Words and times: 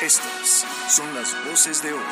Estas 0.00 0.64
son 0.88 1.14
las 1.14 1.44
voces 1.44 1.82
de 1.82 1.92
hoy 1.92 2.04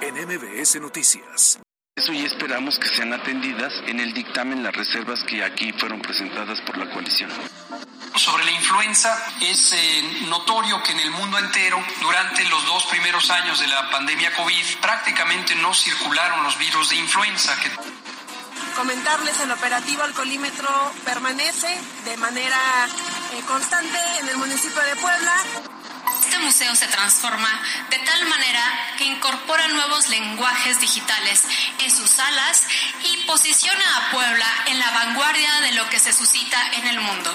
en 0.00 0.14
MBS 0.14 0.80
Noticias. 0.80 1.58
Eso 1.94 2.12
y 2.14 2.24
esperamos 2.24 2.78
que 2.78 2.88
sean 2.88 3.12
atendidas 3.12 3.70
en 3.86 4.00
el 4.00 4.14
dictamen 4.14 4.62
las 4.62 4.74
reservas 4.74 5.22
que 5.24 5.44
aquí 5.44 5.72
fueron 5.72 6.00
presentadas 6.00 6.58
por 6.62 6.78
la 6.78 6.90
coalición. 6.90 7.30
Sobre 8.16 8.46
la 8.46 8.52
influenza, 8.52 9.14
es 9.42 9.74
eh, 9.74 10.24
notorio 10.28 10.82
que 10.82 10.92
en 10.92 11.00
el 11.00 11.10
mundo 11.10 11.38
entero, 11.38 11.84
durante 12.00 12.42
los 12.46 12.64
dos 12.64 12.86
primeros 12.86 13.28
años 13.30 13.60
de 13.60 13.66
la 13.66 13.90
pandemia 13.90 14.34
COVID, 14.34 14.78
prácticamente 14.80 15.54
no 15.56 15.74
circularon 15.74 16.44
los 16.44 16.58
virus 16.58 16.88
de 16.88 16.96
influenza. 16.96 17.60
Que... 17.60 17.70
Comentarles, 18.74 19.38
el 19.40 19.50
operativo 19.50 20.02
alcoholímetro 20.02 20.92
permanece 21.04 21.78
de 22.06 22.16
manera 22.16 22.58
eh, 23.34 23.42
constante 23.46 23.98
en 24.20 24.28
el 24.30 24.38
municipio 24.38 24.80
de 24.80 24.96
Puebla. 24.96 25.34
Este 26.38 26.46
museo 26.46 26.76
se 26.76 26.86
transforma 26.86 27.48
de 27.90 27.98
tal 27.98 28.26
manera 28.26 28.94
que 28.96 29.04
incorpora 29.04 29.66
nuevos 29.68 30.08
lenguajes 30.08 30.80
digitales 30.80 31.42
en 31.80 31.90
sus 31.90 32.08
salas 32.08 32.62
y 33.02 33.26
posiciona 33.26 33.96
a 33.96 34.10
Puebla 34.12 34.46
en 34.66 34.78
la 34.78 34.88
vanguardia 34.88 35.60
de 35.62 35.72
lo 35.72 35.88
que 35.90 35.98
se 35.98 36.12
suscita 36.12 36.58
en 36.74 36.86
el 36.86 37.00
mundo. 37.00 37.34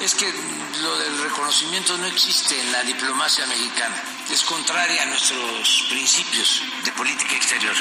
Es 0.00 0.14
que 0.14 0.32
lo 0.80 0.96
del 0.96 1.24
reconocimiento 1.24 1.98
no 1.98 2.06
existe 2.06 2.58
en 2.58 2.72
la 2.72 2.82
diplomacia 2.84 3.44
mexicana. 3.48 4.02
Es 4.30 4.42
contraria 4.44 5.02
a 5.02 5.06
nuestros 5.06 5.84
principios 5.90 6.62
de 6.86 6.92
política 6.92 7.34
exterior. 7.34 7.76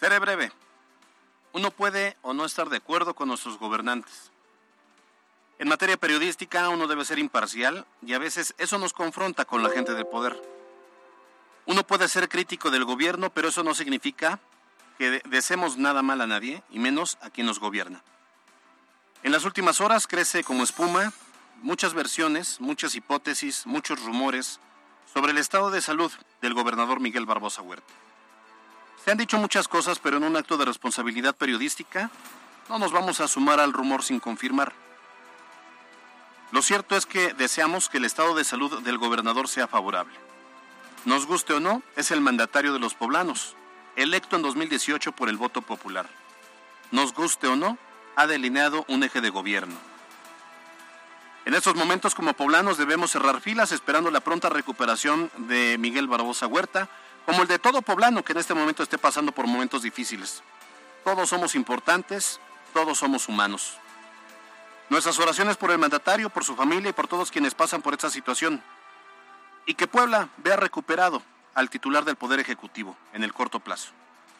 Seré 0.00 0.18
breve. 0.18 0.63
Uno 1.54 1.70
puede 1.70 2.16
o 2.22 2.34
no 2.34 2.44
estar 2.44 2.68
de 2.68 2.78
acuerdo 2.78 3.14
con 3.14 3.28
nuestros 3.28 3.58
gobernantes. 3.58 4.32
En 5.60 5.68
materia 5.68 5.96
periodística 5.96 6.68
uno 6.68 6.88
debe 6.88 7.04
ser 7.04 7.20
imparcial 7.20 7.86
y 8.04 8.12
a 8.12 8.18
veces 8.18 8.56
eso 8.58 8.76
nos 8.76 8.92
confronta 8.92 9.44
con 9.44 9.62
la 9.62 9.70
gente 9.70 9.94
del 9.94 10.04
poder. 10.04 10.36
Uno 11.66 11.86
puede 11.86 12.08
ser 12.08 12.28
crítico 12.28 12.72
del 12.72 12.84
gobierno, 12.84 13.30
pero 13.30 13.48
eso 13.48 13.62
no 13.62 13.72
significa 13.72 14.40
que 14.98 15.22
deseemos 15.26 15.78
nada 15.78 16.02
mal 16.02 16.20
a 16.20 16.26
nadie, 16.26 16.62
y 16.70 16.80
menos 16.80 17.18
a 17.20 17.30
quien 17.30 17.46
nos 17.46 17.60
gobierna. 17.60 18.02
En 19.22 19.30
las 19.30 19.44
últimas 19.44 19.80
horas 19.80 20.08
crece 20.08 20.42
como 20.42 20.64
espuma 20.64 21.12
muchas 21.62 21.94
versiones, 21.94 22.60
muchas 22.60 22.96
hipótesis, 22.96 23.64
muchos 23.64 24.02
rumores 24.02 24.58
sobre 25.12 25.30
el 25.30 25.38
estado 25.38 25.70
de 25.70 25.80
salud 25.80 26.10
del 26.42 26.52
gobernador 26.52 26.98
Miguel 26.98 27.26
Barbosa 27.26 27.62
Huerta. 27.62 27.92
Se 29.04 29.10
han 29.10 29.18
dicho 29.18 29.36
muchas 29.36 29.68
cosas, 29.68 29.98
pero 29.98 30.16
en 30.16 30.24
un 30.24 30.34
acto 30.34 30.56
de 30.56 30.64
responsabilidad 30.64 31.36
periodística 31.36 32.10
no 32.70 32.78
nos 32.78 32.90
vamos 32.90 33.20
a 33.20 33.28
sumar 33.28 33.60
al 33.60 33.74
rumor 33.74 34.02
sin 34.02 34.18
confirmar. 34.18 34.72
Lo 36.52 36.62
cierto 36.62 36.96
es 36.96 37.04
que 37.04 37.34
deseamos 37.34 37.90
que 37.90 37.98
el 37.98 38.06
estado 38.06 38.34
de 38.34 38.44
salud 38.44 38.80
del 38.80 38.96
gobernador 38.96 39.46
sea 39.46 39.68
favorable. 39.68 40.14
Nos 41.04 41.26
guste 41.26 41.52
o 41.52 41.60
no, 41.60 41.82
es 41.96 42.12
el 42.12 42.22
mandatario 42.22 42.72
de 42.72 42.78
los 42.78 42.94
poblanos, 42.94 43.56
electo 43.94 44.36
en 44.36 44.42
2018 44.42 45.12
por 45.12 45.28
el 45.28 45.36
voto 45.36 45.60
popular. 45.60 46.08
Nos 46.90 47.12
guste 47.12 47.46
o 47.46 47.56
no, 47.56 47.76
ha 48.16 48.26
delineado 48.26 48.86
un 48.88 49.02
eje 49.02 49.20
de 49.20 49.28
gobierno. 49.28 49.76
En 51.44 51.52
estos 51.52 51.74
momentos 51.74 52.14
como 52.14 52.32
poblanos 52.32 52.78
debemos 52.78 53.10
cerrar 53.10 53.42
filas 53.42 53.70
esperando 53.70 54.10
la 54.10 54.20
pronta 54.20 54.48
recuperación 54.48 55.30
de 55.36 55.76
Miguel 55.78 56.08
Barbosa 56.08 56.46
Huerta, 56.46 56.88
como 57.26 57.42
el 57.42 57.48
de 57.48 57.58
todo 57.58 57.82
poblano 57.82 58.24
que 58.24 58.32
en 58.32 58.38
este 58.38 58.54
momento 58.54 58.82
esté 58.82 58.98
pasando 58.98 59.32
por 59.32 59.46
momentos 59.46 59.82
difíciles. 59.82 60.42
Todos 61.04 61.28
somos 61.28 61.54
importantes, 61.54 62.40
todos 62.72 62.98
somos 62.98 63.28
humanos. 63.28 63.78
Nuestras 64.90 65.18
oraciones 65.18 65.56
por 65.56 65.70
el 65.70 65.78
mandatario, 65.78 66.30
por 66.30 66.44
su 66.44 66.54
familia 66.54 66.90
y 66.90 66.92
por 66.92 67.08
todos 67.08 67.30
quienes 67.30 67.54
pasan 67.54 67.82
por 67.82 67.94
esta 67.94 68.10
situación. 68.10 68.62
Y 69.66 69.74
que 69.74 69.86
Puebla 69.86 70.28
vea 70.38 70.56
recuperado 70.56 71.22
al 71.54 71.70
titular 71.70 72.04
del 72.04 72.16
Poder 72.16 72.40
Ejecutivo 72.40 72.96
en 73.12 73.24
el 73.24 73.32
corto 73.32 73.60
plazo. 73.60 73.90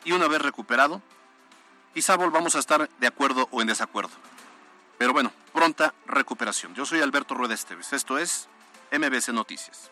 Y 0.05 0.13
una 0.13 0.29
vez 0.29 0.43
recuperado, 0.43 1.01
quizá 1.95 2.17
volvamos 2.17 2.57
a 2.57 2.59
estar 2.59 2.89
de 2.89 3.07
acuerdo 3.07 3.49
o 3.51 3.63
en 3.63 3.69
desacuerdo. 3.69 4.13
Pero 4.99 5.13
bueno, 5.13 5.33
pronta 5.53 5.95
recuperación. 6.07 6.75
Yo 6.75 6.85
soy 6.85 7.01
Alberto 7.01 7.35
Rueda 7.35 7.55
Esteves. 7.55 7.93
Esto 7.93 8.19
es 8.19 8.49
MBC 8.93 9.31
Noticias. 9.31 9.91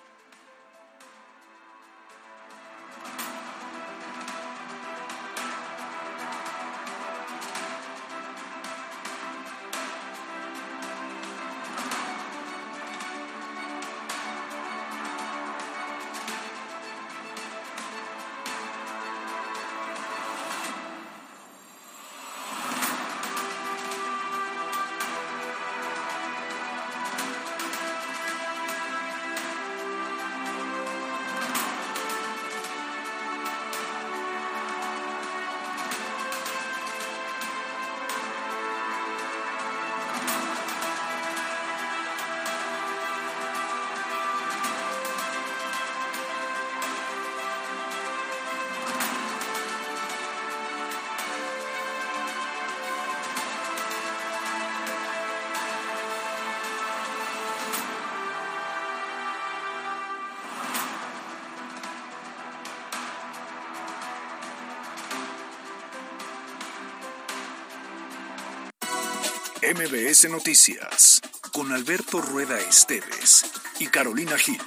MBS 69.74 70.28
Noticias 70.28 71.22
con 71.50 71.72
Alberto 71.72 72.20
Rueda 72.20 72.60
Esteves 72.60 73.50
y 73.78 73.86
Carolina 73.86 74.36
Gil. 74.36 74.60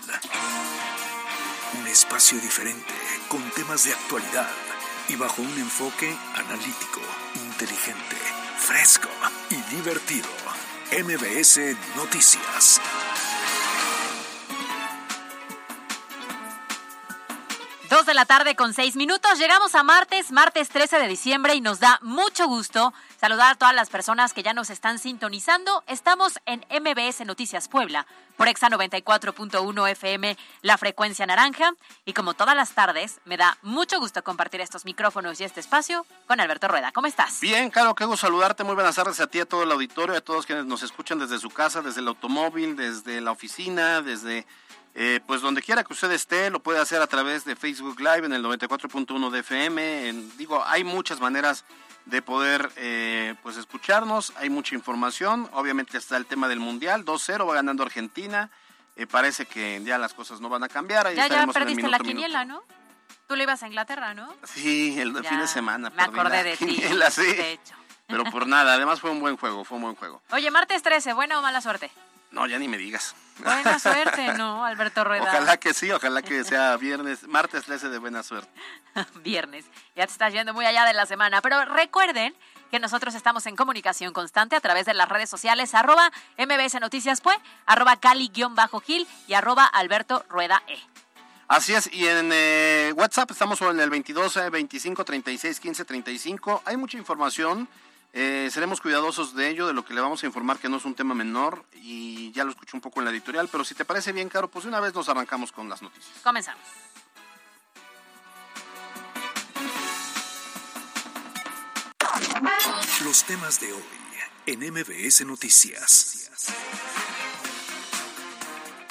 Un 1.79 1.85
espacio 1.85 2.39
diferente 2.39 2.91
con 3.27 3.39
temas 3.51 3.85
de 3.85 3.93
actualidad 3.93 4.49
y 5.07 5.15
bajo 5.15 5.43
un 5.43 5.59
enfoque 5.59 6.11
analítico, 6.33 7.01
inteligente, 7.35 8.15
fresco 8.57 9.09
y 9.51 9.75
divertido. 9.75 10.29
MBS 10.91 11.59
Noticias. 11.95 12.81
Dos 17.91 18.07
de 18.07 18.15
la 18.15 18.25
tarde 18.25 18.55
con 18.55 18.73
seis 18.73 18.95
minutos. 18.95 19.37
Llegamos 19.37 19.75
a 19.75 19.83
martes, 19.83 20.31
martes 20.31 20.69
13 20.69 20.97
de 20.97 21.07
diciembre 21.07 21.53
y 21.53 21.61
nos 21.61 21.79
da 21.79 21.99
mucho 22.01 22.47
gusto 22.47 22.91
saludar 23.19 23.53
a 23.53 23.55
todas 23.55 23.75
las 23.75 23.89
personas 23.89 24.33
que 24.33 24.43
ya 24.43 24.53
nos 24.53 24.69
están 24.69 24.99
sintonizando. 24.99 25.83
Estamos 25.87 26.39
en 26.45 26.65
MBS 26.69 27.25
Noticias 27.25 27.67
Puebla 27.67 28.05
por 28.37 28.47
Exa 28.47 28.69
94.1 28.69 29.89
FM, 29.91 30.37
la 30.61 30.77
frecuencia 30.77 31.25
naranja. 31.25 31.73
Y 32.05 32.13
como 32.13 32.33
todas 32.33 32.55
las 32.55 32.71
tardes, 32.71 33.19
me 33.25 33.37
da 33.37 33.57
mucho 33.61 33.99
gusto 33.99 34.23
compartir 34.23 34.61
estos 34.61 34.85
micrófonos 34.85 35.39
y 35.39 35.43
este 35.43 35.59
espacio 35.59 36.05
con 36.27 36.39
Alberto 36.39 36.67
Rueda. 36.67 36.91
¿Cómo 36.91 37.07
estás? 37.07 37.39
Bien, 37.39 37.69
claro, 37.69 37.95
qué 37.95 38.05
gusto 38.05 38.27
saludarte. 38.27 38.63
Muy 38.63 38.75
buenas 38.75 38.95
tardes 38.95 39.19
a 39.19 39.27
ti, 39.27 39.39
a 39.39 39.45
todo 39.45 39.63
el 39.63 39.71
auditorio, 39.71 40.15
a 40.15 40.21
todos 40.21 40.45
quienes 40.45 40.65
nos 40.65 40.83
escuchan 40.83 41.19
desde 41.19 41.39
su 41.39 41.49
casa, 41.49 41.81
desde 41.81 42.01
el 42.01 42.07
automóvil, 42.07 42.75
desde 42.75 43.21
la 43.21 43.31
oficina, 43.31 44.01
desde... 44.01 44.45
Eh, 44.97 45.19
pues 45.27 45.41
donde 45.41 45.61
quiera 45.61 45.83
que 45.83 45.91
usted 45.91 46.09
esté, 46.11 46.49
lo 46.49 46.61
puede 46.61 46.79
hacer 46.79 47.01
a 47.01 47.07
través 47.07 47.43
de 47.43 47.57
Facebook 47.57 47.99
Live 47.99 48.25
en 48.25 48.31
el 48.31 48.41
94.1 48.41 49.29
de 49.29 49.39
FM. 49.39 50.07
En, 50.07 50.37
digo, 50.37 50.63
hay 50.65 50.85
muchas 50.85 51.19
maneras 51.19 51.65
de 52.05 52.21
poder 52.21 52.71
eh, 52.77 53.35
pues 53.43 53.57
escucharnos. 53.57 54.33
Hay 54.37 54.49
mucha 54.49 54.75
información. 54.75 55.49
Obviamente 55.53 55.97
está 55.97 56.17
el 56.17 56.25
tema 56.25 56.47
del 56.47 56.59
Mundial. 56.59 57.05
2-0 57.05 57.47
va 57.47 57.55
ganando 57.55 57.83
Argentina. 57.83 58.49
Eh, 58.95 59.07
parece 59.07 59.45
que 59.45 59.81
ya 59.83 59.97
las 59.97 60.13
cosas 60.13 60.39
no 60.39 60.49
van 60.49 60.63
a 60.63 60.69
cambiar. 60.69 61.13
ya, 61.13 61.27
ya 61.27 61.47
perdiste 61.47 61.87
la 61.87 61.99
quiniela, 61.99 62.45
¿no? 62.45 62.63
Tú 63.27 63.35
le 63.35 63.43
ibas 63.43 63.63
a 63.63 63.67
Inglaterra, 63.67 64.13
¿no? 64.13 64.33
Sí, 64.43 64.99
el 64.99 65.13
fin 65.25 65.39
de 65.39 65.47
semana. 65.47 65.89
Me 65.89 66.03
acordé 66.03 66.43
de 66.43 66.57
ti. 66.57 66.77
De 66.77 67.51
hecho. 67.53 67.75
Pero 68.07 68.23
por 68.25 68.47
nada, 68.47 68.75
además 68.75 68.99
fue 68.99 69.09
un 69.09 69.19
buen 69.19 69.35
juego, 69.35 69.63
fue 69.63 69.77
un 69.77 69.83
buen 69.83 69.95
juego. 69.95 70.21
Oye, 70.31 70.51
martes 70.51 70.83
13, 70.83 71.13
¿buena 71.13 71.39
o 71.39 71.41
mala 71.41 71.59
suerte? 71.59 71.89
No, 72.35 72.45
ya 72.47 72.59
ni 72.59 72.67
me 72.67 72.77
digas. 72.77 73.15
Buena 73.39 73.79
suerte, 73.79 74.33
¿no, 74.33 74.65
Alberto 74.65 75.05
Rueda? 75.05 75.23
Ojalá 75.23 75.55
que 75.55 75.73
sí, 75.73 75.89
ojalá 75.89 76.21
que 76.21 76.43
sea 76.43 76.75
viernes, 76.75 77.25
martes 77.29 77.63
13 77.63 77.87
de 77.87 77.97
buena 77.97 78.23
suerte. 78.23 78.49
viernes. 79.23 79.63
Ya 79.95 80.05
te 80.05 80.11
estás 80.11 80.33
yendo 80.33 80.53
muy 80.53 80.65
allá 80.65 80.83
de 80.83 80.93
la 80.93 81.05
semana. 81.05 81.41
Pero 81.41 81.63
recuerden 81.63 82.35
que 82.71 82.79
nosotros 82.79 83.15
estamos 83.15 83.45
en 83.45 83.55
comunicación 83.55 84.11
constante 84.11 84.57
a 84.57 84.59
través 84.59 84.85
de 84.85 84.93
las 84.93 85.07
redes 85.07 85.29
sociales, 85.29 85.73
arroba 85.73 86.11
MBS 86.37 86.81
Noticias 86.81 87.21
Pue, 87.21 87.33
arroba 87.65 87.95
Cali-Gil 87.95 89.07
y 89.27 89.33
arroba 89.33 89.65
Alberto 89.65 90.25
Rueda 90.27 90.61
E. 90.67 90.77
Así 91.47 91.73
es, 91.73 91.89
y 91.93 92.05
en 92.07 92.31
eh, 92.33 92.91
WhatsApp 92.97 93.31
estamos 93.31 93.61
en 93.61 93.79
el 93.79 93.89
22 93.89 94.51
25 94.51 95.05
36 95.05 95.59
15 95.61 95.85
35. 95.85 96.63
Hay 96.65 96.75
mucha 96.75 96.97
información. 96.97 97.69
Eh, 98.17 98.49
seremos 98.49 98.79
cuidadosos 98.79 99.35
de 99.35 99.49
ello, 99.49 99.67
de 99.67 99.73
lo 99.73 99.83
que 99.83 99.93
le 99.93 99.99
vamos 99.99 100.23
a 100.23 100.25
informar, 100.25 100.57
que 100.57 100.69
no 100.69 100.77
es 100.77 100.85
un 100.85 100.95
tema 100.95 101.13
menor, 101.13 101.65
y 101.73 102.31
ya 102.31 102.45
lo 102.45 102.51
escuché 102.51 102.77
un 102.77 102.79
poco 102.79 103.01
en 103.01 103.05
la 103.05 103.11
editorial, 103.11 103.49
pero 103.51 103.65
si 103.65 103.75
te 103.75 103.83
parece 103.83 104.13
bien, 104.13 104.29
Caro, 104.29 104.47
pues 104.47 104.63
de 104.63 104.69
una 104.69 104.79
vez 104.79 104.93
nos 104.95 105.09
arrancamos 105.09 105.51
con 105.51 105.67
las 105.67 105.81
noticias. 105.81 106.17
Comenzamos. 106.23 106.63
Los 113.03 113.25
temas 113.25 113.59
de 113.59 113.73
hoy 113.73 113.83
en 114.45 114.59
MBS 114.61 115.25
Noticias. 115.25 116.29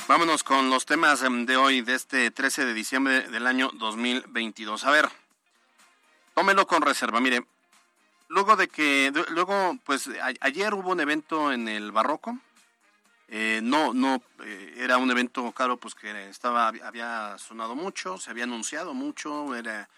Vámonos 0.07 0.45
con 0.45 0.69
los 0.69 0.85
temas 0.85 1.23
em, 1.23 1.47
de 1.47 1.57
hoy, 1.57 1.81
de 1.81 1.95
este 1.95 2.31
13 2.31 2.67
de 2.67 2.75
diciembre 2.75 3.23
del 3.31 3.47
año 3.47 3.71
2022. 3.73 4.85
A 4.85 4.91
ver, 4.91 5.09
tómelo 6.35 6.67
con 6.67 6.83
reserva. 6.83 7.21
Mire, 7.21 7.47
luego 8.29 8.57
de 8.57 8.69
que, 8.69 9.13
luego, 9.31 9.79
pues 9.85 10.09
ayer 10.41 10.75
hubo 10.75 10.91
un 10.91 11.01
evento 11.01 11.53
en 11.53 11.69
el 11.69 11.93
Barroco. 11.93 12.39
Eh, 13.29 13.61
no, 13.63 13.95
no, 13.95 14.23
eh, 14.45 14.75
era 14.77 14.99
un 14.99 15.11
evento, 15.11 15.51
claro, 15.53 15.77
pues 15.77 15.95
que 15.95 16.29
estaba, 16.29 16.69
había 16.69 17.37
sonado 17.39 17.75
mucho, 17.75 18.19
se 18.19 18.31
había 18.31 18.45
anunciado 18.45 18.95
mucho, 18.95 19.55
era... 19.57 19.89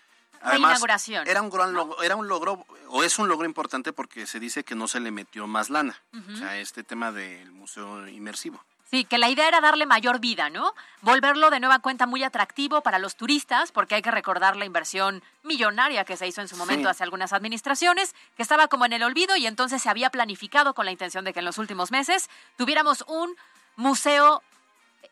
Además, 0.41 0.73
inauguración. 0.73 1.27
Era 1.27 1.43
un 1.43 1.51
gran 1.51 1.73
logro, 1.73 2.03
era 2.03 2.15
un 2.15 2.29
logro, 2.29 2.65
o 2.89 3.03
es 3.03 3.19
un 3.19 3.29
logro 3.29 3.47
importante 3.47 3.93
porque 3.93 4.27
se 4.27 4.39
dice 4.39 4.65
que 4.65 4.75
no 4.75 4.87
se 4.87 5.01
le 5.01 5.11
metió 5.11 5.47
más 5.47 5.71
lana. 5.71 6.01
O 6.33 6.37
sea, 6.37 6.59
este 6.59 6.85
tema 6.85 7.11
del 7.11 7.51
museo 7.53 8.07
inmersivo. 8.07 8.63
Sí, 8.91 9.05
que 9.05 9.19
la 9.19 9.29
idea 9.29 9.49
era 9.49 9.61
darle 9.61 9.85
mayor 9.85 10.21
vida, 10.21 10.49
¿no? 10.49 10.73
Volverlo 11.03 11.51
de 11.51 11.59
nueva 11.59 11.81
cuenta 11.81 12.07
muy 12.07 12.23
atractivo 12.23 12.83
para 12.83 13.01
los 13.01 13.17
turistas, 13.17 13.73
porque 13.73 13.97
hay 13.97 14.03
que 14.03 14.13
recordar 14.13 14.55
la 14.55 14.65
inversión 14.65 15.25
millonaria 15.43 16.05
que 16.05 16.17
se 16.17 16.27
hizo 16.29 16.41
en 16.41 16.47
su 16.47 16.57
momento 16.57 16.89
hace 16.89 17.03
algunas 17.03 17.33
administraciones, 17.33 18.15
que 18.37 18.43
estaba 18.43 18.69
como 18.69 18.85
en 18.85 18.93
el 18.93 19.03
olvido 19.03 19.35
y 19.37 19.47
entonces 19.47 19.83
se 19.83 19.89
había 19.89 20.11
planificado 20.11 20.73
con 20.73 20.85
la 20.85 20.93
intención 20.93 21.25
de 21.25 21.33
que 21.33 21.41
en 21.41 21.45
los 21.45 21.59
últimos 21.59 21.91
meses 21.91 22.31
tuviéramos 22.57 23.05
un 23.09 23.35
museo 23.75 24.43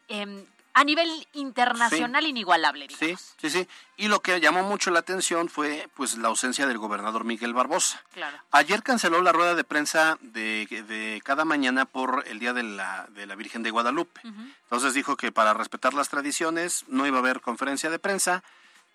eh, 0.08 0.46
a 0.74 0.84
nivel 0.84 1.08
internacional 1.32 2.26
inigualable. 2.26 2.88
Sí, 2.98 3.16
sí, 3.40 3.48
sí. 3.48 3.68
Y 3.96 4.08
lo 4.08 4.20
que 4.20 4.40
llamó 4.40 4.64
mucho 4.64 4.90
la 4.90 4.98
atención 4.98 5.48
fue 5.48 5.88
pues 5.94 6.18
la 6.18 6.28
ausencia 6.28 6.66
del 6.66 6.78
gobernador 6.78 7.24
Miguel 7.24 7.54
Barbosa. 7.54 8.02
Claro. 8.12 8.36
Ayer 8.50 8.82
canceló 8.82 9.22
la 9.22 9.30
rueda 9.30 9.54
de 9.54 9.62
prensa 9.62 10.18
de, 10.20 10.66
de 10.88 11.22
cada 11.24 11.44
mañana 11.44 11.84
por 11.84 12.24
el 12.26 12.40
Día 12.40 12.52
de 12.52 12.64
la, 12.64 13.06
de 13.10 13.26
la 13.26 13.36
Virgen 13.36 13.62
de 13.62 13.70
Guadalupe. 13.70 14.20
Entonces 14.64 14.94
dijo 14.94 15.16
que 15.16 15.30
para 15.30 15.54
respetar 15.54 15.94
las 15.94 16.08
tradiciones 16.08 16.84
no 16.88 17.06
iba 17.06 17.18
a 17.18 17.20
haber 17.20 17.40
conferencia 17.40 17.88
de 17.88 18.00
prensa. 18.00 18.42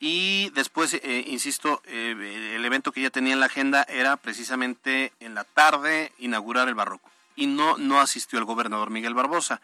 Y 0.01 0.49
después, 0.51 0.93
eh, 0.93 1.25
insisto, 1.27 1.81
eh, 1.85 2.55
el 2.55 2.63
evento 2.63 2.91
que 2.91 3.01
ya 3.01 3.09
tenía 3.09 3.33
en 3.33 3.39
la 3.39 3.47
agenda 3.47 3.83
era 3.83 4.15
precisamente 4.17 5.11
en 5.19 5.33
la 5.33 5.43
tarde 5.43 6.13
inaugurar 6.19 6.67
el 6.67 6.75
barroco. 6.75 7.09
Y 7.35 7.47
no, 7.47 7.77
no 7.77 7.99
asistió 7.99 8.39
el 8.39 8.45
gobernador 8.45 8.89
Miguel 8.89 9.13
Barbosa. 9.13 9.61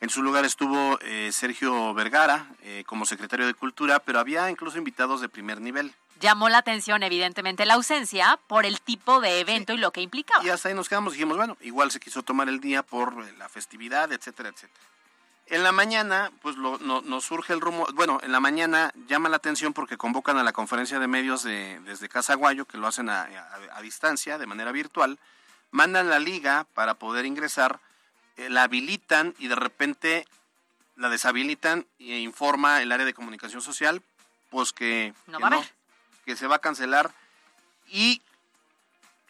En 0.00 0.10
su 0.10 0.22
lugar 0.22 0.44
estuvo 0.44 0.98
eh, 1.00 1.30
Sergio 1.32 1.94
Vergara 1.94 2.48
eh, 2.62 2.84
como 2.86 3.06
secretario 3.06 3.46
de 3.46 3.54
Cultura, 3.54 4.00
pero 4.00 4.18
había 4.18 4.50
incluso 4.50 4.76
invitados 4.76 5.20
de 5.20 5.28
primer 5.28 5.60
nivel. 5.60 5.94
Llamó 6.20 6.48
la 6.48 6.58
atención, 6.58 7.02
evidentemente, 7.02 7.66
la 7.66 7.74
ausencia 7.74 8.38
por 8.46 8.66
el 8.66 8.80
tipo 8.80 9.20
de 9.20 9.40
evento 9.40 9.72
y 9.72 9.78
lo 9.78 9.90
que 9.92 10.00
implicaba. 10.00 10.44
Y 10.44 10.48
hasta 10.48 10.68
ahí 10.68 10.74
nos 10.74 10.88
quedamos, 10.88 11.14
dijimos, 11.14 11.36
bueno, 11.36 11.56
igual 11.60 11.90
se 11.90 12.00
quiso 12.00 12.22
tomar 12.22 12.48
el 12.48 12.60
día 12.60 12.82
por 12.82 13.14
eh, 13.24 13.34
la 13.38 13.48
festividad, 13.48 14.12
etcétera, 14.12 14.50
etcétera. 14.50 14.84
En 15.46 15.62
la 15.62 15.72
mañana, 15.72 16.30
pues 16.40 16.56
lo, 16.56 16.78
no, 16.78 17.02
nos 17.02 17.24
surge 17.24 17.52
el 17.52 17.60
rumor, 17.60 17.92
bueno, 17.92 18.18
en 18.22 18.32
la 18.32 18.40
mañana 18.40 18.92
llama 19.06 19.28
la 19.28 19.36
atención 19.36 19.74
porque 19.74 19.98
convocan 19.98 20.38
a 20.38 20.42
la 20.42 20.52
conferencia 20.52 20.98
de 20.98 21.06
medios 21.06 21.42
de, 21.42 21.80
desde 21.80 22.08
Casa 22.08 22.34
Guayo, 22.34 22.64
que 22.64 22.78
lo 22.78 22.86
hacen 22.86 23.10
a, 23.10 23.28
a 23.72 23.82
distancia, 23.82 24.38
de 24.38 24.46
manera 24.46 24.72
virtual, 24.72 25.18
mandan 25.70 26.08
la 26.08 26.18
liga 26.18 26.66
para 26.72 26.94
poder 26.94 27.26
ingresar 27.26 27.80
la 28.36 28.64
habilitan 28.64 29.34
y 29.38 29.48
de 29.48 29.54
repente 29.54 30.26
la 30.96 31.08
deshabilitan 31.08 31.86
e 31.98 32.18
informa 32.18 32.82
el 32.82 32.92
área 32.92 33.06
de 33.06 33.14
comunicación 33.14 33.62
social 33.62 34.02
pues 34.50 34.72
que, 34.72 35.12
que, 36.24 36.36
se 36.36 36.46
va 36.46 36.56
a 36.56 36.60
cancelar 36.60 37.10
y 37.88 38.22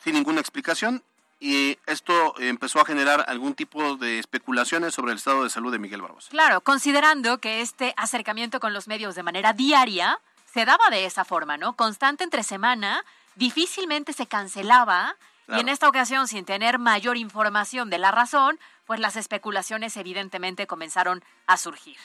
sin 0.03 0.15
ninguna 0.15 0.41
explicación 0.41 1.03
y 1.41 1.79
esto 1.87 2.39
empezó 2.39 2.81
a 2.81 2.85
generar 2.85 3.25
algún 3.29 3.55
tipo 3.55 3.97
de 3.97 4.19
especulaciones 4.19 4.95
sobre 4.95 5.13
el 5.13 5.19
estado 5.19 5.45
de 5.45 5.51
salud 5.51 5.73
de 5.73 5.79
Miguel 5.79 6.03
Barbosa. 6.03 6.31
Claro, 6.31 6.61
considerando 6.61 7.39
que 7.39 7.61
este 7.61 7.95
acercamiento 7.97 8.61
con 8.61 8.73
los 8.73 8.87
medios 8.87 9.15
de 9.15 9.23
manera 9.23 9.53
diaria 9.53 10.21
se 10.51 10.65
daba 10.65 10.89
de 10.91 11.07
esa 11.07 11.25
forma, 11.25 11.57
¿no? 11.57 11.75
Constante 11.75 12.23
entre 12.25 12.45
semana, 12.45 13.05
difícilmente 13.35 14.13
se 14.13 14.27
cancelaba 14.27 15.17
y 15.49 15.61
en 15.61 15.69
esta 15.69 15.89
ocasión, 15.89 16.27
sin 16.29 16.45
tener 16.45 16.79
mayor 16.79 17.17
información 17.17 17.91
de 17.91 17.99
la 17.99 18.11
razón, 18.11 18.59
pues 18.87 19.01
las 19.01 19.17
especulaciones 19.17 19.97
evidentemente 19.97 20.67
comenzaron 20.67 21.23
a 21.47 21.57
surgir. 21.57 21.99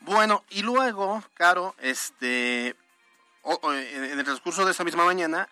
Bueno, 0.00 0.44
y 0.50 0.62
luego, 0.62 1.22
Caro, 1.34 1.74
este, 1.78 2.76
en 3.44 4.18
el 4.18 4.24
transcurso 4.24 4.64
de 4.64 4.72
esa 4.72 4.84
misma 4.84 5.04
mañana, 5.04 5.48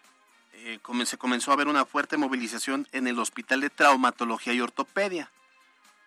eh, 0.54 0.78
se 1.04 1.18
comenzó 1.18 1.52
a 1.52 1.56
ver 1.56 1.68
una 1.68 1.84
fuerte 1.84 2.16
movilización 2.16 2.86
en 2.92 3.06
el 3.06 3.18
Hospital 3.18 3.60
de 3.60 3.70
Traumatología 3.70 4.52
y 4.52 4.60
Ortopedia. 4.60 5.30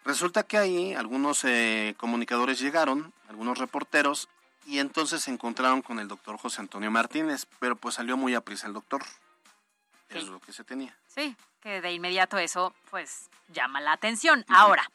Resulta 0.03 0.44
que 0.44 0.57
ahí 0.57 0.94
algunos 0.94 1.44
eh, 1.44 1.95
comunicadores 1.97 2.59
llegaron, 2.59 3.12
algunos 3.27 3.57
reporteros, 3.57 4.29
y 4.67 4.79
entonces 4.79 5.23
se 5.23 5.31
encontraron 5.31 5.81
con 5.81 6.00
el 6.00 6.07
doctor 6.07 6.38
José 6.38 6.62
Antonio 6.62 6.91
Martínez, 6.91 7.47
pero 7.59 7.75
pues 7.75 7.95
salió 7.95 8.17
muy 8.17 8.33
a 8.35 8.41
prisa 8.41 8.67
el 8.67 8.73
doctor. 8.73 9.03
Es 10.19 10.27
lo 10.27 10.39
que 10.39 10.53
se 10.53 10.63
tenía. 10.63 10.95
Sí, 11.07 11.35
que 11.62 11.81
de 11.81 11.91
inmediato 11.91 12.38
eso 12.38 12.73
pues 12.89 13.29
llama 13.50 13.81
la 13.81 13.94
atención. 13.94 14.45
Ahora, 14.50 14.89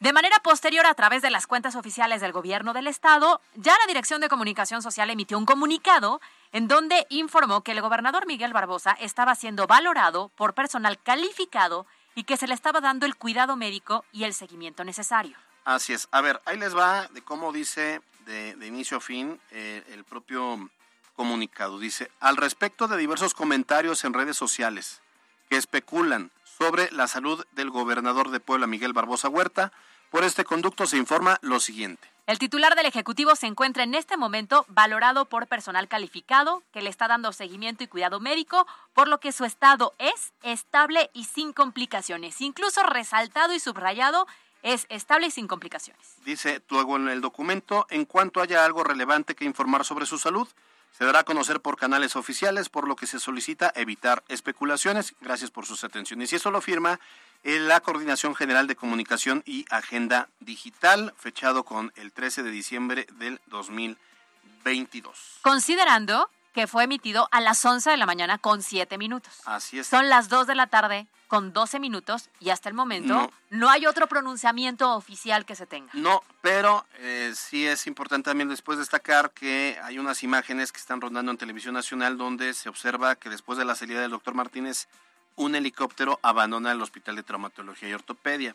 de 0.00 0.12
manera 0.12 0.38
posterior, 0.40 0.84
a 0.84 0.94
través 0.94 1.22
de 1.22 1.30
las 1.30 1.46
cuentas 1.46 1.76
oficiales 1.76 2.20
del 2.20 2.32
gobierno 2.32 2.74
del 2.74 2.88
estado, 2.88 3.40
ya 3.54 3.72
la 3.78 3.86
Dirección 3.86 4.20
de 4.20 4.28
Comunicación 4.28 4.82
Social 4.82 5.08
emitió 5.08 5.38
un 5.38 5.46
comunicado 5.46 6.20
en 6.52 6.68
donde 6.68 7.06
informó 7.08 7.62
que 7.62 7.72
el 7.72 7.80
gobernador 7.80 8.26
Miguel 8.26 8.52
Barbosa 8.52 8.92
estaba 9.00 9.34
siendo 9.34 9.66
valorado 9.66 10.28
por 10.36 10.52
personal 10.52 11.00
calificado 11.02 11.86
y 12.14 12.24
que 12.24 12.36
se 12.36 12.46
le 12.46 12.54
estaba 12.54 12.80
dando 12.80 13.06
el 13.06 13.16
cuidado 13.16 13.56
médico 13.56 14.04
y 14.12 14.24
el 14.24 14.34
seguimiento 14.34 14.84
necesario. 14.84 15.38
Así 15.64 15.94
es. 15.94 16.08
A 16.10 16.20
ver, 16.20 16.40
ahí 16.44 16.58
les 16.58 16.76
va 16.76 17.08
de 17.08 17.22
cómo 17.22 17.52
dice 17.52 18.02
de, 18.26 18.56
inicio 18.66 18.98
a 18.98 19.00
fin 19.00 19.40
eh, 19.52 19.82
el 19.88 20.04
propio 20.04 20.68
comunicado. 21.14 21.78
Dice, 21.78 22.10
al 22.20 22.36
respecto 22.36 22.88
de 22.88 22.96
diversos 22.96 23.34
comentarios 23.34 24.04
en 24.04 24.14
redes 24.14 24.36
sociales 24.36 25.00
que 25.48 25.56
especulan 25.56 26.30
sobre 26.44 26.90
la 26.92 27.08
salud 27.08 27.44
del 27.52 27.70
gobernador 27.70 28.30
de 28.30 28.40
Puebla, 28.40 28.66
Miguel 28.66 28.92
Barbosa 28.92 29.28
Huerta, 29.28 29.72
por 30.10 30.24
este 30.24 30.44
conducto 30.44 30.86
se 30.86 30.96
informa 30.96 31.38
lo 31.42 31.58
siguiente. 31.58 32.08
El 32.26 32.38
titular 32.38 32.74
del 32.74 32.86
Ejecutivo 32.86 33.36
se 33.36 33.46
encuentra 33.46 33.82
en 33.82 33.94
este 33.94 34.16
momento 34.16 34.64
valorado 34.68 35.26
por 35.26 35.46
personal 35.46 35.88
calificado 35.88 36.62
que 36.72 36.80
le 36.80 36.88
está 36.88 37.06
dando 37.06 37.32
seguimiento 37.32 37.84
y 37.84 37.86
cuidado 37.86 38.18
médico, 38.18 38.66
por 38.94 39.08
lo 39.08 39.20
que 39.20 39.32
su 39.32 39.44
estado 39.44 39.92
es 39.98 40.32
estable 40.42 41.10
y 41.12 41.24
sin 41.24 41.52
complicaciones. 41.52 42.40
Incluso 42.40 42.82
resaltado 42.82 43.52
y 43.52 43.60
subrayado 43.60 44.26
es 44.62 44.86
estable 44.88 45.26
y 45.26 45.30
sin 45.32 45.46
complicaciones. 45.46 46.14
Dice 46.24 46.60
tú 46.60 46.96
en 46.96 47.08
el 47.08 47.20
documento, 47.20 47.86
en 47.90 48.06
cuanto 48.06 48.40
haya 48.40 48.64
algo 48.64 48.84
relevante 48.84 49.34
que 49.34 49.44
informar 49.44 49.84
sobre 49.84 50.06
su 50.06 50.16
salud, 50.16 50.48
se 50.96 51.04
dará 51.04 51.20
a 51.20 51.24
conocer 51.24 51.60
por 51.60 51.76
canales 51.76 52.14
oficiales, 52.14 52.68
por 52.68 52.86
lo 52.86 52.94
que 52.94 53.08
se 53.08 53.18
solicita 53.18 53.72
evitar 53.74 54.22
especulaciones. 54.28 55.14
Gracias 55.20 55.50
por 55.50 55.66
sus 55.66 55.82
atenciones. 55.82 56.32
Y 56.32 56.36
eso 56.36 56.52
lo 56.52 56.60
firma 56.60 57.00
la 57.42 57.80
Coordinación 57.80 58.34
General 58.34 58.66
de 58.66 58.76
Comunicación 58.76 59.42
y 59.44 59.66
Agenda 59.70 60.28
Digital, 60.40 61.12
fechado 61.18 61.64
con 61.64 61.92
el 61.96 62.12
13 62.12 62.44
de 62.44 62.50
diciembre 62.50 63.06
del 63.18 63.40
2022. 63.46 65.40
Considerando 65.42 66.30
que 66.54 66.68
fue 66.68 66.84
emitido 66.84 67.28
a 67.32 67.40
las 67.40 67.62
11 67.62 67.90
de 67.90 67.96
la 67.96 68.06
mañana 68.06 68.38
con 68.38 68.62
7 68.62 68.96
minutos. 68.96 69.34
Así 69.44 69.80
es. 69.80 69.88
Son 69.88 70.08
las 70.08 70.28
2 70.28 70.46
de 70.46 70.54
la 70.54 70.68
tarde 70.68 71.08
con 71.26 71.52
12 71.52 71.80
minutos 71.80 72.30
y 72.38 72.50
hasta 72.50 72.68
el 72.68 72.76
momento 72.76 73.28
no, 73.50 73.68
hay 73.68 73.86
otro 73.86 74.06
pronunciamiento 74.06 74.94
oficial 74.94 75.44
que 75.44 75.56
se 75.56 75.66
tenga. 75.66 75.90
No, 75.94 76.22
pero 76.42 76.86
eh, 76.98 77.32
sí 77.34 77.66
es 77.66 77.88
importante 77.88 78.30
también 78.30 78.48
después 78.48 78.78
destacar 78.78 79.32
que 79.32 79.76
hay 79.82 79.98
unas 79.98 80.22
imágenes 80.22 80.70
que 80.70 80.78
están 80.78 81.00
rondando 81.00 81.32
en 81.32 81.38
televisión 81.38 81.74
nacional 81.74 82.16
donde 82.16 82.54
se 82.54 82.68
observa 82.68 83.16
que 83.16 83.30
después 83.30 83.58
de 83.58 83.64
la 83.64 83.74
salida 83.74 84.00
del 84.00 84.12
doctor 84.12 84.34
Martínez, 84.34 84.86
un 85.34 85.56
helicóptero 85.56 86.20
abandona 86.22 86.70
el 86.70 86.80
Hospital 86.80 87.16
de 87.16 87.24
Traumatología 87.24 87.88
y 87.88 87.94
Ortopedia. 87.94 88.54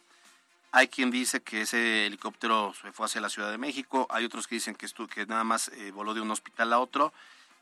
Hay 0.71 0.87
quien 0.87 1.11
dice 1.11 1.41
que 1.41 1.63
ese 1.63 2.05
helicóptero 2.05 2.73
se 2.81 2.93
fue 2.93 3.07
hacia 3.07 3.19
la 3.19 3.29
Ciudad 3.29 3.51
de 3.51 3.57
México, 3.57 4.07
hay 4.09 4.23
otros 4.23 4.47
que 4.47 4.55
dicen 4.55 4.75
que, 4.75 4.85
estu 4.85 5.07
que 5.07 5.25
nada 5.25 5.43
más 5.43 5.67
eh, 5.69 5.91
voló 5.91 6.13
de 6.13 6.21
un 6.21 6.31
hospital 6.31 6.71
a 6.71 6.79
otro 6.79 7.11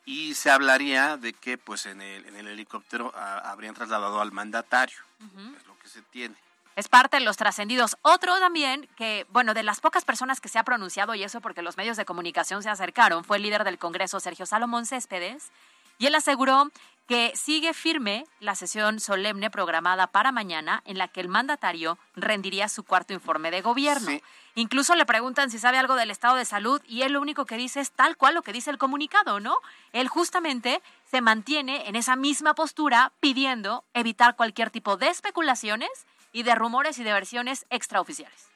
y 0.07 0.35
se 0.35 0.49
hablaría 0.49 1.17
de 1.17 1.33
que 1.33 1.57
pues 1.57 1.85
en 1.85 2.01
el, 2.01 2.25
en 2.25 2.37
el 2.37 2.47
helicóptero 2.47 3.13
a, 3.13 3.39
habrían 3.51 3.75
trasladado 3.75 4.21
al 4.21 4.31
mandatario, 4.31 4.97
es 5.19 5.67
lo 5.67 5.77
que 5.77 5.89
se 5.89 6.01
tiene. 6.01 6.35
Es 6.77 6.87
parte 6.87 7.17
de 7.17 7.25
los 7.25 7.35
trascendidos. 7.35 7.97
Otro 8.03 8.39
también 8.39 8.87
que, 8.95 9.25
bueno, 9.29 9.53
de 9.53 9.63
las 9.63 9.81
pocas 9.81 10.05
personas 10.05 10.39
que 10.39 10.47
se 10.47 10.59
ha 10.59 10.63
pronunciado, 10.63 11.13
y 11.13 11.23
eso 11.23 11.41
porque 11.41 11.61
los 11.61 11.75
medios 11.75 11.97
de 11.97 12.05
comunicación 12.05 12.63
se 12.63 12.69
acercaron, 12.69 13.25
fue 13.25 13.37
el 13.37 13.43
líder 13.43 13.65
del 13.65 13.77
Congreso, 13.77 14.21
Sergio 14.21 14.45
Salomón 14.45 14.85
Céspedes, 14.85 15.51
y 15.97 16.05
él 16.05 16.15
aseguró 16.15 16.71
que 17.07 17.33
sigue 17.35 17.73
firme 17.73 18.25
la 18.39 18.55
sesión 18.55 19.01
solemne 19.01 19.49
programada 19.49 20.07
para 20.07 20.31
mañana 20.31 20.83
en 20.85 20.97
la 20.97 21.07
que 21.09 21.19
el 21.19 21.27
mandatario 21.27 21.97
rendiría 22.15 22.69
su 22.69 22.83
cuarto 22.83 23.13
informe 23.13 23.51
de 23.51 23.61
gobierno. 23.61 24.11
Incluso 24.57 24.95
le 24.95 25.05
preguntan 25.05 25.51
si 25.51 25.59
sabe 25.59 25.77
algo 25.77 25.93
del 25.93 26.09
estado 26.09 26.35
de 26.35 26.43
salud 26.43 26.81
y 26.87 27.03
él 27.03 27.13
lo 27.13 27.21
único 27.21 27.45
que 27.45 27.57
dice 27.57 27.79
es 27.79 27.91
tal 27.91 28.17
cual 28.17 28.33
lo 28.33 28.41
que 28.41 28.51
dice 28.51 28.71
el 28.71 28.79
comunicado, 28.79 29.39
¿no? 29.39 29.55
Él 29.93 30.07
justamente 30.07 30.81
se 31.11 31.21
mantiene 31.21 31.87
en 31.87 31.95
esa 31.95 32.15
misma 32.15 32.55
postura 32.55 33.13
pidiendo 33.19 33.83
evitar 33.93 34.35
cualquier 34.35 34.71
tipo 34.71 34.97
de 34.97 35.09
especulaciones 35.09 35.91
y 36.31 36.41
de 36.41 36.55
rumores 36.55 36.97
y 36.97 37.03
de 37.03 37.13
versiones 37.13 37.67
extraoficiales. 37.69 38.47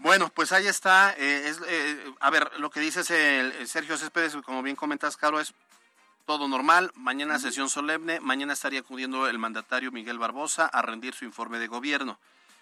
Bueno, 0.00 0.28
pues 0.28 0.50
ahí 0.50 0.66
está. 0.66 1.14
Eh, 1.16 1.54
eh, 1.68 2.12
a 2.18 2.30
ver, 2.30 2.50
lo 2.58 2.68
que 2.70 2.80
dice 2.80 3.38
el, 3.38 3.68
Sergio 3.68 3.96
Céspedes, 3.96 4.34
como 4.44 4.64
bien 4.64 4.74
comentas, 4.74 5.16
Caro, 5.16 5.38
es 5.38 5.54
todo 6.26 6.48
normal. 6.48 6.90
Mañana 6.96 7.38
sesión 7.38 7.68
solemne. 7.68 8.18
Mañana 8.18 8.54
estaría 8.54 8.80
acudiendo 8.80 9.28
el 9.28 9.38
mandatario 9.38 9.92
Miguel 9.92 10.18
Barbosa 10.18 10.66
a 10.66 10.82
rendir 10.82 11.14
su 11.14 11.24
informe 11.24 11.60
de 11.60 11.68
gobierno. 11.68 12.18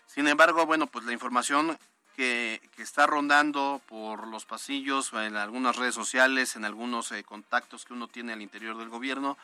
Sin 0.06 0.28
embargo, 0.28 0.66
bueno, 0.66 0.86
pues 0.86 1.06
la 1.06 1.14
información 1.14 1.78
que, 2.16 2.60
está 2.78 3.06
rondando 3.06 3.80
por 3.88 4.26
los 4.26 4.44
pasillos, 4.44 5.12
en 5.12 5.36
algunas 5.36 5.76
redes 5.76 5.94
sociales, 5.94 6.56
en 6.56 6.64
algunos 6.64 7.12
eh, 7.12 7.22
contactos 7.24 7.84
que 7.84 7.92
uno 7.92 8.08
tiene 8.08 8.32
al 8.32 8.42
interior 8.42 8.76
del 8.76 8.88
gobierno, 8.88 9.36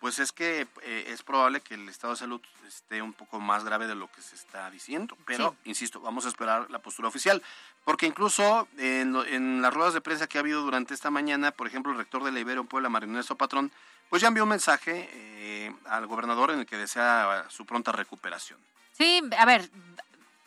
pues 0.00 0.18
es 0.18 0.32
que 0.32 0.66
eh, 0.82 1.04
es 1.08 1.22
probable 1.22 1.60
que 1.60 1.74
el 1.74 1.88
estado 1.88 2.12
de 2.12 2.18
salud 2.18 2.40
esté 2.66 3.00
un 3.00 3.12
poco 3.12 3.40
más 3.40 3.64
grave 3.64 3.86
de 3.86 3.94
lo 3.94 4.10
que 4.10 4.20
se 4.20 4.34
está 4.34 4.70
diciendo. 4.70 5.16
Pero, 5.24 5.56
insisto, 5.64 6.00
vamos 6.00 6.26
a 6.26 6.28
esperar 6.28 6.70
la 6.70 6.80
postura 6.80 7.08
oficial. 7.08 7.42
Porque 7.84 8.06
incluso 8.06 8.68
en, 8.76 9.62
las 9.62 9.72
ruedas 9.72 9.94
de 9.94 10.00
prensa 10.00 10.26
que 10.26 10.38
ha 10.38 10.42
habido 10.42 10.62
durante 10.62 10.92
esta 10.92 11.10
mañana, 11.10 11.52
por 11.52 11.66
ejemplo, 11.66 11.92
el 11.92 11.98
rector 11.98 12.24
de 12.24 12.32
la 12.32 12.40
Ibero 12.40 12.64
Puebla, 12.64 12.88
Mario 12.88 13.22
Patrón, 13.36 13.72
pues 14.10 14.20
ya 14.22 14.28
envió 14.28 14.42
un 14.42 14.50
mensaje 14.50 15.08
eh, 15.12 15.74
al 15.86 16.06
gobernador 16.06 16.50
en 16.50 16.60
el 16.60 16.66
que 16.66 16.76
desea 16.76 17.46
su 17.48 17.64
pronta 17.64 17.92
recuperación. 17.92 18.58
Sí, 18.96 19.22
a 19.38 19.44
ver, 19.44 19.68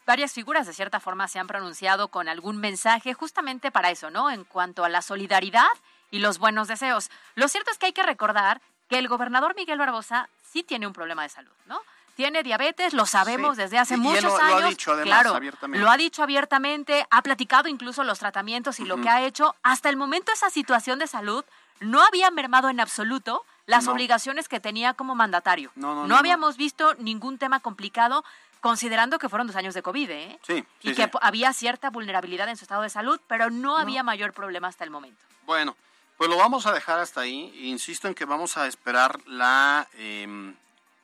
varias 0.10 0.34
figuras 0.34 0.66
de 0.66 0.74
cierta 0.74 1.00
forma 1.00 1.28
se 1.28 1.38
han 1.38 1.46
pronunciado 1.46 2.08
con 2.08 2.30
algún 2.30 2.58
mensaje 2.58 3.14
justamente 3.14 3.70
para 3.70 3.92
eso, 3.92 4.10
¿no? 4.10 4.32
En 4.32 4.44
cuanto 4.44 4.84
a 4.84 4.90
la 4.90 5.04
solidaridad 5.04 5.70
y 6.10 6.18
los 6.18 6.40
buenos 6.40 6.68
deseos. 6.68 7.12
Lo 7.36 7.48
cierto 7.48 7.70
es 7.70 7.78
que 7.78 7.86
hay 7.86 7.94
que 7.94 8.02
recordar 8.02 8.60
que 8.90 8.98
el 8.98 9.08
gobernador 9.08 9.54
Miguel 9.56 9.78
Barbosa 9.78 10.28
sí 10.52 10.64
tiene 10.64 10.88
un 10.88 10.94
problema 10.94 11.22
de 11.22 11.30
salud, 11.30 11.54
¿no? 11.68 11.80
tiene 12.16 12.44
diabetes, 12.44 12.94
lo 12.94 13.06
sabemos 13.06 13.56
desde 13.56 13.78
hace 13.78 13.96
muchos 13.96 14.38
años. 14.42 14.60
Lo 14.60 14.68
ha 14.68 14.70
dicho 14.70 14.92
además 14.92 15.08
claro, 15.08 15.36
abiertamente. 15.36 15.82
Lo 15.82 15.90
ha 15.90 15.96
dicho 15.96 16.22
abiertamente, 16.22 17.08
ha 17.10 17.22
platicado 17.22 17.70
incluso 17.70 18.04
los 18.04 18.20
tratamientos 18.20 18.82
y 18.82 18.86
lo 18.86 19.00
que 19.00 19.08
ha 19.08 19.22
hecho. 19.22 19.56
Hasta 19.64 19.88
el 19.88 19.96
momento 19.96 20.34
esa 20.34 20.50
situación 20.50 21.00
de 21.00 21.08
salud 21.08 21.46
no 21.80 22.04
había 22.04 22.30
mermado 22.30 22.68
en 22.68 22.82
absoluto 22.82 23.46
las 23.68 23.88
obligaciones 23.88 24.50
que 24.50 24.60
tenía 24.60 24.96
como 24.96 25.16
mandatario. 25.16 25.72
No, 25.76 26.08
no 26.08 26.18
habíamos 26.18 26.58
visto 26.58 26.94
ningún 26.96 27.38
tema 27.38 27.62
complicado 27.62 28.26
considerando 28.62 29.20
que 29.20 29.30
fueron 29.30 29.48
dos 29.48 29.56
años 29.56 29.74
de 29.74 29.82
COVID, 29.82 30.10
¿eh? 30.10 30.40
Sí, 30.42 30.64
y 30.82 30.94
que 30.94 31.10
había 31.22 31.54
cierta 31.54 31.90
vulnerabilidad 31.90 32.50
en 32.50 32.58
su 32.58 32.66
estado 32.66 32.82
de 32.82 32.90
salud, 32.90 33.20
pero 33.28 33.50
no, 33.50 33.78
había 33.78 34.04
mayor 34.04 34.34
problema 34.34 34.68
hasta 34.68 34.84
el 34.84 34.90
momento. 34.90 35.22
Bueno, 35.46 35.76
pues 36.18 36.30
lo 36.30 36.38
vamos 36.38 36.66
a 36.66 36.74
dejar 36.74 37.00
hasta 37.00 37.22
ahí. 37.22 37.52
Insisto 37.70 38.08
en 38.08 38.16
que 38.16 38.26
vamos 38.26 38.58
a 38.58 38.68
esperar 38.68 39.20
la... 39.26 39.88
Em, 39.94 40.56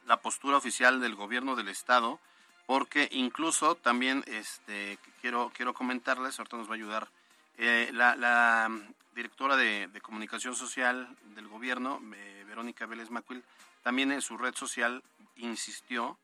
la 0.06 0.18
postura 0.18 0.58
oficial 0.58 1.02
del 1.02 1.16
gobierno 1.16 1.56
del 1.56 1.68
estado, 1.68 2.20
porque 2.66 3.10
incluso 3.12 3.76
también 3.76 4.24
este, 4.28 4.98
quiero, 5.22 5.52
quiero 5.54 5.74
comentarles, 5.74 6.40
ahorita 6.40 6.58
nos 6.58 6.68
va 6.68 6.74
a 6.74 6.76
ayudar, 6.76 7.08
eh, 7.58 7.90
la, 7.94 8.70
directora 9.16 9.56
de, 9.56 9.90
comunicación 10.02 10.56
social 10.56 11.08
del 11.36 11.48
gobierno, 11.48 12.02
eh, 12.16 12.44
Verónica 12.48 12.86
Vélez 12.86 13.10
Macuil, 13.10 13.44
también 13.82 14.12
en 14.12 14.22
su 14.22 14.38
red 14.38 14.54
social 14.56 15.04
insistió 15.38 16.18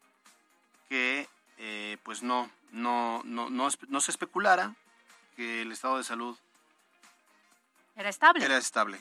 que 0.91 1.25
eh, 1.57 1.97
pues 2.03 2.21
no, 2.21 2.51
no, 2.71 3.21
no, 3.23 3.49
no, 3.49 3.69
no 3.87 4.01
se 4.01 4.11
especulara 4.11 4.75
que 5.37 5.61
el 5.61 5.71
estado 5.71 5.95
de 5.95 6.03
salud 6.03 6.37
era 7.95 8.09
estable. 8.09 8.43
Era 8.43 8.57
estable. 8.57 8.99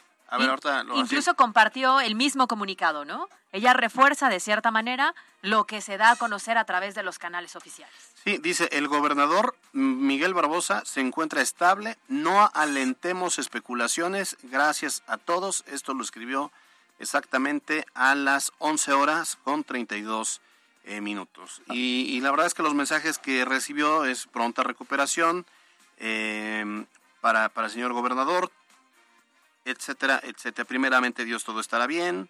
Incluso 0.94 1.34
compartió 1.34 2.00
el 2.00 2.14
mismo 2.14 2.46
comunicado, 2.46 3.04
¿no? 3.04 3.28
Ella 3.50 3.72
refuerza 3.72 4.28
de 4.28 4.38
cierta 4.38 4.70
manera 4.70 5.16
lo 5.42 5.64
que 5.64 5.80
se 5.80 5.98
da 5.98 6.12
a 6.12 6.16
conocer 6.16 6.58
a 6.58 6.64
través 6.64 6.94
de 6.94 7.02
los 7.02 7.18
canales 7.18 7.56
oficiales. 7.56 7.96
Sí, 8.22 8.38
dice, 8.38 8.68
el 8.70 8.86
gobernador 8.86 9.56
Miguel 9.72 10.32
Barbosa 10.32 10.84
se 10.84 11.00
encuentra 11.00 11.42
estable, 11.42 11.98
no 12.06 12.48
alentemos 12.54 13.40
especulaciones, 13.40 14.36
gracias 14.44 15.02
a 15.08 15.16
todos. 15.16 15.64
Esto 15.66 15.92
lo 15.94 16.04
escribió 16.04 16.52
exactamente 17.00 17.84
a 17.94 18.14
las 18.14 18.52
11 18.58 18.92
horas 18.92 19.38
con 19.42 19.64
32 19.64 20.40
eh, 20.84 21.00
minutos. 21.00 21.62
Y, 21.70 22.20
la 22.20 22.30
verdad 22.30 22.46
es 22.46 22.54
que 22.54 22.62
los 22.62 22.74
mensajes 22.74 23.18
que 23.18 23.44
recibió 23.44 24.04
es 24.04 24.26
pronta 24.26 24.62
recuperación 24.62 25.46
eh, 25.98 26.84
para, 27.20 27.48
para 27.48 27.66
el 27.66 27.72
señor 27.72 27.92
gobernador, 27.92 28.50
etcétera, 29.64 30.20
etcétera. 30.22 30.66
Primeramente 30.66 31.24
Dios 31.24 31.44
todo 31.44 31.60
estará 31.60 31.86
bien. 31.86 32.28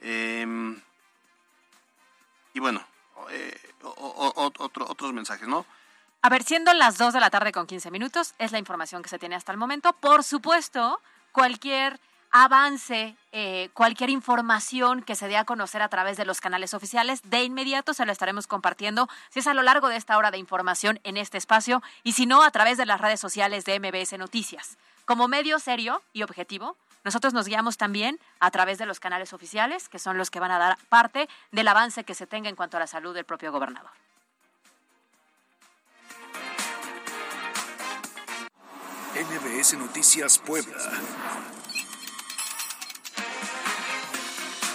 Em, 0.00 0.80
y 2.54 2.60
bueno, 2.60 2.84
eh, 3.30 3.58
otros 3.82 5.12
mensajes, 5.12 5.48
¿no? 5.48 5.64
A 6.22 6.28
ver, 6.28 6.44
siendo 6.44 6.72
las 6.72 6.98
2 6.98 7.14
de 7.14 7.20
la 7.20 7.30
tarde 7.30 7.52
con 7.52 7.66
15 7.66 7.90
minutos, 7.90 8.34
es 8.38 8.52
la 8.52 8.58
información 8.58 9.02
que 9.02 9.08
se 9.08 9.18
tiene 9.18 9.34
hasta 9.34 9.52
el 9.52 9.58
momento. 9.58 9.92
Por 9.94 10.22
supuesto, 10.22 11.00
cualquier 11.32 11.98
avance, 12.32 13.14
eh, 13.30 13.68
cualquier 13.74 14.10
información 14.10 15.02
que 15.02 15.14
se 15.14 15.28
dé 15.28 15.36
a 15.36 15.44
conocer 15.44 15.82
a 15.82 15.88
través 15.88 16.16
de 16.16 16.24
los 16.24 16.40
canales 16.40 16.72
oficiales, 16.74 17.20
de 17.24 17.44
inmediato 17.44 17.92
se 17.92 18.06
lo 18.06 18.12
estaremos 18.12 18.46
compartiendo, 18.46 19.08
si 19.28 19.40
es 19.40 19.46
a 19.46 19.54
lo 19.54 19.62
largo 19.62 19.88
de 19.88 19.96
esta 19.96 20.16
hora 20.16 20.30
de 20.30 20.38
información 20.38 20.98
en 21.04 21.18
este 21.18 21.36
espacio, 21.36 21.82
y 22.02 22.12
si 22.12 22.24
no, 22.24 22.42
a 22.42 22.50
través 22.50 22.78
de 22.78 22.86
las 22.86 23.00
redes 23.00 23.20
sociales 23.20 23.66
de 23.66 23.78
MBS 23.78 24.18
Noticias. 24.18 24.78
Como 25.04 25.28
medio 25.28 25.58
serio 25.58 26.02
y 26.14 26.22
objetivo, 26.22 26.76
nosotros 27.04 27.34
nos 27.34 27.46
guiamos 27.46 27.76
también 27.76 28.18
a 28.40 28.50
través 28.50 28.78
de 28.78 28.86
los 28.86 28.98
canales 28.98 29.32
oficiales, 29.32 29.88
que 29.88 29.98
son 29.98 30.16
los 30.16 30.30
que 30.30 30.40
van 30.40 30.52
a 30.52 30.58
dar 30.58 30.78
parte 30.88 31.28
del 31.50 31.68
avance 31.68 32.04
que 32.04 32.14
se 32.14 32.26
tenga 32.26 32.48
en 32.48 32.56
cuanto 32.56 32.78
a 32.78 32.80
la 32.80 32.86
salud 32.86 33.14
del 33.14 33.24
propio 33.24 33.52
gobernador. 33.52 33.90
NBS 39.14 39.74
Noticias 39.74 40.38
Puebla. 40.38 40.78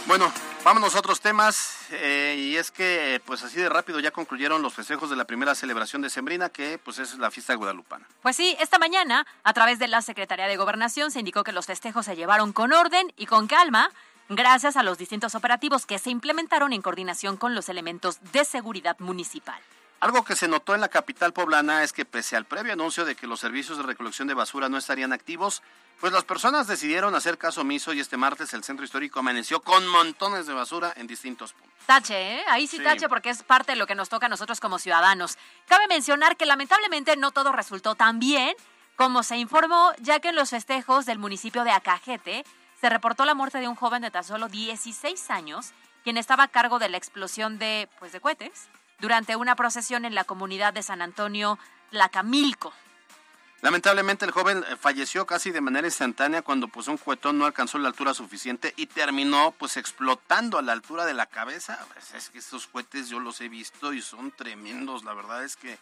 Bueno, 0.08 0.32
Vámonos 0.68 0.96
a 0.96 1.00
otros 1.00 1.22
temas, 1.22 1.78
eh, 1.92 2.36
y 2.38 2.58
es 2.58 2.72
que 2.72 3.22
pues 3.26 3.42
así 3.42 3.56
de 3.56 3.70
rápido 3.70 4.02
ya 4.02 4.12
concluyeron 4.12 4.62
los 4.62 4.74
festejos 4.74 5.10
de 5.10 5.16
la 5.16 5.24
primera 5.24 5.56
celebración 5.56 6.02
de 6.02 6.10
Sembrina, 6.10 6.50
que 6.50 6.78
pues 6.78 7.00
es 7.00 7.18
la 7.18 7.32
fiesta 7.32 7.56
guadalupana. 7.56 8.06
Pues 8.22 8.36
sí, 8.36 8.54
esta 8.60 8.78
mañana, 8.78 9.26
a 9.46 9.54
través 9.54 9.80
de 9.80 9.88
la 9.88 10.02
Secretaría 10.02 10.46
de 10.46 10.58
Gobernación, 10.58 11.10
se 11.10 11.20
indicó 11.20 11.46
que 11.46 11.54
los 11.54 11.68
festejos 11.68 12.06
se 12.06 12.18
llevaron 12.18 12.52
con 12.52 12.74
orden 12.74 13.14
y 13.16 13.28
con 13.28 13.48
calma, 13.48 13.92
gracias 14.28 14.76
a 14.76 14.84
los 14.84 14.98
distintos 14.98 15.36
operativos 15.36 15.86
que 15.86 16.00
se 16.00 16.10
implementaron 16.10 16.74
en 16.74 16.82
coordinación 16.82 17.38
con 17.38 17.56
los 17.56 17.70
elementos 17.70 18.20
de 18.34 18.44
seguridad 18.44 18.98
municipal. 19.00 19.62
Algo 20.02 20.26
que 20.26 20.36
se 20.36 20.50
notó 20.50 20.76
en 20.76 20.82
la 20.82 20.90
capital 20.90 21.32
poblana 21.32 21.84
es 21.84 21.94
que 21.94 22.04
pese 22.04 22.36
al 22.36 22.44
previo 22.44 22.74
anuncio 22.74 23.06
de 23.06 23.16
que 23.16 23.26
los 23.26 23.40
servicios 23.40 23.78
de 23.78 23.84
recolección 23.84 24.28
de 24.28 24.34
basura 24.34 24.68
no 24.68 24.78
estarían 24.78 25.14
activos, 25.14 25.64
pues 26.00 26.14
las 26.14 26.24
personas 26.24 26.68
decidieron 26.68 27.16
hacer 27.16 27.38
caso 27.38 27.62
omiso 27.62 27.94
y 27.94 28.00
este 28.00 28.18
martes 28.18 28.54
el 28.54 28.64
centro 28.64 28.86
histórico 28.86 29.20
amaneció 29.20 29.62
con 29.62 29.88
montones 29.88 30.46
de 30.46 30.54
basura 30.54 30.94
en 30.96 31.08
distintos 31.08 31.54
puntos. 31.54 31.74
Tache, 31.86 32.40
¿eh? 32.40 32.44
Ahí 32.50 32.68
sí, 32.68 32.80
tache 32.80 33.10
porque 33.10 33.30
es 33.30 33.44
parte 33.44 33.72
de 33.72 33.78
lo 33.78 33.88
que 33.88 33.96
nos 33.96 34.10
toca 34.10 34.28
a 34.28 34.30
nosotros 34.30 34.60
como 34.60 34.78
ciudadanos. 34.78 35.38
Cabe 35.68 35.88
mencionar 35.88 36.38
que 36.38 36.46
lamentablemente 36.46 37.16
no 37.18 37.32
todo 37.32 37.52
resultó 37.52 37.96
tan 37.96 38.20
bien 38.20 38.54
como 38.96 39.24
se 39.24 39.38
informó, 39.38 39.94
ya 40.00 40.20
que 40.20 40.30
en 40.30 40.36
los 40.36 40.50
festejos 40.50 41.06
del 41.06 41.20
municipio 41.20 41.64
de 41.64 41.72
Acajete 41.72 42.44
se 42.82 42.90
reportó 42.90 43.26
la 43.26 43.36
muerte 43.36 43.60
de 43.60 43.68
un 43.68 43.76
joven 43.76 44.02
de 44.02 44.12
tan 44.12 44.24
solo 44.24 44.50
16 44.50 45.30
años, 45.30 45.72
quien 46.04 46.18
estaba 46.18 46.44
a 46.44 46.48
cargo 46.48 46.80
de 46.80 46.90
la 46.90 46.98
explosión 46.98 47.60
de, 47.60 47.90
pues, 48.00 48.12
de 48.12 48.20
cohetes 48.20 48.70
durante 49.00 49.36
una 49.36 49.56
procesión 49.56 50.06
en 50.06 50.16
la 50.16 50.24
comunidad 50.24 50.74
de 50.74 50.84
San 50.84 51.02
Antonio 51.02 51.60
Tlacamilco. 51.92 52.74
Lamentablemente 53.62 54.24
el 54.24 54.32
joven 54.32 54.64
eh, 54.70 54.76
falleció 54.76 55.26
casi 55.26 55.50
de 55.52 55.62
manera 55.62 55.88
instantánea 55.88 56.44
cuando 56.44 56.68
pues 56.68 56.88
un 56.88 56.98
cuetón 56.98 57.40
no 57.40 57.46
alcanzó 57.46 57.80
la 57.80 57.88
altura 57.88 58.14
suficiente 58.14 58.74
y 58.78 58.86
terminó 58.86 59.54
pues 59.58 59.78
explotando 59.78 60.60
a 60.60 60.62
la 60.62 60.74
altura 60.74 61.06
de 61.06 61.16
la 61.16 61.26
cabeza. 61.26 61.80
Pues, 61.94 62.14
es 62.14 62.30
que 62.30 62.38
estos 62.38 62.68
cohetes 62.68 63.10
yo 63.10 63.20
los 63.20 63.42
he 63.42 63.50
visto 63.50 63.94
y 63.94 64.02
son 64.02 64.32
tremendos, 64.32 65.04
la 65.04 65.14
verdad 65.14 65.44
es 65.44 65.56
que 65.56 65.80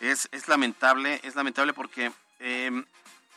Es, 0.00 0.28
es 0.30 0.46
lamentable, 0.46 1.20
es 1.24 1.34
lamentable 1.34 1.72
porque 1.72 2.12
em, 2.38 2.84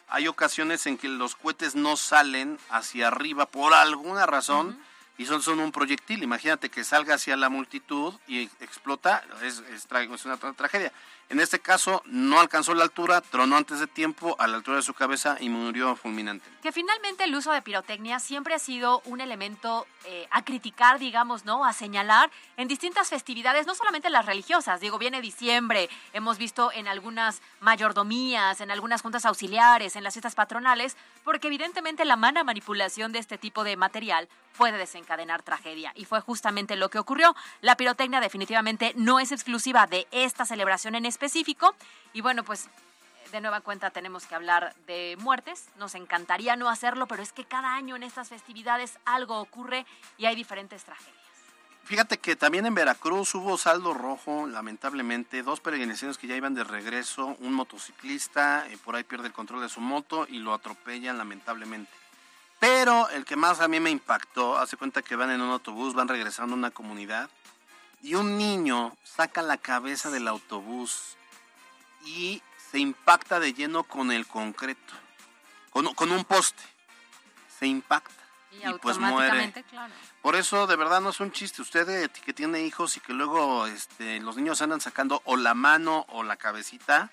hay 0.10 0.28
ocasiones 0.28 0.86
en 0.86 0.98
que 0.98 1.08
los 1.08 1.36
cohetes 1.36 1.74
no 1.74 1.96
salen 1.96 2.60
hacia 2.70 3.08
arriba 3.08 3.46
por 3.46 3.74
alguna 3.74 4.26
razón 4.26 4.78
y 5.18 5.26
son, 5.26 5.42
son 5.42 5.60
un 5.60 5.72
proyectil. 5.72 6.22
Imagínate 6.22 6.70
que 6.70 6.84
salga 6.84 7.16
hacia 7.16 7.38
la 7.38 7.50
multitud 7.50 8.14
y 8.28 8.44
explota, 8.60 9.24
es, 9.42 9.64
es, 9.74 9.88
es 9.90 10.26
una 10.26 10.38
tragedia. 10.38 10.92
En 11.32 11.40
este 11.40 11.60
caso, 11.60 12.04
no 12.08 12.42
alcanzó 12.42 12.74
la 12.74 12.84
altura, 12.84 13.22
tronó 13.22 13.56
antes 13.56 13.80
de 13.80 13.88
tiempo 13.88 14.36
a 14.38 14.48
la 14.48 14.58
altura 14.58 14.76
de 14.76 14.84
su 14.84 14.94
cabeza 14.94 15.38
y 15.40 15.48
murió 15.48 15.96
fulminante. 15.96 16.46
Que 16.62 16.74
finalmente 16.74 17.24
el 17.24 17.34
uso 17.34 17.54
de 17.54 17.62
pirotecnia 17.62 18.20
siempre 18.20 18.54
ha 18.54 18.60
sido 18.60 19.02
un 19.06 19.22
elemento 19.22 19.88
eh, 20.04 20.28
a 20.30 20.44
criticar, 20.44 21.00
digamos, 21.00 21.46
¿no? 21.46 21.64
A 21.64 21.72
señalar 21.72 22.30
en 22.58 22.68
distintas 22.68 23.08
festividades, 23.08 23.66
no 23.66 23.76
solamente 23.76 24.10
las 24.10 24.26
religiosas. 24.26 24.82
Digo, 24.82 25.00
viene 25.00 25.22
diciembre, 25.22 25.90
hemos 26.12 26.38
visto 26.38 26.70
en 26.74 26.90
algunas 26.90 27.42
mayordomías, 27.62 28.60
en 28.60 28.70
algunas 28.70 29.02
juntas 29.02 29.26
auxiliares, 29.26 29.96
en 29.96 30.04
las 30.04 30.16
fiestas 30.16 30.36
patronales, 30.36 30.98
porque 31.24 31.48
evidentemente 31.48 32.04
la 32.04 32.18
mala 32.18 32.44
manipulación 32.44 33.14
de 33.14 33.20
este 33.20 33.38
tipo 33.38 33.64
de 33.64 33.78
material 33.78 34.28
puede 34.58 34.78
desencadenar 34.78 35.44
tragedia. 35.44 35.94
Y 35.96 36.06
fue 36.06 36.22
justamente 36.22 36.76
lo 36.76 36.90
que 36.90 37.00
ocurrió. 37.00 37.36
La 37.62 37.78
pirotecnia 37.78 38.20
definitivamente 38.20 38.94
no 38.96 39.20
es 39.20 39.32
exclusiva 39.32 39.88
de 39.88 40.08
esta 40.12 40.46
celebración 40.46 40.96
en 40.96 41.06
específico. 41.22 41.76
Y 42.14 42.22
bueno, 42.22 42.44
pues 42.44 42.68
de 43.32 43.42
nueva 43.42 43.62
cuenta 43.62 43.92
tenemos 43.92 44.26
que 44.26 44.34
hablar 44.34 44.76
de 44.88 45.16
muertes. 45.20 45.68
Nos 45.78 45.94
encantaría 45.94 46.56
no 46.56 46.68
hacerlo, 46.68 47.08
pero 47.08 47.22
es 47.22 47.32
que 47.32 47.46
cada 47.46 47.76
año 47.76 47.96
en 47.96 48.04
estas 48.04 48.30
festividades 48.30 48.98
algo 49.06 49.40
ocurre 49.40 49.86
y 50.18 50.26
hay 50.26 50.36
diferentes 50.36 50.84
tragedias. 50.84 51.16
Fíjate 51.84 52.18
que 52.18 52.36
también 52.36 52.66
en 52.66 52.76
Veracruz 52.76 53.36
hubo 53.36 53.58
saldo 53.58 53.94
rojo, 53.94 54.48
lamentablemente, 54.48 55.44
dos 55.44 55.60
peregrinaciones 55.60 56.18
que 56.18 56.28
ya 56.28 56.36
iban 56.36 56.54
de 56.54 56.64
regreso, 56.64 57.36
un 57.40 57.54
motociclista 57.54 58.68
eh, 58.70 58.78
por 58.84 58.96
ahí 58.96 59.04
pierde 59.04 59.28
el 59.28 59.34
control 59.34 59.62
de 59.62 59.70
su 59.70 59.82
moto 59.82 60.26
y 60.28 60.40
lo 60.40 60.54
atropellan 60.54 61.18
lamentablemente. 61.18 61.92
Pero 62.60 63.10
el 63.10 63.26
que 63.26 63.36
más 63.36 63.60
a 63.60 63.68
mí 63.68 63.80
me 63.80 63.90
impactó, 63.90 64.58
hace 64.58 64.78
cuenta 64.78 65.02
que 65.02 65.16
van 65.16 65.32
en 65.32 65.42
un 65.42 65.52
autobús, 65.52 65.94
van 65.94 66.08
regresando 66.08 66.54
a 66.54 66.58
una 66.58 66.72
comunidad 66.72 67.30
y 68.02 68.16
un 68.16 68.38
niño 68.38 68.96
saca 69.04 69.42
la 69.42 69.58
cabeza 69.58 70.10
del 70.10 70.28
autobús 70.28 71.16
y 72.04 72.42
se 72.72 72.80
impacta 72.80 73.40
de 73.40 73.54
lleno 73.54 73.84
con 73.84 74.12
el 74.12 74.26
concreto, 74.28 74.94
con, 75.70 75.94
con 75.94 76.12
un 76.12 76.26
poste. 76.26 76.64
Se 77.60 77.68
impacta. 77.68 78.14
Y, 78.52 78.74
pues 78.80 78.98
muere. 78.98 79.54
Claro. 79.70 79.94
Por 80.22 80.36
eso, 80.36 80.68
de 80.68 80.76
verdad, 80.76 81.00
no 81.00 81.10
es 81.12 81.20
un 81.20 81.32
chiste. 81.32 81.62
Usted 81.62 82.12
que 82.12 82.34
tiene 82.34 82.62
hijos 82.62 82.98
y 82.98 83.00
que 83.00 83.14
luego 83.14 83.66
este, 83.68 84.20
los 84.20 84.36
niños 84.36 84.62
andan 84.62 84.82
sacando 84.82 85.22
o 85.26 85.38
la 85.38 85.54
mano 85.54 86.06
o 86.10 86.24
la 86.24 86.36
cabecita, 86.36 87.12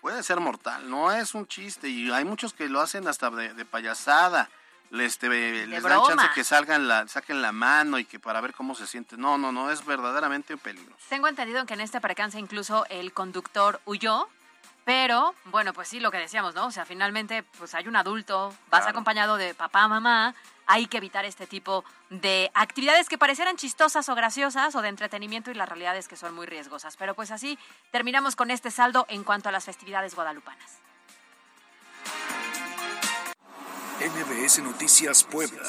puede 0.00 0.22
ser 0.22 0.38
mortal. 0.38 0.88
No 0.88 1.10
es 1.10 1.34
un 1.34 1.48
chiste. 1.48 1.88
Y 1.88 2.10
hay 2.12 2.24
muchos 2.24 2.52
que 2.52 2.68
lo 2.68 2.80
hacen 2.80 3.08
hasta 3.08 3.30
de 3.30 3.64
payasada 3.64 4.48
les, 4.90 5.22
les 5.22 5.82
dan 5.82 6.02
chance 6.06 6.26
que 6.34 6.44
salgan 6.44 6.88
la, 6.88 7.08
saquen 7.08 7.42
la 7.42 7.52
mano 7.52 7.98
y 7.98 8.04
que 8.04 8.18
para 8.18 8.40
ver 8.40 8.54
cómo 8.54 8.74
se 8.74 8.86
siente. 8.86 9.16
No, 9.16 9.38
no, 9.38 9.52
no, 9.52 9.70
es 9.70 9.84
verdaderamente 9.84 10.54
un 10.54 10.60
peligro. 10.60 10.94
Tengo 11.08 11.28
entendido 11.28 11.64
que 11.66 11.74
en 11.74 11.80
este 11.80 12.00
percance 12.00 12.38
incluso 12.38 12.86
el 12.88 13.12
conductor 13.12 13.80
huyó, 13.84 14.28
pero 14.84 15.34
bueno, 15.46 15.72
pues 15.72 15.88
sí, 15.88 16.00
lo 16.00 16.10
que 16.10 16.18
decíamos, 16.18 16.54
¿no? 16.54 16.66
O 16.66 16.70
sea, 16.70 16.84
finalmente 16.84 17.42
pues 17.58 17.74
hay 17.74 17.88
un 17.88 17.96
adulto, 17.96 18.54
vas 18.70 18.86
acompañado 18.86 19.36
de 19.36 19.54
papá, 19.54 19.88
mamá, 19.88 20.34
hay 20.66 20.86
que 20.86 20.98
evitar 20.98 21.24
este 21.24 21.46
tipo 21.46 21.84
de 22.10 22.50
actividades 22.54 23.08
que 23.08 23.18
parecieran 23.18 23.56
chistosas 23.56 24.08
o 24.08 24.14
graciosas 24.14 24.74
o 24.74 24.82
de 24.82 24.88
entretenimiento 24.88 25.50
y 25.50 25.54
la 25.54 25.66
realidad 25.66 25.96
es 25.96 26.08
que 26.08 26.16
son 26.16 26.34
muy 26.34 26.46
riesgosas. 26.46 26.96
Pero 26.96 27.14
pues 27.14 27.30
así 27.30 27.58
terminamos 27.90 28.36
con 28.36 28.50
este 28.50 28.70
saldo 28.70 29.06
en 29.08 29.24
cuanto 29.24 29.48
a 29.48 29.52
las 29.52 29.64
festividades 29.64 30.14
guadalupanas. 30.14 30.85
MBS 33.98 34.58
Noticias 34.58 35.24
Puebla. 35.24 35.62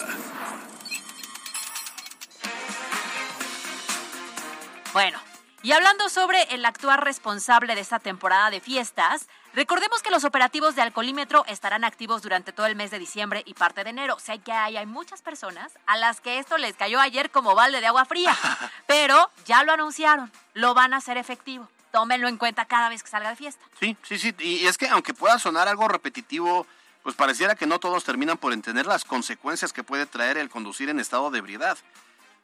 Bueno, 4.91 5.17
y 5.63 5.71
hablando 5.71 6.09
sobre 6.09 6.43
el 6.53 6.65
actuar 6.65 7.05
responsable 7.05 7.73
de 7.73 7.79
esta 7.79 7.99
temporada 7.99 8.49
de 8.49 8.59
fiestas, 8.59 9.29
recordemos 9.53 10.01
que 10.01 10.11
los 10.11 10.25
operativos 10.25 10.75
de 10.75 10.81
alcoholímetro 10.81 11.45
estarán 11.47 11.85
activos 11.85 12.21
durante 12.21 12.51
todo 12.51 12.65
el 12.65 12.75
mes 12.75 12.91
de 12.91 12.99
diciembre 12.99 13.43
y 13.45 13.53
parte 13.53 13.85
de 13.85 13.91
enero. 13.91 14.15
O 14.15 14.19
sea 14.19 14.37
que 14.37 14.51
hay, 14.51 14.75
hay 14.75 14.85
muchas 14.85 15.21
personas 15.21 15.71
a 15.85 15.95
las 15.95 16.19
que 16.19 16.39
esto 16.39 16.57
les 16.57 16.75
cayó 16.75 16.99
ayer 16.99 17.31
como 17.31 17.55
balde 17.55 17.79
de 17.79 17.87
agua 17.87 18.03
fría, 18.03 18.37
pero 18.87 19.31
ya 19.45 19.63
lo 19.63 19.71
anunciaron, 19.71 20.33
lo 20.53 20.73
van 20.73 20.93
a 20.93 20.97
hacer 20.97 21.15
efectivo. 21.15 21.69
Tómenlo 21.93 22.27
en 22.27 22.35
cuenta 22.35 22.65
cada 22.65 22.89
vez 22.89 23.03
que 23.03 23.09
salga 23.09 23.29
de 23.29 23.37
fiesta. 23.37 23.63
Sí, 23.79 23.95
sí, 24.03 24.19
sí. 24.19 24.35
Y 24.39 24.67
es 24.67 24.77
que 24.77 24.89
aunque 24.89 25.13
pueda 25.13 25.39
sonar 25.39 25.69
algo 25.69 25.87
repetitivo, 25.87 26.67
pues 27.07 27.15
pareciera 27.15 27.55
que 27.55 27.67
no 27.67 27.79
todos 27.79 28.03
terminan 28.03 28.37
por 28.37 28.51
entender 28.51 28.85
las 28.85 29.05
consecuencias 29.05 29.71
que 29.71 29.81
puede 29.81 30.05
traer 30.07 30.37
el 30.37 30.49
conducir 30.49 30.89
en 30.89 30.99
estado 30.99 31.31
de 31.31 31.37
ebriedad. 31.37 31.77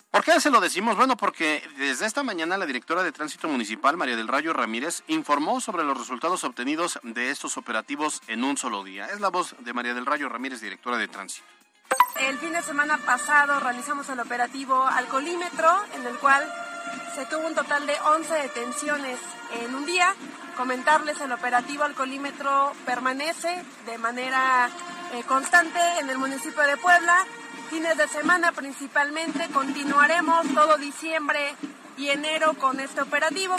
¿Por 0.10 0.24
qué 0.24 0.40
se 0.40 0.50
lo 0.50 0.62
decimos? 0.62 0.96
Bueno, 0.96 1.18
porque 1.18 1.62
desde 1.76 2.06
esta 2.06 2.24
mañana 2.24 2.56
la 2.56 2.66
directora 2.66 3.04
de 3.04 3.12
Tránsito 3.12 3.50
Municipal, 3.50 3.98
María 3.98 4.16
del 4.16 4.30
Rayo 4.30 4.54
Ramírez, 4.54 5.04
informó 5.08 5.60
sobre 5.60 5.84
los 5.84 5.98
resultados 5.98 6.46
obtenidos 6.46 6.98
de 7.04 7.30
estos 7.30 7.58
operativos 7.58 8.22
en 8.28 8.46
un 8.46 8.56
solo 8.56 8.86
día. 8.86 9.08
Es 9.08 9.20
la 9.20 9.28
voz 9.28 9.54
de 9.60 9.74
María 9.74 9.94
del 9.94 10.06
Rayo 10.06 10.30
Ramírez, 10.30 10.62
directora 10.62 10.96
de 10.96 11.10
Tránsito. 11.10 11.46
El 12.22 12.38
fin 12.38 12.54
de 12.54 12.62
semana 12.62 12.98
pasado 13.00 13.60
realizamos 13.60 14.08
el 14.08 14.22
operativo 14.22 14.82
Alcolímetro, 14.82 15.84
en 15.94 16.08
el 16.08 16.16
cual 16.20 16.50
se 17.16 17.26
tuvo 17.26 17.48
un 17.48 17.56
total 17.56 17.86
de 17.86 18.00
11 18.00 18.34
detenciones 18.34 19.20
en 19.60 19.76
un 19.76 19.86
día. 19.86 20.16
Comentarles, 20.58 21.20
el 21.22 21.32
operativo 21.32 21.84
alcoholímetro 21.84 22.74
permanece 22.86 23.64
de 23.86 23.98
manera 23.98 24.70
eh, 25.14 25.24
constante 25.24 25.80
en 26.00 26.10
el 26.10 26.18
municipio 26.18 26.62
de 26.64 26.78
Puebla. 26.78 27.26
Fines 27.70 27.98
de 27.98 28.08
semana 28.08 28.52
principalmente 28.52 29.48
continuaremos 29.52 30.46
todo 30.54 30.78
diciembre 30.78 31.56
y 31.98 32.10
enero 32.10 32.54
con 32.54 32.80
este 32.80 33.02
operativo. 33.02 33.56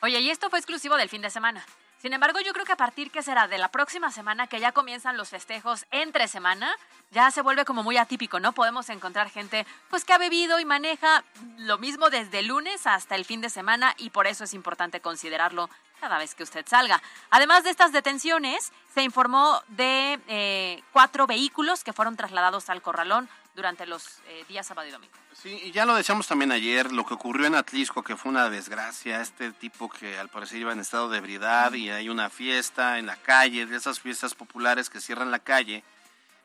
Oye, 0.00 0.20
y 0.20 0.30
esto 0.30 0.48
fue 0.50 0.58
exclusivo 0.58 0.96
del 0.96 1.08
fin 1.08 1.22
de 1.22 1.30
semana. 1.30 1.64
Sin 2.02 2.12
embargo, 2.12 2.40
yo 2.40 2.52
creo 2.52 2.66
que 2.66 2.72
a 2.72 2.76
partir 2.76 3.12
que 3.12 3.22
será 3.22 3.46
de 3.46 3.58
la 3.58 3.68
próxima 3.68 4.10
semana, 4.10 4.48
que 4.48 4.58
ya 4.58 4.72
comienzan 4.72 5.16
los 5.16 5.28
festejos 5.28 5.86
entre 5.92 6.26
semana, 6.26 6.74
ya 7.12 7.30
se 7.30 7.42
vuelve 7.42 7.64
como 7.64 7.84
muy 7.84 7.96
atípico, 7.96 8.40
¿no? 8.40 8.50
Podemos 8.54 8.88
encontrar 8.88 9.30
gente 9.30 9.68
pues 9.88 10.04
que 10.04 10.12
ha 10.12 10.18
bebido 10.18 10.58
y 10.58 10.64
maneja 10.64 11.22
lo 11.58 11.78
mismo 11.78 12.10
desde 12.10 12.42
lunes 12.42 12.88
hasta 12.88 13.14
el 13.14 13.24
fin 13.24 13.40
de 13.40 13.50
semana 13.50 13.94
y 13.98 14.10
por 14.10 14.26
eso 14.26 14.42
es 14.42 14.52
importante 14.52 15.00
considerarlo 15.00 15.70
cada 16.00 16.18
vez 16.18 16.34
que 16.34 16.42
usted 16.42 16.66
salga. 16.66 17.00
Además 17.30 17.62
de 17.62 17.70
estas 17.70 17.92
detenciones, 17.92 18.72
se 18.92 19.04
informó 19.04 19.62
de 19.68 20.18
eh, 20.26 20.82
cuatro 20.92 21.28
vehículos 21.28 21.84
que 21.84 21.92
fueron 21.92 22.16
trasladados 22.16 22.68
al 22.68 22.82
corralón 22.82 23.28
durante 23.54 23.86
los 23.86 24.18
eh, 24.28 24.44
días 24.48 24.66
sábado 24.66 24.88
y 24.88 24.90
domingo. 24.90 25.12
Sí, 25.34 25.60
y 25.64 25.72
ya 25.72 25.84
lo 25.84 25.94
decíamos 25.94 26.26
también 26.26 26.52
ayer, 26.52 26.92
lo 26.92 27.04
que 27.04 27.14
ocurrió 27.14 27.46
en 27.46 27.54
Atlisco, 27.54 28.02
que 28.02 28.16
fue 28.16 28.30
una 28.30 28.48
desgracia, 28.48 29.20
este 29.20 29.52
tipo 29.52 29.90
que 29.90 30.18
al 30.18 30.28
parecer 30.28 30.60
iba 30.60 30.72
en 30.72 30.80
estado 30.80 31.08
de 31.08 31.18
ebriedad 31.18 31.72
y 31.74 31.90
hay 31.90 32.08
una 32.08 32.30
fiesta 32.30 32.98
en 32.98 33.06
la 33.06 33.16
calle, 33.16 33.66
de 33.66 33.76
esas 33.76 34.00
fiestas 34.00 34.34
populares 34.34 34.88
que 34.88 35.00
cierran 35.00 35.30
la 35.30 35.38
calle, 35.38 35.84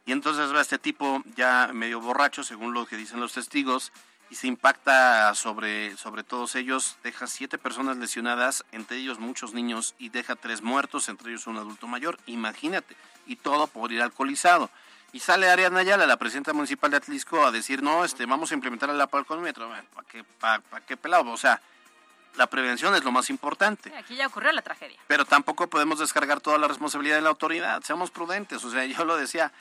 y 0.05 0.11
entonces 0.11 0.53
va 0.53 0.61
este 0.61 0.79
tipo 0.79 1.21
ya 1.35 1.69
medio 1.73 1.99
borracho, 1.99 2.43
según 2.43 2.73
lo 2.73 2.85
que 2.85 2.97
dicen 2.97 3.19
los 3.19 3.33
testigos, 3.33 3.91
y 4.29 4.35
se 4.35 4.47
impacta 4.47 5.33
sobre, 5.35 5.95
sobre 5.95 6.23
todos 6.23 6.55
ellos, 6.55 6.97
deja 7.03 7.27
siete 7.27 7.57
personas 7.57 7.97
lesionadas, 7.97 8.65
entre 8.71 8.97
ellos 8.97 9.19
muchos 9.19 9.53
niños, 9.53 9.95
y 9.97 10.09
deja 10.09 10.35
tres 10.35 10.61
muertos, 10.61 11.07
entre 11.07 11.29
ellos 11.29 11.47
un 11.47 11.57
adulto 11.57 11.87
mayor, 11.87 12.19
imagínate, 12.25 12.95
y 13.25 13.37
todo 13.37 13.67
por 13.67 13.91
ir 13.91 14.01
alcoholizado. 14.01 14.69
Y 15.13 15.19
sale 15.19 15.49
Ariana 15.49 15.79
Ayala, 15.79 16.05
la 16.05 16.17
presidenta 16.17 16.53
municipal 16.53 16.91
de 16.91 16.97
Atlisco, 16.97 17.45
a 17.45 17.51
decir, 17.51 17.81
no, 17.81 18.03
este, 18.03 18.25
vamos 18.25 18.51
a 18.51 18.53
implementar 18.53 18.89
el 18.89 18.99
alcoholímetro. 18.99 19.69
¿Para 19.93 20.07
qué, 20.07 20.23
para, 20.23 20.61
qué 20.85 20.97
pelado? 20.97 21.31
O 21.31 21.37
sea, 21.37 21.61
la 22.35 22.47
prevención 22.47 22.93
es 22.93 23.03
lo 23.03 23.11
más 23.11 23.29
importante. 23.29 23.91
aquí 23.95 24.15
ya 24.15 24.27
ocurrió 24.27 24.51
la 24.51 24.61
tragedia. 24.61 24.99
Pero 25.07 25.25
tampoco 25.25 25.67
podemos 25.67 25.99
descargar 25.99 26.41
toda 26.41 26.57
la 26.57 26.67
responsabilidad 26.67 27.15
de 27.15 27.21
la 27.21 27.29
autoridad. 27.29 27.81
Seamos 27.83 28.11
prudentes. 28.11 28.63
O 28.63 28.69
sea, 28.69 28.85
yo 28.85 29.05
lo 29.05 29.15
decía, 29.15 29.51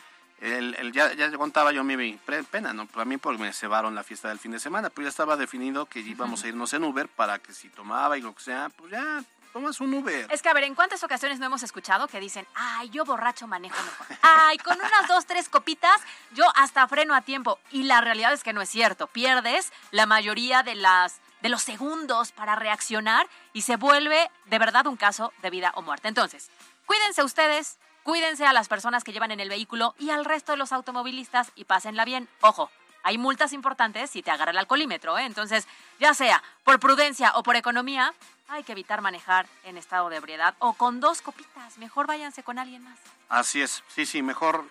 el, 0.41 0.93
ya, 0.93 1.15
ya 1.15 1.31
contaba 1.33 1.73
yo 1.73 1.85
mi 1.85 2.19
pena, 2.51 2.73
¿no? 2.73 2.87
Para 2.87 3.05
mí 3.05 3.17
porque 3.17 3.41
me 3.41 3.53
cebaron 3.53 3.95
la 3.95 4.03
fiesta 4.03 4.29
del 4.29 4.39
fin 4.39 4.51
de 4.51 4.59
semana, 4.59 4.91
pero 4.91 5.05
ya 5.05 5.11
estaba 5.11 5.37
definido 5.37 5.87
que 5.87 6.01
íbamos 6.01 6.45
a 6.45 6.49
irnos 6.49 6.75
en 6.75 6.85
Uber 6.85 7.09
para 7.09 7.39
que 7.39 7.53
si 7.53 7.69
tomaba 7.69 8.19
y 8.19 8.21
lo 8.21 8.35
que 8.35 8.43
sea, 8.43 8.69
pues 8.77 8.91
ya 8.91 9.25
tomas 9.53 9.81
un 9.81 9.95
Uber. 9.95 10.27
Es 10.31 10.43
que, 10.43 10.49
a 10.49 10.55
ver, 10.55 10.65
¿en 10.65 10.75
cuántas 10.75 11.03
ocasiones 11.03 11.39
no 11.39 11.47
hemos 11.47 11.63
escuchado 11.63 12.09
que 12.09 12.21
dicen, 12.21 12.47
ay, 12.55 12.91
yo 12.91 13.05
borracho 13.05 13.47
manejo 13.47 13.77
mejor? 13.83 14.07
Ay, 14.23 14.59
con 14.59 14.77
unas 14.77 15.09
dos, 15.09 15.27
tres 15.27 15.49
copitas, 15.49 16.01
yo 16.33 16.45
hasta 16.55 16.87
freno 16.89 17.15
a 17.15 17.23
tiempo. 17.23 17.59
Y 17.71 17.85
la 17.85 18.01
realidad 18.01 18.33
es 18.33 18.43
que 18.43 18.53
no 18.53 18.63
es 18.63 18.69
cierto. 18.69 19.07
Pierdes 19.07 19.73
la 19.91 20.07
mayoría 20.07 20.63
de 20.63 20.75
las 20.75 21.21
de 21.41 21.49
los 21.49 21.63
segundos 21.63 22.33
para 22.33 22.57
reaccionar 22.57 23.29
y 23.53 23.63
se 23.63 23.77
vuelve 23.77 24.31
de 24.47 24.59
verdad 24.59 24.87
un 24.87 24.97
caso 24.97 25.33
de 25.43 25.51
vida 25.51 25.73
o 25.77 25.83
muerte. 25.83 26.09
Entonces, 26.09 26.51
cuídense 26.87 27.23
ustedes, 27.23 27.79
cuídense 28.03 28.47
a 28.47 28.53
las 28.53 28.69
personas 28.69 29.05
que 29.05 29.13
llevan 29.13 29.31
en 29.31 29.41
el 29.41 29.49
vehículo 29.49 29.95
y 29.99 30.11
al 30.11 30.25
resto 30.25 30.53
de 30.53 30.59
los 30.59 30.73
automovilistas 30.73 31.53
y 31.55 31.65
pásenla 31.65 32.05
bien. 32.05 32.29
Ojo, 32.41 32.71
hay 33.07 33.19
multas 33.19 33.53
importantes 33.53 34.11
si 34.11 34.23
te 34.23 34.33
agarra 34.33 34.51
el 34.51 34.59
alcoholímetro, 34.59 35.17
¿eh? 35.17 35.27
Entonces, 35.27 35.69
ya 36.01 36.13
sea 36.13 36.43
por 36.65 36.81
prudencia 36.81 37.33
o 37.37 37.45
por 37.45 37.55
economía, 37.55 38.13
hay 38.49 38.63
que 38.65 38.73
evitar 38.73 39.01
manejar 39.01 39.47
en 39.65 39.77
estado 39.77 40.09
de 40.09 40.17
ebriedad 40.17 40.55
o 40.59 40.75
con 40.75 41.01
dos 41.01 41.21
copitas. 41.23 41.79
Mejor 41.79 42.07
váyanse 42.07 42.43
con 42.43 42.59
alguien 42.59 42.83
más. 42.83 42.99
Así 43.29 43.61
es, 43.63 43.83
sí, 43.89 44.07
sí, 44.07 44.23
mejor 44.23 44.65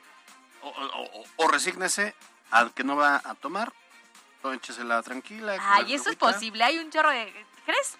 o, 0.61 0.69
o, 0.69 1.23
o 1.37 1.47
resígnese 1.47 2.15
al 2.51 2.73
que 2.73 2.83
no 2.83 2.95
va 2.95 3.21
a 3.23 3.35
tomar, 3.35 3.73
échesela 4.53 5.01
tranquila. 5.01 5.57
Ay, 5.59 5.93
eso 5.93 6.09
es 6.09 6.15
posible, 6.15 6.63
hay 6.63 6.77
un 6.77 6.89
chorro 6.91 7.09
de... 7.09 7.33
¿Crees? 7.65 7.97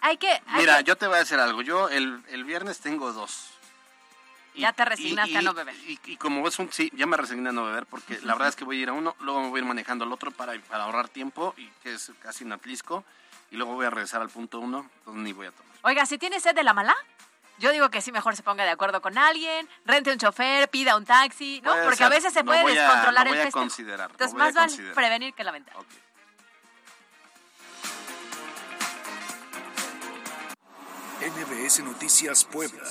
Hay 0.00 0.16
que... 0.16 0.28
Hay 0.28 0.42
Mira, 0.60 0.78
que- 0.78 0.84
yo 0.84 0.96
te 0.96 1.06
voy 1.06 1.16
a 1.16 1.20
decir 1.20 1.38
algo, 1.38 1.62
yo 1.62 1.88
el, 1.88 2.22
el 2.28 2.44
viernes 2.44 2.80
tengo 2.80 3.12
dos. 3.12 3.50
Ya 4.54 4.72
te 4.72 4.84
resignaste 4.84 5.30
y- 5.32 5.36
a 5.36 5.42
no 5.42 5.54
beber. 5.54 5.74
Y, 5.86 6.16
como 6.16 6.46
es 6.46 6.58
un... 6.58 6.70
Sí, 6.72 6.90
ya 6.94 7.06
me 7.06 7.16
resigné 7.16 7.48
a 7.50 7.52
no 7.52 7.64
beber 7.64 7.86
porque 7.86 8.18
la 8.22 8.32
verdad 8.34 8.48
es 8.48 8.56
que 8.56 8.64
voy 8.64 8.78
a 8.78 8.82
ir 8.82 8.88
a 8.88 8.92
uno, 8.92 9.14
luego 9.20 9.40
me 9.42 9.48
voy 9.48 9.60
a 9.60 9.62
ir 9.62 9.68
manejando 9.68 10.04
al 10.04 10.12
otro 10.12 10.30
para, 10.32 10.58
para 10.62 10.84
ahorrar 10.84 11.08
tiempo 11.08 11.54
y 11.56 11.66
que 11.84 11.94
es 11.94 12.10
casi 12.20 12.42
en 12.44 12.52
Atlisco 12.52 13.04
y 13.52 13.56
luego 13.56 13.74
voy 13.74 13.86
a 13.86 13.90
regresar 13.90 14.22
al 14.22 14.30
punto 14.30 14.58
uno, 14.58 14.88
entonces 14.98 15.22
ni 15.22 15.32
voy 15.32 15.46
a 15.46 15.52
tomar. 15.52 15.72
Oiga, 15.82 16.06
si 16.06 16.16
tiene 16.18 16.40
sed 16.40 16.54
de 16.54 16.64
la 16.64 16.72
mala, 16.72 16.96
yo 17.58 17.70
digo 17.70 17.90
que 17.90 18.00
sí, 18.00 18.10
mejor 18.10 18.34
se 18.34 18.42
ponga 18.42 18.64
de 18.64 18.70
acuerdo 18.70 19.00
con 19.02 19.16
alguien, 19.18 19.68
rente 19.84 20.10
un 20.10 20.18
chofer, 20.18 20.68
pida 20.70 20.96
un 20.96 21.04
taxi, 21.04 21.60
¿no? 21.62 21.72
Puede 21.72 21.84
Porque 21.84 22.04
a 22.04 22.08
veces 22.08 22.32
se 22.32 22.42
puede 22.44 22.62
voy 22.62 22.76
a- 22.76 22.82
descontrolar 22.82 23.26
el 23.28 23.32
a 23.34 23.36
festejo. 23.36 23.58
considerar, 23.58 24.10
Entonces, 24.10 24.32
voy 24.32 24.42
a 24.42 24.44
más 24.46 24.54
vale 24.54 24.94
prevenir 24.94 25.34
que 25.34 25.44
lamentar. 25.44 25.76
Ok. 25.76 25.86
NBS 31.20 31.80
Noticias 31.84 32.44
Puebla. 32.44 32.82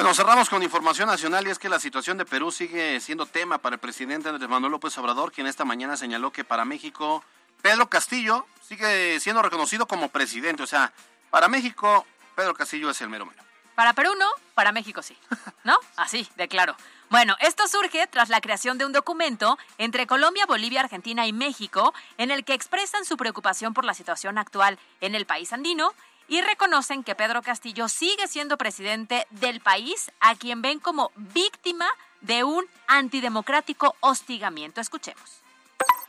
Bueno, 0.00 0.14
cerramos 0.14 0.48
con 0.48 0.62
información 0.62 1.08
nacional 1.08 1.46
y 1.46 1.50
es 1.50 1.58
que 1.58 1.68
la 1.68 1.78
situación 1.78 2.16
de 2.16 2.24
Perú 2.24 2.50
sigue 2.50 2.98
siendo 3.00 3.26
tema 3.26 3.58
para 3.58 3.74
el 3.74 3.80
presidente 3.80 4.30
Andrés 4.30 4.48
Manuel 4.48 4.72
López 4.72 4.96
Obrador, 4.96 5.30
quien 5.30 5.46
esta 5.46 5.66
mañana 5.66 5.94
señaló 5.94 6.32
que 6.32 6.42
para 6.42 6.64
México 6.64 7.22
Pedro 7.60 7.86
Castillo 7.90 8.46
sigue 8.66 9.20
siendo 9.20 9.42
reconocido 9.42 9.84
como 9.86 10.08
presidente. 10.08 10.62
O 10.62 10.66
sea, 10.66 10.90
para 11.28 11.48
México 11.48 12.06
Pedro 12.34 12.54
Castillo 12.54 12.88
es 12.88 12.98
el 13.02 13.10
mero 13.10 13.26
mero. 13.26 13.42
Para 13.74 13.92
Perú 13.92 14.12
no, 14.18 14.26
para 14.54 14.72
México 14.72 15.02
sí. 15.02 15.18
¿No? 15.64 15.76
Así, 15.96 16.26
de 16.36 16.48
claro. 16.48 16.76
Bueno, 17.10 17.36
esto 17.40 17.68
surge 17.68 18.06
tras 18.06 18.30
la 18.30 18.40
creación 18.40 18.78
de 18.78 18.86
un 18.86 18.92
documento 18.92 19.58
entre 19.76 20.06
Colombia, 20.06 20.46
Bolivia, 20.46 20.80
Argentina 20.80 21.26
y 21.26 21.34
México 21.34 21.92
en 22.16 22.30
el 22.30 22.44
que 22.46 22.54
expresan 22.54 23.04
su 23.04 23.18
preocupación 23.18 23.74
por 23.74 23.84
la 23.84 23.92
situación 23.92 24.38
actual 24.38 24.78
en 25.02 25.14
el 25.14 25.26
país 25.26 25.52
andino 25.52 25.92
y 26.30 26.40
reconocen 26.40 27.02
que 27.02 27.16
Pedro 27.16 27.42
Castillo 27.42 27.88
sigue 27.88 28.28
siendo 28.28 28.56
presidente 28.56 29.26
del 29.30 29.60
país 29.60 30.12
a 30.20 30.36
quien 30.36 30.62
ven 30.62 30.78
como 30.78 31.10
víctima 31.16 31.86
de 32.20 32.44
un 32.44 32.64
antidemocrático 32.86 33.96
hostigamiento. 33.98 34.80
Escuchemos. 34.80 35.40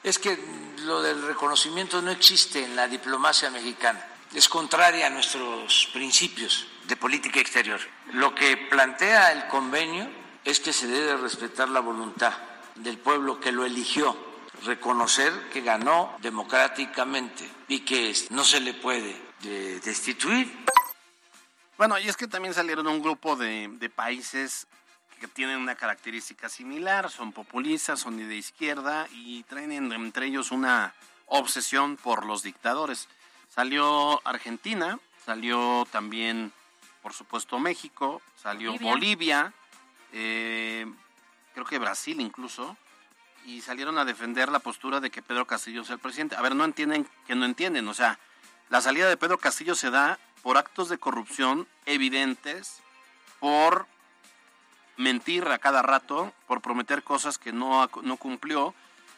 Es 0.03 0.19
que 0.19 0.37
lo 0.85 1.01
del 1.01 1.25
reconocimiento 1.25 2.01
no 2.03 2.11
existe 2.11 2.63
en 2.63 2.75
la 2.75 2.87
diplomacia 2.87 3.49
mexicana. 3.49 4.05
Es 4.33 4.47
contraria 4.47 5.07
a 5.07 5.09
nuestros 5.09 5.89
principios 5.91 6.67
de 6.87 6.95
política 6.95 7.39
exterior. 7.39 7.79
Lo 8.13 8.35
que 8.35 8.57
plantea 8.57 9.31
el 9.31 9.47
convenio 9.47 10.07
es 10.45 10.59
que 10.59 10.71
se 10.71 10.85
debe 10.85 11.17
respetar 11.17 11.67
la 11.69 11.79
voluntad 11.79 12.33
del 12.75 12.99
pueblo 12.99 13.39
que 13.39 13.51
lo 13.51 13.65
eligió, 13.65 14.15
reconocer 14.65 15.49
que 15.49 15.61
ganó 15.61 16.15
democráticamente 16.21 17.49
y 17.67 17.79
que 17.79 18.15
no 18.29 18.43
se 18.43 18.59
le 18.59 18.75
puede 18.75 19.30
eh, 19.43 19.79
destituir 19.83 20.51
Bueno, 21.77 21.97
y 21.99 22.07
es 22.07 22.15
que 22.17 22.27
también 22.27 22.53
salieron 22.53 22.87
un 22.87 23.01
grupo 23.01 23.35
de, 23.35 23.67
de 23.73 23.89
países 23.89 24.67
que 25.19 25.27
tienen 25.27 25.57
una 25.57 25.75
característica 25.75 26.49
similar, 26.49 27.09
son 27.11 27.31
populistas, 27.31 27.99
son 27.99 28.17
de 28.17 28.35
izquierda 28.35 29.07
y 29.11 29.43
traen 29.43 29.71
en- 29.71 29.91
entre 29.93 30.25
ellos 30.27 30.51
una 30.51 30.93
obsesión 31.27 31.97
por 31.97 32.25
los 32.25 32.43
dictadores. 32.43 33.07
Salió 33.49 34.19
Argentina, 34.27 34.99
salió 35.25 35.87
también, 35.91 36.51
por 37.01 37.13
supuesto, 37.13 37.59
México, 37.59 38.21
salió 38.41 38.71
Bolivia. 38.71 38.91
Bolivia, 38.91 39.53
eh, 40.13 40.85
creo 41.53 41.65
que 41.65 41.77
Brasil 41.79 42.19
incluso, 42.19 42.75
y 43.45 43.61
salieron 43.61 43.97
a 43.97 44.05
defender 44.05 44.49
la 44.49 44.59
postura 44.59 44.99
de 44.99 45.09
que 45.09 45.21
Pedro 45.21 45.45
Castillo 45.45 45.83
sea 45.83 45.95
el 45.95 45.99
presidente. 46.01 46.35
A 46.35 46.41
ver, 46.41 46.55
no 46.55 46.63
entienden 46.65 47.07
que 47.27 47.35
no 47.35 47.45
entienden, 47.45 47.87
o 47.87 47.93
sea, 47.93 48.17
la 48.71 48.79
salida 48.79 49.09
de 49.09 49.17
Pedro 49.17 49.37
Castillo 49.37 49.75
se 49.75 49.91
da 49.91 50.17
por 50.41 50.57
actos 50.57 50.87
de 50.87 50.97
corrupción 50.97 51.67
evidentes, 51.85 52.81
por 53.41 53.85
mentir 54.95 55.45
a 55.49 55.57
cada 55.59 55.81
rato, 55.81 56.33
por 56.47 56.61
prometer 56.61 57.03
cosas 57.03 57.37
que 57.37 57.51
no, 57.51 57.89
no 58.01 58.15
cumplió 58.15 58.73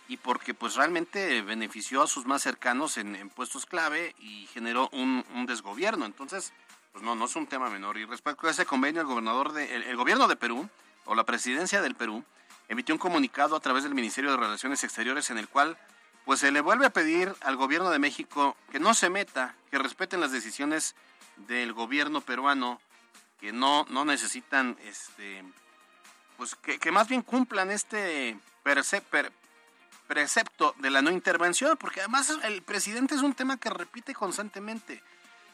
y 0.08 0.18
porque 0.18 0.56
pues 0.56 0.74
realmente 0.74 1.44
benefició 1.44 2.02
a 2.02 2.08
sus 2.08 2.26
más 2.26 2.42
cercanos 2.42 2.98
en, 2.98 3.16
en 3.16 3.30
puestos 3.30 3.68
clave 3.68 4.16
y 4.18 4.48
generó 4.48 4.90
un, 4.92 5.24
un 5.36 5.46
desgobierno. 5.46 6.06
Entonces, 6.06 6.52
pues 6.92 7.04
no, 7.04 7.14
no 7.14 7.26
es 7.26 7.36
un 7.36 7.46
tema 7.46 7.70
menor. 7.70 7.98
Y 8.00 8.06
respecto 8.06 8.48
a 8.48 8.52
ese 8.52 8.66
convenio, 8.66 9.02
el 9.02 9.08
gobernador 9.08 9.54
de, 9.54 9.76
el, 9.76 9.84
el 9.84 9.96
gobierno 9.96 10.28
de 10.28 10.36
Perú, 10.36 10.68
o 11.06 11.14
la 11.14 11.26
presidencia 11.26 11.80
del 11.84 11.94
Perú, 11.94 12.24
emitió 12.70 12.96
un 12.96 13.00
comunicado 13.00 13.56
a 13.56 13.60
través 13.60 13.84
del 13.84 13.94
Ministerio 13.94 14.32
de 14.32 14.38
Relaciones 14.38 14.84
Exteriores 14.84 15.30
en 15.30 15.38
el 15.38 15.48
cual 15.48 15.78
pues 16.26 16.40
se 16.40 16.52
le 16.52 16.62
vuelve 16.62 16.86
a 16.86 16.90
pedir 16.92 17.34
al 17.42 17.56
gobierno 17.58 17.90
de 17.90 18.00
México 18.00 18.56
que 18.72 18.80
no 18.80 18.94
se 18.94 19.10
meta, 19.10 19.56
que 19.72 19.78
respeten 19.78 20.22
las 20.22 20.32
decisiones 20.32 20.96
del 21.36 21.74
gobierno 21.74 22.22
peruano, 22.22 22.80
que 23.40 23.52
no, 23.52 23.86
no 23.90 24.06
necesitan, 24.06 24.78
este, 24.84 25.44
pues 26.38 26.56
que, 26.56 26.80
que 26.80 26.92
más 26.92 27.08
bien 27.08 27.22
cumplan 27.24 27.72
este 27.72 28.38
perce- 28.64 29.02
per- 29.02 29.32
precepto 30.08 30.76
de 30.80 30.90
la 30.90 31.02
no 31.02 31.12
intervención, 31.12 31.76
porque 31.78 32.02
además 32.02 32.32
el 32.44 32.62
presidente 32.62 33.16
es 33.16 33.22
un 33.22 33.34
tema 33.34 33.58
que 33.58 33.70
repite 33.70 34.14
constantemente, 34.14 35.02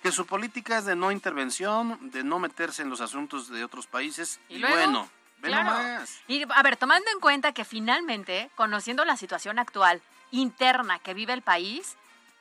que 0.04 0.12
su 0.12 0.26
política 0.26 0.78
es 0.78 0.86
de 0.86 0.96
no 0.96 1.12
intervención, 1.12 2.12
de 2.12 2.24
no 2.24 2.40
meterse 2.40 2.82
en 2.82 2.90
los 2.90 3.02
asuntos 3.02 3.50
de 3.50 3.64
otros 3.64 3.88
países, 3.88 4.40
¿Y 4.50 4.56
y, 4.56 4.60
luego? 4.60 4.76
bueno, 4.76 5.10
ve 5.40 5.50
Claro. 5.50 5.64
nomás. 5.66 6.20
Y 6.28 6.44
a 6.52 6.62
ver, 6.64 6.78
tomando 6.78 7.10
en 7.12 7.20
cuenta 7.20 7.54
que 7.54 7.66
finalmente, 7.66 8.50
conociendo 8.56 9.06
la 9.06 9.18
situación 9.18 9.60
actual 9.60 10.02
interna 10.32 11.00
que 11.00 11.14
vive 11.14 11.34
el 11.34 11.42
país, 11.42 11.98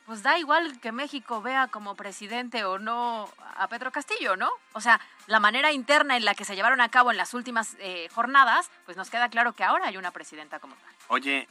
pues 0.07 0.23
da 0.23 0.39
igual 0.39 0.81
que 0.81 0.91
México 0.91 1.43
vea 1.43 1.69
como 1.69 1.95
presidente 1.95 2.65
o 2.65 2.79
no 2.79 3.29
a 3.57 3.69
Pedro 3.69 3.93
Castillo, 3.93 4.37
¿no? 4.37 4.51
O 4.73 4.81
sea, 4.81 5.01
la 5.27 5.39
manera 5.39 5.71
interna 5.71 6.17
en 6.17 6.25
la 6.25 6.35
que 6.35 6.47
se 6.47 6.57
llevaron 6.57 6.81
a 6.81 6.89
cabo 6.89 7.11
en 7.11 7.19
las 7.19 7.35
últimas 7.35 7.77
eh, 7.79 8.09
jornadas, 8.15 8.71
pues 8.87 8.97
nos 8.97 9.11
queda 9.11 9.29
claro 9.29 9.53
que 9.53 9.65
ahora 9.65 9.89
hay 9.89 9.99
una 9.99 10.11
presidenta 10.11 10.61
como 10.61 10.75
tal. 10.77 10.95
Oye, 11.09 11.47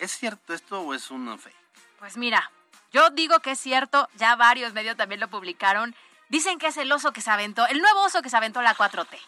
¿es 0.00 0.18
cierto 0.18 0.54
esto 0.54 0.80
o 0.80 0.92
es 0.92 1.10
un 1.12 1.38
fake? 1.38 1.54
Pues 2.00 2.16
mira, 2.16 2.50
yo 2.92 3.10
digo 3.10 3.38
que 3.38 3.52
es 3.52 3.60
cierto, 3.60 4.08
ya 4.16 4.34
varios 4.34 4.72
medios 4.72 4.96
también 4.96 5.20
lo 5.20 5.28
publicaron. 5.28 5.94
Dicen 6.28 6.58
que 6.58 6.66
es 6.66 6.76
el 6.78 6.90
oso 6.90 7.12
que 7.12 7.20
se 7.20 7.30
aventó, 7.30 7.64
el 7.68 7.80
nuevo 7.80 8.02
oso 8.02 8.22
que 8.22 8.30
se 8.30 8.36
aventó 8.36 8.60
la 8.60 8.74
4T. 8.76 9.18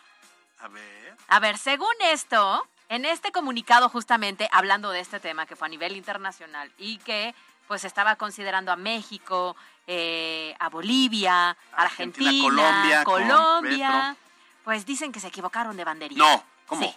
A 0.59 0.69
ver. 0.69 1.17
A 1.29 1.39
ver, 1.39 1.57
según 1.57 1.95
esto, 2.01 2.67
en 2.89 3.05
este 3.05 3.33
comunicado 3.33 3.89
justamente 3.89 4.49
hablando 4.53 4.91
de 4.91 5.01
este 5.01 5.21
tema 5.21 5.47
que 5.47 5.57
fue 5.57 5.67
a 5.67 5.71
nivel 5.71 5.97
internacional 5.97 6.73
y 6.79 6.99
que 6.99 7.35
pues 7.67 7.85
estaba 7.85 8.17
considerando 8.17 8.71
a 8.71 8.77
México, 8.77 9.57
eh, 9.87 10.55
a 10.59 10.69
Bolivia, 10.69 11.57
Argentina, 11.73 12.31
Argentina, 12.31 13.05
Colombia, 13.05 13.05
Colombia, 13.05 14.17
pues 14.65 14.87
dicen 14.87 15.13
que 15.13 15.21
se 15.21 15.29
equivocaron 15.29 15.77
de 15.77 15.85
banderita. 15.85 16.23
No, 16.23 16.45
¿cómo? 16.67 16.83
Sí. 16.83 16.97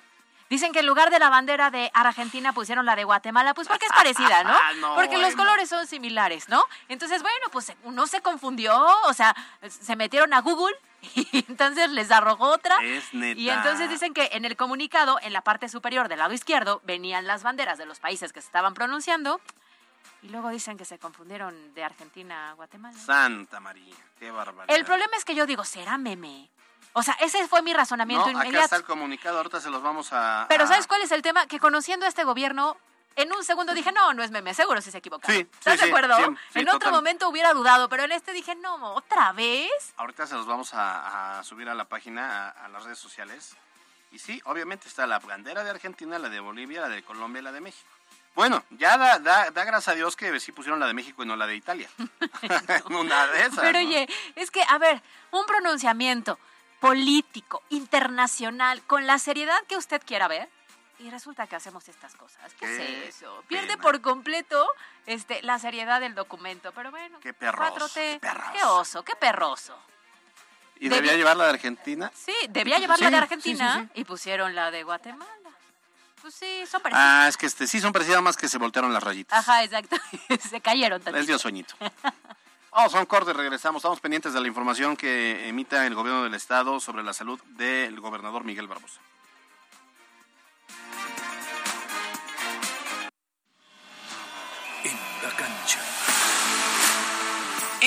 Dicen 0.49 0.73
que 0.73 0.79
en 0.79 0.87
lugar 0.87 1.11
de 1.11 1.19
la 1.19 1.29
bandera 1.29 1.69
de 1.69 1.91
Argentina 1.93 2.53
pusieron 2.53 2.83
la 2.83 2.95
de 2.95 3.03
Guatemala, 3.03 3.53
pues 3.53 3.67
porque 3.67 3.85
es 3.85 3.91
parecida, 3.95 4.43
¿no? 4.43 4.57
No, 4.81 4.95
porque 4.95 5.17
los 5.17 5.35
colores 5.35 5.69
son 5.69 5.85
similares, 5.85 6.49
¿no? 6.49 6.63
Entonces, 6.87 7.21
bueno, 7.21 7.47
pues 7.51 7.71
uno 7.83 8.07
se 8.07 8.21
confundió, 8.21 8.75
o 9.05 9.13
sea, 9.13 9.35
se 9.67 9.95
metieron 9.95 10.33
a 10.33 10.41
Google 10.41 10.75
y 11.01 11.27
entonces 11.47 11.89
les 11.91 12.11
arrojó 12.11 12.45
otra. 12.47 12.75
Es 12.83 13.13
neta. 13.13 13.39
Y 13.39 13.49
entonces 13.49 13.89
dicen 13.89 14.13
que 14.13 14.29
en 14.33 14.45
el 14.45 14.55
comunicado, 14.55 15.19
en 15.21 15.33
la 15.33 15.41
parte 15.41 15.69
superior 15.69 16.07
del 16.09 16.19
lado 16.19 16.33
izquierdo, 16.33 16.81
venían 16.83 17.27
las 17.27 17.43
banderas 17.43 17.77
de 17.77 17.85
los 17.85 17.99
países 17.99 18.33
que 18.33 18.41
se 18.41 18.47
estaban 18.47 18.73
pronunciando. 18.73 19.39
Y 20.21 20.29
luego 20.29 20.49
dicen 20.49 20.77
que 20.77 20.83
se 20.85 20.99
confundieron 20.99 21.73
de 21.73 21.83
Argentina 21.83 22.49
a 22.49 22.53
Guatemala. 22.53 22.97
Santa 22.97 23.59
María, 23.59 23.95
qué 24.17 24.31
barbaridad. 24.31 24.75
El 24.75 24.83
problema 24.85 25.15
es 25.15 25.23
que 25.23 25.33
yo 25.35 25.45
digo, 25.45 25.63
¿será 25.63 25.97
meme? 25.97 26.49
O 26.93 27.03
sea, 27.03 27.13
ese 27.21 27.47
fue 27.47 27.61
mi 27.61 27.73
razonamiento 27.73 28.25
no, 28.25 28.31
acá 28.39 28.47
inmediato. 28.47 28.65
está 28.65 28.75
el 28.75 28.83
comunicado, 28.83 29.37
ahorita 29.37 29.61
se 29.61 29.69
los 29.69 29.81
vamos 29.81 30.09
a... 30.11 30.45
Pero 30.49 30.65
a- 30.65 30.67
¿sabes 30.67 30.87
cuál 30.87 31.01
es 31.03 31.11
el 31.11 31.21
tema? 31.21 31.45
Que 31.45 31.59
conociendo 31.59 32.05
a 32.05 32.09
este 32.09 32.23
gobierno, 32.25 32.75
en 33.21 33.33
un 33.33 33.43
segundo 33.43 33.73
dije, 33.73 33.91
no, 33.91 34.13
no 34.13 34.23
es 34.23 34.31
meme, 34.31 34.53
seguro 34.53 34.81
sí 34.81 34.91
se 34.91 34.97
equivocaron. 34.99 35.35
Sí, 35.35 35.43
sí, 35.43 35.49
¿Estás 35.59 35.79
de 35.79 35.83
sí, 35.85 35.89
acuerdo? 35.89 36.15
sí, 36.17 36.23
sí, 36.53 36.59
en 36.59 36.67
otro 36.69 36.79
total. 36.79 36.93
momento 36.93 37.29
hubiera 37.29 37.53
dudado, 37.53 37.89
pero 37.89 38.03
en 38.03 38.11
este 38.11 38.31
dije, 38.33 38.55
no, 38.55 38.93
¿otra 38.93 39.31
vez? 39.33 39.69
Ahorita 39.97 40.25
se 40.27 40.35
los 40.35 40.45
vamos 40.45 40.73
a, 40.73 41.39
a 41.39 41.43
subir 41.43 41.69
a 41.69 41.75
la 41.75 41.85
página, 41.85 42.49
a, 42.49 42.65
a 42.65 42.69
las 42.69 42.83
redes 42.83 42.99
sociales. 42.99 43.55
Y 44.11 44.19
sí, 44.19 44.41
obviamente 44.45 44.87
está 44.87 45.05
la 45.05 45.19
bandera 45.19 45.63
de 45.63 45.69
Argentina, 45.69 46.17
la 46.17 46.29
de 46.29 46.39
Bolivia, 46.39 46.81
la 46.81 46.89
de 46.89 47.03
Colombia 47.03 47.41
y 47.41 47.43
la 47.43 47.51
de 47.51 47.61
México. 47.61 47.89
Bueno, 48.35 48.63
ya 48.71 48.97
da, 48.97 49.19
da, 49.19 49.51
da 49.51 49.63
gracias 49.65 49.89
a 49.89 49.95
Dios 49.95 50.15
que 50.15 50.39
sí 50.39 50.51
pusieron 50.51 50.79
la 50.79 50.87
de 50.87 50.93
México 50.93 51.23
y 51.23 51.25
no 51.25 51.35
la 51.35 51.45
de 51.45 51.55
Italia. 51.55 51.89
Una 52.89 53.27
de 53.27 53.41
esas. 53.41 53.59
Pero 53.59 53.79
¿no? 53.81 53.87
oye, 53.87 54.07
es 54.35 54.49
que, 54.49 54.63
a 54.67 54.77
ver, 54.77 55.01
un 55.31 55.45
pronunciamiento 55.45 56.39
político, 56.79 57.61
internacional, 57.69 58.81
con 58.83 59.05
la 59.05 59.19
seriedad 59.19 59.59
que 59.67 59.77
usted 59.77 60.01
quiera 60.05 60.27
ver, 60.27 60.49
y 60.99 61.09
resulta 61.09 61.47
que 61.47 61.55
hacemos 61.55 61.87
estas 61.89 62.13
cosas. 62.15 62.53
¿Qué, 62.59 62.65
Qué 62.65 63.07
es 63.07 63.15
eso? 63.17 63.43
Pierde 63.47 63.67
pena. 63.69 63.81
por 63.81 64.01
completo 64.01 64.67
este, 65.05 65.41
la 65.43 65.57
seriedad 65.59 65.99
del 66.01 66.13
documento. 66.15 66.71
Pero 66.73 66.91
bueno, 66.91 67.19
Qué 67.21 67.33
perroso, 67.33 67.87
4T, 67.87 68.19
qué 68.53 68.63
oso, 68.65 69.03
qué 69.03 69.15
perroso. 69.15 69.77
¿Y 70.81 70.87
Debí- 70.87 70.95
debía 70.95 71.13
llevarla 71.15 71.45
de 71.45 71.49
Argentina? 71.51 72.11
Sí, 72.15 72.33
debía 72.49 72.75
Pues, 72.75 72.81
llevar 72.81 72.99
la 72.99 73.07
sí, 73.07 73.11
de 73.11 73.17
Argentina 73.17 73.79
sí, 73.81 73.89
sí. 73.95 74.01
y 74.01 74.03
pusieron 74.05 74.55
la 74.55 74.71
de 74.71 74.83
Guatemala. 74.83 75.29
Pues 76.21 76.33
sí, 76.35 76.63
son 76.69 76.81
parecidas. 76.81 77.05
Ah, 77.07 77.27
es 77.29 77.37
que 77.37 77.45
este, 77.45 77.65
sí 77.67 77.79
son 77.79 77.91
parecidas 77.93 78.21
más 78.21 78.35
que 78.37 78.47
se 78.49 78.57
voltearon 78.57 78.93
las 78.93 79.01
rayitas. 79.03 79.39
Ajá, 79.39 79.63
exacto. 79.63 79.95
Se 80.49 80.59
cayeron 80.61 80.99
Les 80.99 81.05
tantito. 81.05 81.25
dio 81.27 81.39
sueñito. 81.39 81.75
Vamos 82.71 82.93
a 82.93 82.99
un 82.99 83.05
corte, 83.05 83.31
regresamos. 83.33 83.79
Estamos 83.79 83.99
pendientes 84.01 84.33
de 84.33 84.41
la 84.41 84.47
información 84.47 84.95
que 84.97 85.47
emita 85.47 85.85
el 85.87 85.95
gobierno 85.95 86.23
del 86.23 86.33
estado 86.33 86.79
sobre 86.81 87.03
la 87.03 87.13
salud 87.13 87.39
del 87.51 87.99
gobernador 88.01 88.43
Miguel 88.43 88.67
Barbosa. 88.67 88.99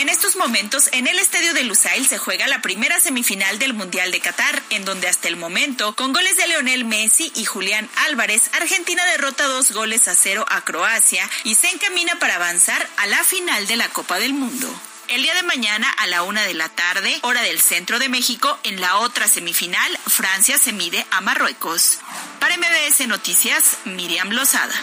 En 0.02 0.08
estos 0.08 0.34
momentos, 0.34 0.88
en 0.90 1.06
el 1.06 1.20
estadio 1.20 1.54
de 1.54 1.62
Lusail 1.62 2.04
se 2.08 2.18
juega 2.18 2.48
la 2.48 2.60
primera 2.60 2.98
semifinal 2.98 3.60
del 3.60 3.72
Mundial 3.72 4.10
de 4.10 4.18
Qatar, 4.18 4.60
en 4.70 4.84
donde 4.84 5.06
hasta 5.06 5.28
el 5.28 5.36
momento, 5.36 5.94
con 5.94 6.12
goles 6.12 6.36
de 6.36 6.48
Leonel 6.48 6.84
Messi 6.84 7.30
y 7.36 7.44
Julián 7.44 7.88
Álvarez, 8.08 8.50
Argentina 8.54 9.06
derrota 9.06 9.46
dos 9.46 9.70
goles 9.70 10.08
a 10.08 10.16
cero 10.16 10.44
a 10.48 10.62
Croacia 10.62 11.30
y 11.44 11.54
se 11.54 11.68
encamina 11.70 12.18
para 12.18 12.34
avanzar 12.34 12.84
a 12.96 13.06
la 13.06 13.22
final 13.22 13.68
de 13.68 13.76
la 13.76 13.88
Copa 13.90 14.18
del 14.18 14.34
Mundo. 14.34 14.68
El 15.06 15.22
día 15.22 15.36
de 15.36 15.44
mañana 15.44 15.88
a 15.88 16.08
la 16.08 16.24
una 16.24 16.42
de 16.42 16.54
la 16.54 16.68
tarde, 16.68 17.20
hora 17.22 17.42
del 17.42 17.60
centro 17.60 18.00
de 18.00 18.08
México, 18.08 18.58
en 18.64 18.80
la 18.80 18.96
otra 18.96 19.28
semifinal, 19.28 19.96
Francia 20.08 20.58
se 20.58 20.72
mide 20.72 21.06
a 21.12 21.20
Marruecos. 21.20 22.00
Para 22.40 22.56
MBS 22.56 23.06
Noticias, 23.06 23.76
Miriam 23.84 24.30
Lozada. 24.30 24.74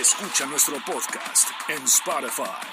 Escucha 0.00 0.46
nuestro 0.46 0.76
podcast 0.86 1.50
en 1.68 1.82
Spotify. 1.84 2.66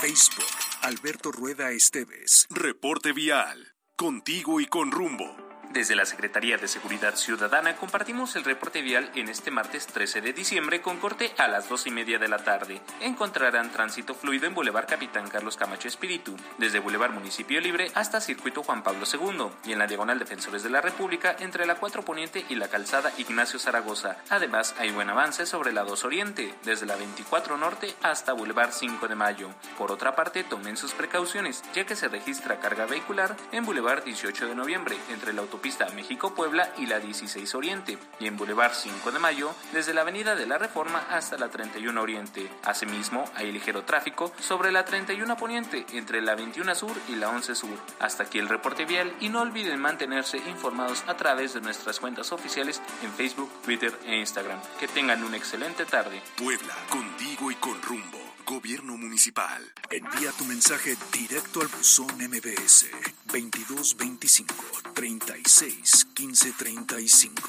Facebook, 0.00 0.44
Alberto 0.82 1.30
Rueda 1.30 1.70
Esteves. 1.70 2.46
Reporte 2.50 3.12
vial. 3.12 3.74
Contigo 3.96 4.60
y 4.60 4.66
con 4.66 4.90
rumbo. 4.90 5.49
Desde 5.72 5.94
la 5.94 6.04
Secretaría 6.04 6.56
de 6.56 6.66
Seguridad 6.66 7.14
Ciudadana 7.14 7.76
compartimos 7.76 8.34
el 8.34 8.42
reporte 8.42 8.82
vial 8.82 9.08
en 9.14 9.28
este 9.28 9.52
martes 9.52 9.86
13 9.86 10.20
de 10.20 10.32
diciembre 10.32 10.82
con 10.82 10.96
corte 10.96 11.32
a 11.38 11.46
las 11.46 11.68
2 11.68 11.86
y 11.86 11.90
media 11.92 12.18
de 12.18 12.26
la 12.26 12.38
tarde. 12.38 12.80
Encontrarán 13.00 13.70
tránsito 13.70 14.16
fluido 14.16 14.48
en 14.48 14.54
Boulevard 14.54 14.88
Capitán 14.88 15.28
Carlos 15.28 15.56
Camacho 15.56 15.86
Espíritu, 15.86 16.34
desde 16.58 16.80
Boulevard 16.80 17.12
Municipio 17.12 17.60
Libre 17.60 17.92
hasta 17.94 18.20
Circuito 18.20 18.64
Juan 18.64 18.82
Pablo 18.82 19.04
II 19.06 19.46
y 19.64 19.72
en 19.72 19.78
la 19.78 19.86
Diagonal 19.86 20.18
Defensores 20.18 20.64
de 20.64 20.70
la 20.70 20.80
República 20.80 21.36
entre 21.38 21.64
la 21.66 21.76
4 21.76 22.04
Poniente 22.04 22.44
y 22.48 22.56
la 22.56 22.66
Calzada 22.66 23.12
Ignacio 23.18 23.60
Zaragoza. 23.60 24.16
Además, 24.28 24.74
hay 24.76 24.90
buen 24.90 25.08
avance 25.08 25.46
sobre 25.46 25.72
la 25.72 25.84
2 25.84 26.04
Oriente, 26.04 26.52
desde 26.64 26.86
la 26.86 26.96
24 26.96 27.56
Norte 27.56 27.94
hasta 28.02 28.32
Boulevard 28.32 28.72
5 28.72 29.06
de 29.06 29.14
Mayo. 29.14 29.50
Por 29.78 29.92
otra 29.92 30.16
parte, 30.16 30.42
tomen 30.42 30.76
sus 30.76 30.94
precauciones, 30.94 31.62
ya 31.74 31.86
que 31.86 31.94
se 31.94 32.08
registra 32.08 32.58
carga 32.58 32.86
vehicular 32.86 33.36
en 33.52 33.64
Boulevard 33.64 34.02
18 34.02 34.48
de 34.48 34.56
Noviembre, 34.56 34.96
entre 35.10 35.32
la 35.32 35.42
autopista 35.42 35.59
México-Puebla 35.94 36.72
y 36.78 36.86
la 36.86 36.98
16 36.98 37.54
Oriente, 37.54 37.98
y 38.18 38.26
en 38.26 38.36
Boulevard 38.36 38.72
5 38.74 39.12
de 39.12 39.18
Mayo, 39.18 39.54
desde 39.72 39.94
la 39.94 40.00
Avenida 40.00 40.34
de 40.34 40.46
la 40.46 40.58
Reforma 40.58 41.04
hasta 41.10 41.38
la 41.38 41.48
31 41.48 42.00
Oriente. 42.00 42.50
Asimismo, 42.64 43.24
hay 43.36 43.52
ligero 43.52 43.84
tráfico 43.84 44.32
sobre 44.40 44.72
la 44.72 44.84
31 44.84 45.36
Poniente, 45.36 45.86
entre 45.92 46.22
la 46.22 46.34
21 46.34 46.74
Sur 46.74 46.96
y 47.08 47.16
la 47.16 47.28
11 47.30 47.54
Sur. 47.54 47.78
Hasta 47.98 48.24
aquí 48.24 48.38
el 48.38 48.48
reporte 48.48 48.84
vial 48.84 49.12
y 49.20 49.28
no 49.28 49.42
olviden 49.42 49.80
mantenerse 49.80 50.38
informados 50.38 51.04
a 51.06 51.16
través 51.16 51.54
de 51.54 51.60
nuestras 51.60 52.00
cuentas 52.00 52.32
oficiales 52.32 52.80
en 53.02 53.12
Facebook, 53.12 53.50
Twitter 53.62 53.92
e 54.06 54.16
Instagram. 54.16 54.60
Que 54.78 54.88
tengan 54.88 55.22
una 55.22 55.36
excelente 55.36 55.84
tarde. 55.84 56.22
Puebla, 56.36 56.74
contigo 56.88 57.50
y 57.50 57.54
con 57.56 57.80
rumbo. 57.82 58.18
Gobierno 58.50 58.96
municipal. 58.96 59.62
Envía 59.90 60.32
tu 60.32 60.44
mensaje 60.44 60.96
directo 61.12 61.60
al 61.60 61.68
buzón 61.68 62.08
MBS 62.18 62.90
2225 63.26 64.54
36 64.92 66.06
15 66.12 66.52
35. 66.54 67.42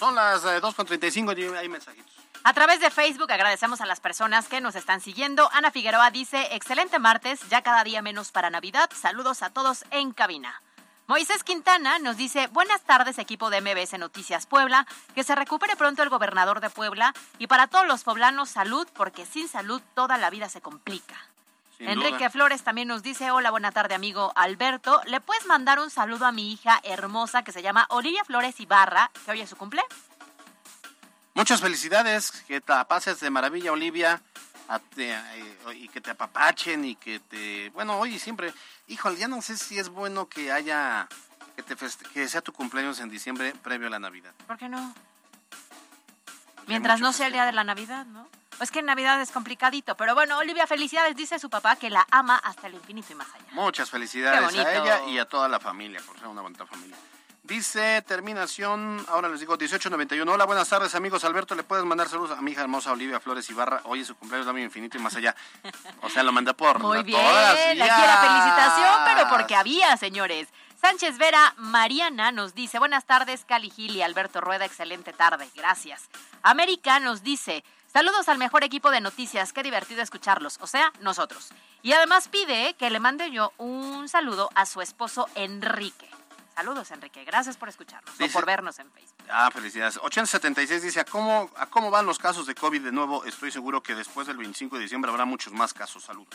Son 0.00 0.16
las 0.16 0.44
eh, 0.44 0.60
2.35 0.60 1.38
y 1.38 1.56
hay 1.56 1.68
mensajitos. 1.68 2.25
A 2.46 2.52
través 2.52 2.78
de 2.78 2.92
Facebook 2.92 3.32
agradecemos 3.32 3.80
a 3.80 3.86
las 3.86 3.98
personas 3.98 4.46
que 4.46 4.60
nos 4.60 4.76
están 4.76 5.00
siguiendo. 5.00 5.50
Ana 5.52 5.72
Figueroa 5.72 6.12
dice, 6.12 6.54
excelente 6.54 7.00
martes, 7.00 7.40
ya 7.48 7.60
cada 7.62 7.82
día 7.82 8.02
menos 8.02 8.30
para 8.30 8.50
Navidad. 8.50 8.88
Saludos 8.94 9.42
a 9.42 9.50
todos 9.50 9.84
en 9.90 10.12
cabina. 10.12 10.62
Moisés 11.08 11.42
Quintana 11.42 11.98
nos 11.98 12.16
dice, 12.16 12.46
buenas 12.52 12.82
tardes 12.82 13.18
equipo 13.18 13.50
de 13.50 13.60
MBS 13.60 13.98
Noticias 13.98 14.46
Puebla, 14.46 14.86
que 15.16 15.24
se 15.24 15.34
recupere 15.34 15.74
pronto 15.74 16.04
el 16.04 16.08
gobernador 16.08 16.60
de 16.60 16.70
Puebla 16.70 17.12
y 17.40 17.48
para 17.48 17.66
todos 17.66 17.84
los 17.88 18.04
poblanos 18.04 18.48
salud, 18.48 18.86
porque 18.94 19.26
sin 19.26 19.48
salud 19.48 19.82
toda 19.96 20.16
la 20.16 20.30
vida 20.30 20.48
se 20.48 20.60
complica. 20.60 21.16
Sin 21.78 21.88
Enrique 21.88 22.18
duda. 22.18 22.30
Flores 22.30 22.62
también 22.62 22.86
nos 22.86 23.02
dice, 23.02 23.32
hola, 23.32 23.50
buena 23.50 23.72
tarde 23.72 23.96
amigo 23.96 24.32
Alberto, 24.36 25.00
¿le 25.06 25.20
puedes 25.20 25.46
mandar 25.46 25.80
un 25.80 25.90
saludo 25.90 26.26
a 26.26 26.32
mi 26.32 26.52
hija 26.52 26.78
hermosa 26.84 27.42
que 27.42 27.50
se 27.50 27.62
llama 27.62 27.86
Olivia 27.90 28.22
Flores 28.24 28.60
Ibarra, 28.60 29.10
que 29.24 29.32
hoy 29.32 29.40
es 29.40 29.50
su 29.50 29.56
cumple? 29.56 29.82
Muchas 31.36 31.60
felicidades, 31.60 32.30
que 32.48 32.62
te 32.62 32.72
pases 32.86 33.20
de 33.20 33.28
maravilla, 33.28 33.70
Olivia, 33.70 34.22
a 34.68 34.78
te- 34.78 35.12
eh, 35.12 35.56
y 35.74 35.88
que 35.88 36.00
te 36.00 36.10
apapachen 36.10 36.82
y 36.86 36.96
que 36.96 37.20
te... 37.20 37.68
Bueno, 37.74 37.98
hoy 37.98 38.14
y 38.14 38.18
siempre, 38.18 38.54
híjole, 38.88 39.18
ya 39.18 39.28
no 39.28 39.42
sé 39.42 39.58
si 39.58 39.78
es 39.78 39.90
bueno 39.90 40.30
que 40.30 40.50
haya, 40.50 41.06
que, 41.54 41.62
te 41.62 41.76
feste- 41.76 42.08
que 42.10 42.26
sea 42.26 42.40
tu 42.40 42.54
cumpleaños 42.54 43.00
en 43.00 43.10
diciembre 43.10 43.54
previo 43.62 43.88
a 43.88 43.90
la 43.90 43.98
Navidad. 43.98 44.32
¿Por 44.46 44.56
qué 44.56 44.68
no? 44.70 44.94
Mientras 46.68 47.00
no 47.00 47.12
sea 47.12 47.26
el 47.26 47.34
día 47.34 47.44
de 47.44 47.52
la 47.52 47.64
Navidad, 47.64 48.06
¿no? 48.06 48.26
Es 48.58 48.70
que 48.70 48.78
en 48.78 48.86
Navidad 48.86 49.20
es 49.20 49.30
complicadito, 49.30 49.94
pero 49.94 50.14
bueno, 50.14 50.38
Olivia, 50.38 50.66
felicidades, 50.66 51.14
dice 51.14 51.38
su 51.38 51.50
papá 51.50 51.76
que 51.76 51.90
la 51.90 52.06
ama 52.10 52.36
hasta 52.38 52.66
el 52.68 52.74
infinito 52.74 53.12
y 53.12 53.14
más 53.14 53.28
allá. 53.34 53.44
Muchas 53.52 53.90
felicidades 53.90 54.40
a 54.56 54.74
ella 54.74 55.04
y 55.10 55.18
a 55.18 55.26
toda 55.26 55.46
la 55.48 55.60
familia, 55.60 56.00
por 56.06 56.18
ser 56.18 56.28
una 56.28 56.40
bonita 56.40 56.64
familia. 56.64 56.96
Dice 57.46 58.02
terminación, 58.02 59.06
ahora 59.08 59.28
les 59.28 59.38
digo 59.38 59.52
1891. 59.52 60.32
Hola, 60.32 60.44
buenas 60.46 60.68
tardes 60.68 60.96
amigos. 60.96 61.22
Alberto, 61.22 61.54
¿le 61.54 61.62
puedes 61.62 61.84
mandar 61.84 62.08
saludos 62.08 62.36
a 62.36 62.42
mi 62.42 62.50
hija 62.50 62.62
hermosa 62.62 62.90
Olivia 62.90 63.20
Flores 63.20 63.48
Ibarra? 63.48 63.82
Hoy 63.84 64.00
es 64.00 64.08
su 64.08 64.16
cumpleaños, 64.16 64.46
dame 64.46 64.62
infinito 64.62 64.98
y 64.98 65.00
más 65.00 65.14
allá. 65.14 65.36
O 66.02 66.10
sea, 66.10 66.24
lo 66.24 66.32
mandé 66.32 66.54
por 66.54 66.80
Muy 66.80 67.04
bien, 67.04 67.20
aquí 67.20 67.78
la 67.78 68.18
felicitación, 68.20 68.94
pero 69.04 69.28
porque 69.28 69.54
había, 69.54 69.96
señores. 69.96 70.48
Sánchez 70.80 71.18
Vera 71.18 71.54
Mariana 71.56 72.32
nos 72.32 72.52
dice, 72.52 72.80
buenas 72.80 73.04
tardes, 73.04 73.44
Cali 73.44 73.70
Gil 73.70 73.94
y 73.94 74.02
Alberto 74.02 74.40
Rueda, 74.40 74.64
excelente 74.64 75.12
tarde, 75.12 75.48
gracias. 75.54 76.08
América 76.42 76.98
nos 76.98 77.22
dice, 77.22 77.62
saludos 77.86 78.28
al 78.28 78.38
mejor 78.38 78.64
equipo 78.64 78.90
de 78.90 79.00
noticias, 79.00 79.52
qué 79.52 79.62
divertido 79.62 80.02
escucharlos, 80.02 80.58
o 80.60 80.66
sea, 80.66 80.92
nosotros. 81.00 81.50
Y 81.82 81.92
además 81.92 82.26
pide 82.26 82.74
que 82.74 82.90
le 82.90 82.98
mande 82.98 83.30
yo 83.30 83.52
un 83.56 84.08
saludo 84.08 84.50
a 84.56 84.66
su 84.66 84.80
esposo 84.82 85.28
Enrique. 85.36 86.15
Saludos, 86.56 86.90
Enrique, 86.90 87.22
gracias 87.24 87.56
por 87.58 87.68
escucharnos 87.68 88.12
o 88.14 88.18
Dice- 88.18 88.32
por 88.32 88.46
vernos 88.46 88.78
en 88.78 88.90
Facebook. 88.90 89.22
Ah, 89.30 89.50
felicidades. 89.52 89.98
876 90.02 90.82
dice, 90.82 91.00
¿a 91.00 91.04
cómo, 91.04 91.50
¿a 91.56 91.66
cómo 91.66 91.90
van 91.90 92.06
los 92.06 92.18
casos 92.18 92.46
de 92.46 92.54
COVID 92.54 92.80
de 92.82 92.92
nuevo? 92.92 93.24
Estoy 93.26 93.50
seguro 93.52 93.82
que 93.82 93.94
después 93.94 94.26
del 94.26 94.38
25 94.38 94.76
de 94.76 94.82
diciembre 94.82 95.10
habrá 95.10 95.26
muchos 95.26 95.52
más 95.52 95.74
casos. 95.74 96.02
Saludos. 96.04 96.34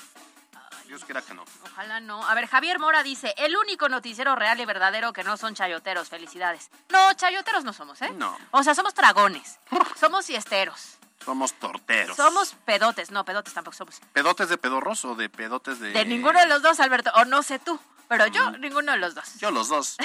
Dios 0.86 1.04
quiera 1.06 1.22
que 1.24 1.34
no. 1.34 1.44
Ojalá 1.64 2.00
no. 2.02 2.24
A 2.28 2.36
ver, 2.36 2.48
Javier 2.48 2.78
Mora 2.78 3.02
dice, 3.02 3.34
el 3.38 3.56
único 3.58 3.90
noticiero 3.90 4.36
real 4.36 4.60
y 4.60 4.66
verdadero 4.66 5.12
que 5.14 5.24
no 5.24 5.38
son 5.38 5.56
chayoteros. 5.56 6.10
Felicidades. 6.10 6.70
No, 6.90 7.14
chayoteros 7.14 7.64
no 7.64 7.74
somos, 7.74 8.00
¿eh? 8.04 8.12
No. 8.12 8.38
O 8.52 8.62
sea, 8.62 8.76
somos 8.76 8.94
dragones. 8.94 9.58
somos 10.00 10.26
siesteros. 10.26 10.98
Somos 11.24 11.54
torteros. 11.54 12.18
Somos 12.18 12.56
pedotes. 12.66 13.10
No, 13.10 13.24
pedotes 13.24 13.54
tampoco 13.54 13.78
somos. 13.78 14.00
¿Pedotes 14.12 14.50
de 14.50 14.58
pedorros 14.58 15.06
o 15.06 15.16
de 15.16 15.30
pedotes 15.30 15.80
de...? 15.80 15.92
De 15.92 16.04
ninguno 16.06 16.40
de 16.40 16.48
los 16.48 16.62
dos, 16.62 16.80
Alberto. 16.80 17.12
O 17.16 17.26
no 17.26 17.42
sé 17.44 17.60
tú. 17.60 17.80
Pero 18.12 18.28
yo, 18.28 18.52
ninguno 18.58 18.92
de 18.92 18.98
los 18.98 19.16
dos. 19.16 19.40
Yo 19.40 19.52
los 19.52 19.70
dos. 19.70 19.96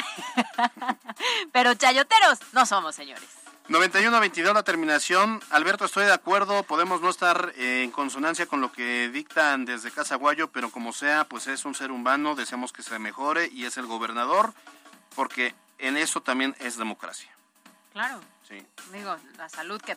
Pero 1.53 1.75
chayoteros 1.75 2.39
no 2.53 2.65
somos, 2.65 2.95
señores. 2.95 3.29
91-22 3.69 4.55
la 4.55 4.63
terminación. 4.63 5.43
Alberto, 5.51 5.87
estoy 5.87 6.05
de 6.05 6.13
acuerdo. 6.13 6.63
Podemos 6.63 7.01
no 7.01 7.11
estar 7.11 7.53
eh, 7.57 7.83
en 7.83 7.91
consonancia 7.91 8.47
con 8.47 8.61
lo 8.61 8.71
que 8.71 9.09
dictan 9.09 9.65
desde 9.65 9.91
Casa 9.91 10.15
Guayo, 10.15 10.53
pero 10.53 10.71
como 10.71 10.93
sea, 10.93 11.25
pues 11.25 11.49
es 11.49 11.65
un 11.65 11.75
ser 11.75 11.91
humano. 11.91 12.37
Deseamos 12.37 12.73
que 12.73 12.85
se 12.85 12.97
mejore 13.01 13.51
y 13.53 13.65
es 13.65 13.77
el 13.77 13.87
gobernador, 13.87 14.55
porque 15.17 15.57
en 15.79 15.97
eso 15.97 16.21
también 16.21 16.55
es 16.61 16.77
democracia. 16.77 17.36
Claro. 17.97 18.21
Sí. 18.47 18.63
Digo, 18.93 19.17
la 19.39 19.49
salud 19.49 19.81
que... 19.81 19.97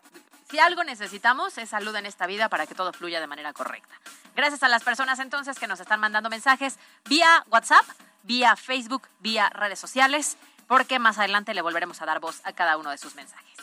Si 0.49 0.57
algo 0.57 0.85
necesitamos 0.85 1.57
es 1.57 1.67
salud 1.67 1.93
en 1.97 2.05
esta 2.05 2.27
vida 2.27 2.47
para 2.47 2.65
que 2.65 2.73
todo 2.73 2.93
fluya 2.93 3.19
de 3.19 3.27
manera 3.27 3.51
correcta. 3.51 3.93
Gracias 4.37 4.63
a 4.63 4.69
las 4.69 4.85
personas 4.85 5.19
entonces 5.19 5.59
que 5.59 5.67
nos 5.67 5.81
están 5.81 5.99
mandando 5.99 6.29
mensajes 6.29 6.79
vía 7.09 7.43
WhatsApp, 7.51 7.85
vía 8.23 8.55
Facebook, 8.55 9.09
vía 9.19 9.49
redes 9.49 9.79
sociales. 9.79 10.37
porque 10.65 10.97
más 10.97 11.17
adelante 11.17 11.53
le 11.53 11.61
volveremos 11.61 12.01
a 12.01 12.05
dar 12.05 12.21
voz 12.21 12.39
a 12.45 12.53
cada 12.53 12.77
uno 12.77 12.89
de 12.91 12.97
sus 12.97 13.15
mensajes. 13.15 13.57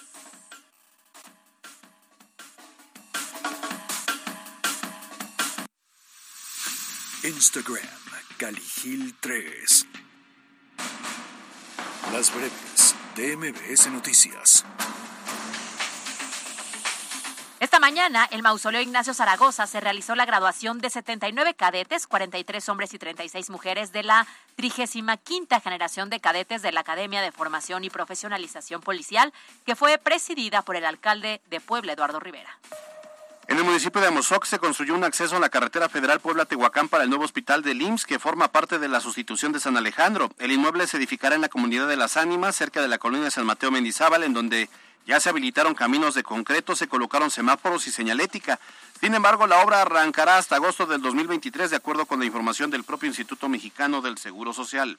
Instagram, 7.22 7.88
Caligil3. 8.38 9.86
Las 12.12 12.34
breves 12.34 12.75
de 13.16 13.34
MBS 13.34 13.90
Noticias. 13.90 14.64
Esta 17.58 17.80
mañana, 17.80 18.28
el 18.30 18.42
mausoleo 18.42 18.82
Ignacio 18.82 19.14
Zaragoza 19.14 19.66
se 19.66 19.80
realizó 19.80 20.14
la 20.14 20.26
graduación 20.26 20.80
de 20.80 20.90
79 20.90 21.54
cadetes, 21.54 22.06
43 22.06 22.68
hombres 22.68 22.92
y 22.92 22.98
36 22.98 23.48
mujeres 23.48 23.92
de 23.92 24.02
la 24.02 24.26
35 24.56 25.60
generación 25.64 26.10
de 26.10 26.20
cadetes 26.20 26.60
de 26.60 26.72
la 26.72 26.80
Academia 26.80 27.22
de 27.22 27.32
Formación 27.32 27.84
y 27.84 27.90
Profesionalización 27.90 28.82
Policial, 28.82 29.32
que 29.64 29.76
fue 29.76 29.96
presidida 29.96 30.60
por 30.60 30.76
el 30.76 30.84
alcalde 30.84 31.40
de 31.48 31.60
Puebla, 31.60 31.94
Eduardo 31.94 32.20
Rivera. 32.20 32.58
En 33.48 33.58
el 33.58 33.64
municipio 33.64 34.00
de 34.00 34.08
Amozoc 34.08 34.44
se 34.44 34.58
construyó 34.58 34.94
un 34.94 35.04
acceso 35.04 35.36
a 35.36 35.40
la 35.40 35.48
carretera 35.48 35.88
federal 35.88 36.18
Puebla-Tehuacán 36.18 36.88
para 36.88 37.04
el 37.04 37.10
nuevo 37.10 37.24
hospital 37.24 37.62
del 37.62 37.80
IMSS 37.80 38.04
que 38.04 38.18
forma 38.18 38.48
parte 38.48 38.80
de 38.80 38.88
la 38.88 39.00
sustitución 39.00 39.52
de 39.52 39.60
San 39.60 39.76
Alejandro. 39.76 40.30
El 40.38 40.50
inmueble 40.50 40.88
se 40.88 40.96
edificará 40.96 41.36
en 41.36 41.42
la 41.42 41.48
comunidad 41.48 41.86
de 41.86 41.96
Las 41.96 42.16
Ánimas, 42.16 42.56
cerca 42.56 42.82
de 42.82 42.88
la 42.88 42.98
colonia 42.98 43.30
San 43.30 43.46
Mateo 43.46 43.70
Mendizábal, 43.70 44.24
en 44.24 44.32
donde 44.32 44.68
ya 45.06 45.20
se 45.20 45.28
habilitaron 45.28 45.74
caminos 45.74 46.14
de 46.14 46.24
concreto, 46.24 46.74
se 46.74 46.88
colocaron 46.88 47.30
semáforos 47.30 47.86
y 47.86 47.92
señalética. 47.92 48.58
Sin 49.00 49.14
embargo, 49.14 49.46
la 49.46 49.62
obra 49.62 49.82
arrancará 49.82 50.38
hasta 50.38 50.56
agosto 50.56 50.84
del 50.86 51.00
2023, 51.00 51.70
de 51.70 51.76
acuerdo 51.76 52.06
con 52.06 52.18
la 52.18 52.26
información 52.26 52.72
del 52.72 52.82
propio 52.82 53.06
Instituto 53.06 53.48
Mexicano 53.48 54.02
del 54.02 54.18
Seguro 54.18 54.52
Social. 54.52 54.98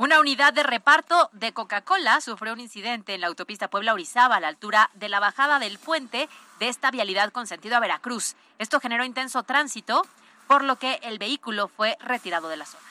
Una 0.00 0.18
unidad 0.18 0.54
de 0.54 0.62
reparto 0.62 1.28
de 1.34 1.52
Coca-Cola 1.52 2.22
sufrió 2.22 2.54
un 2.54 2.60
incidente 2.60 3.12
en 3.12 3.20
la 3.20 3.26
autopista 3.26 3.68
Puebla-Orizaba 3.68 4.36
a 4.36 4.40
la 4.40 4.48
altura 4.48 4.88
de 4.94 5.10
la 5.10 5.20
bajada 5.20 5.58
del 5.58 5.78
puente 5.78 6.26
de 6.58 6.68
esta 6.68 6.90
vialidad 6.90 7.32
con 7.32 7.46
sentido 7.46 7.76
a 7.76 7.80
Veracruz. 7.80 8.34
Esto 8.58 8.80
generó 8.80 9.04
intenso 9.04 9.42
tránsito, 9.42 10.06
por 10.46 10.64
lo 10.64 10.76
que 10.76 11.00
el 11.02 11.18
vehículo 11.18 11.68
fue 11.68 11.98
retirado 12.00 12.48
de 12.48 12.56
la 12.56 12.64
zona. 12.64 12.82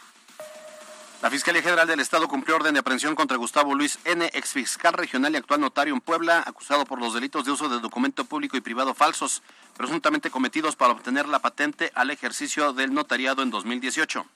La 1.23 1.31
Fiscalía 1.31 1.63
General 1.63 1.87
del 1.87 1.99
Estado 1.99 2.27
cumplió 2.27 2.57
orden 2.57 2.75
de 2.75 2.81
aprehensión 2.81 3.15
contra 3.15 3.37
Gustavo 3.37 3.73
Luis 3.73 3.97
N., 4.05 4.29
exfiscal 4.33 4.93
regional 4.93 5.33
y 5.33 5.37
actual 5.37 5.61
notario 5.61 5.95
en 5.95 6.01
Puebla, 6.01 6.43
acusado 6.45 6.85
por 6.85 6.99
los 6.99 7.15
delitos 7.15 7.43
de 7.43 7.49
uso 7.49 7.69
de 7.69 7.79
documento 7.79 8.25
público 8.25 8.55
y 8.55 8.61
privado 8.61 8.93
falsos, 8.93 9.41
presuntamente 9.75 10.29
cometidos 10.29 10.75
para 10.75 10.93
obtener 10.93 11.27
la 11.27 11.39
patente 11.39 11.91
al 11.95 12.11
ejercicio 12.11 12.71
del 12.71 12.93
notariado 12.93 13.41
en 13.41 13.49
2018. 13.49 14.27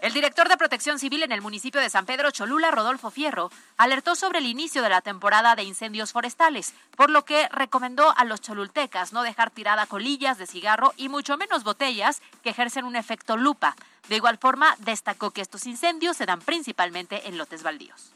El 0.00 0.14
director 0.14 0.48
de 0.48 0.56
Protección 0.56 0.98
Civil 0.98 1.22
en 1.22 1.32
el 1.32 1.42
municipio 1.42 1.78
de 1.78 1.90
San 1.90 2.06
Pedro 2.06 2.30
Cholula, 2.30 2.70
Rodolfo 2.70 3.10
Fierro, 3.10 3.50
alertó 3.76 4.14
sobre 4.14 4.38
el 4.38 4.46
inicio 4.46 4.82
de 4.82 4.88
la 4.88 5.02
temporada 5.02 5.54
de 5.54 5.62
incendios 5.62 6.12
forestales, 6.12 6.72
por 6.96 7.10
lo 7.10 7.26
que 7.26 7.48
recomendó 7.50 8.14
a 8.16 8.24
los 8.24 8.40
cholultecas 8.40 9.12
no 9.12 9.22
dejar 9.22 9.50
tirada 9.50 9.84
colillas 9.84 10.38
de 10.38 10.46
cigarro 10.46 10.94
y 10.96 11.10
mucho 11.10 11.36
menos 11.36 11.64
botellas 11.64 12.22
que 12.42 12.48
ejercen 12.48 12.86
un 12.86 12.96
efecto 12.96 13.36
lupa. 13.36 13.76
De 14.08 14.16
igual 14.16 14.38
forma, 14.38 14.74
destacó 14.78 15.32
que 15.32 15.42
estos 15.42 15.66
incendios 15.66 16.16
se 16.16 16.24
dan 16.24 16.40
principalmente 16.40 17.28
en 17.28 17.36
lotes 17.36 17.62
baldíos. 17.62 18.14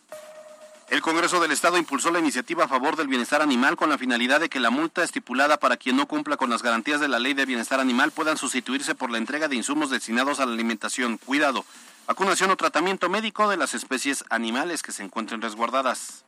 El 0.91 1.01
Congreso 1.01 1.41
del 1.41 1.51
Estado 1.51 1.79
impulsó 1.79 2.11
la 2.11 2.19
iniciativa 2.19 2.65
a 2.65 2.69
favor 2.69 2.97
del 2.97 3.09
bienestar 3.09 3.41
animal 3.41 3.75
con 3.77 3.89
la 3.89 3.97
finalidad 3.97 4.39
de 4.39 4.51
que 4.51 4.61
la 4.61 4.71
multa 4.71 5.03
estipulada 5.03 5.57
para 5.57 5.79
quien 5.79 5.97
no 5.97 6.07
cumpla 6.07 6.37
con 6.37 6.51
las 6.51 6.63
garantías 6.63 7.01
de 7.01 7.09
la 7.09 7.19
ley 7.19 7.33
de 7.33 7.47
bienestar 7.47 7.81
animal 7.81 8.11
puedan 8.11 8.37
sustituirse 8.37 8.95
por 8.95 9.11
la 9.11 9.19
entrega 9.19 9.49
de 9.49 9.57
insumos 9.57 9.91
destinados 9.91 10.41
a 10.41 10.47
la 10.47 10.53
alimentación, 10.53 11.17
cuidado, 11.17 11.65
vacunación 12.07 12.51
o 12.51 12.57
tratamiento 12.57 13.09
médico 13.09 13.49
de 13.49 13.57
las 13.57 13.73
especies 13.73 14.25
animales 14.29 14.83
que 14.83 14.93
se 14.93 15.03
encuentren 15.03 15.41
resguardadas. 15.41 16.25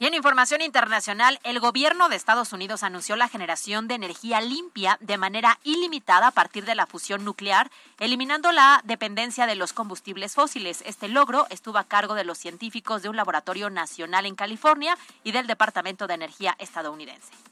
Y 0.00 0.06
en 0.06 0.14
información 0.14 0.62
internacional, 0.62 1.38
el 1.44 1.60
gobierno 1.60 2.08
de 2.08 2.16
Estados 2.16 2.54
Unidos 2.54 2.82
anunció 2.82 3.16
la 3.16 3.28
generación 3.28 3.86
de 3.86 3.96
energía 3.96 4.40
limpia 4.40 4.96
de 5.02 5.18
manera 5.18 5.58
ilimitada 5.62 6.28
a 6.28 6.30
partir 6.30 6.64
de 6.64 6.74
la 6.74 6.86
fusión 6.86 7.22
nuclear, 7.22 7.70
eliminando 7.98 8.50
la 8.50 8.80
dependencia 8.84 9.46
de 9.46 9.56
los 9.56 9.74
combustibles 9.74 10.34
fósiles. 10.34 10.82
Este 10.86 11.08
logro 11.08 11.46
estuvo 11.50 11.76
a 11.76 11.84
cargo 11.84 12.14
de 12.14 12.24
los 12.24 12.38
científicos 12.38 13.02
de 13.02 13.10
un 13.10 13.16
laboratorio 13.16 13.68
nacional 13.68 14.24
en 14.24 14.36
California 14.36 14.96
y 15.22 15.32
del 15.32 15.46
Departamento 15.46 16.06
de 16.06 16.14
Energía 16.14 16.56
estadounidense. 16.58 17.49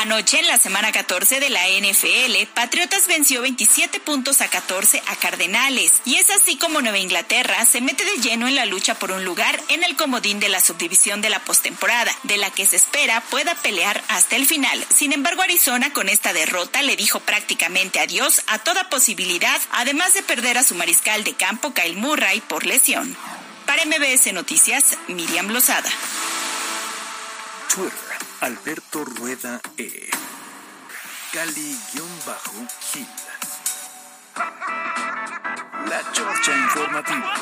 Anoche, 0.00 0.38
en 0.38 0.46
la 0.46 0.56
semana 0.56 0.92
14 0.92 1.40
de 1.40 1.50
la 1.50 1.60
NFL, 1.68 2.50
Patriotas 2.54 3.06
venció 3.06 3.42
27 3.42 4.00
puntos 4.00 4.40
a 4.40 4.48
14 4.48 5.02
a 5.06 5.16
Cardenales. 5.16 6.00
Y 6.06 6.14
es 6.14 6.30
así 6.30 6.56
como 6.56 6.80
Nueva 6.80 6.96
Inglaterra 6.96 7.66
se 7.66 7.82
mete 7.82 8.06
de 8.06 8.16
lleno 8.16 8.48
en 8.48 8.54
la 8.54 8.64
lucha 8.64 8.94
por 8.94 9.12
un 9.12 9.26
lugar 9.26 9.60
en 9.68 9.84
el 9.84 9.96
comodín 9.96 10.40
de 10.40 10.48
la 10.48 10.62
subdivisión 10.62 11.20
de 11.20 11.28
la 11.28 11.40
postemporada, 11.40 12.10
de 12.22 12.38
la 12.38 12.50
que 12.50 12.64
se 12.64 12.76
espera 12.76 13.20
pueda 13.28 13.54
pelear 13.56 14.02
hasta 14.08 14.36
el 14.36 14.46
final. 14.46 14.82
Sin 14.88 15.12
embargo, 15.12 15.42
Arizona 15.42 15.92
con 15.92 16.08
esta 16.08 16.32
derrota 16.32 16.80
le 16.80 16.96
dijo 16.96 17.20
prácticamente 17.20 18.00
adiós 18.00 18.40
a 18.46 18.58
toda 18.58 18.88
posibilidad, 18.88 19.60
además 19.70 20.14
de 20.14 20.22
perder 20.22 20.56
a 20.56 20.64
su 20.64 20.74
mariscal 20.76 21.24
de 21.24 21.34
campo 21.34 21.74
Kyle 21.74 21.96
Murray 21.96 22.40
por 22.40 22.64
lesión. 22.64 23.14
Para 23.66 23.84
MBS 23.84 24.32
Noticias, 24.32 24.96
Miriam 25.08 25.48
Lozada. 25.48 25.90
Alberto 28.40 29.04
Rueda 29.04 29.60
E. 29.76 30.08
Cali-Gil. 31.30 33.06
La 35.86 36.12
Chorcha 36.12 36.56
Informativa. 36.56 37.34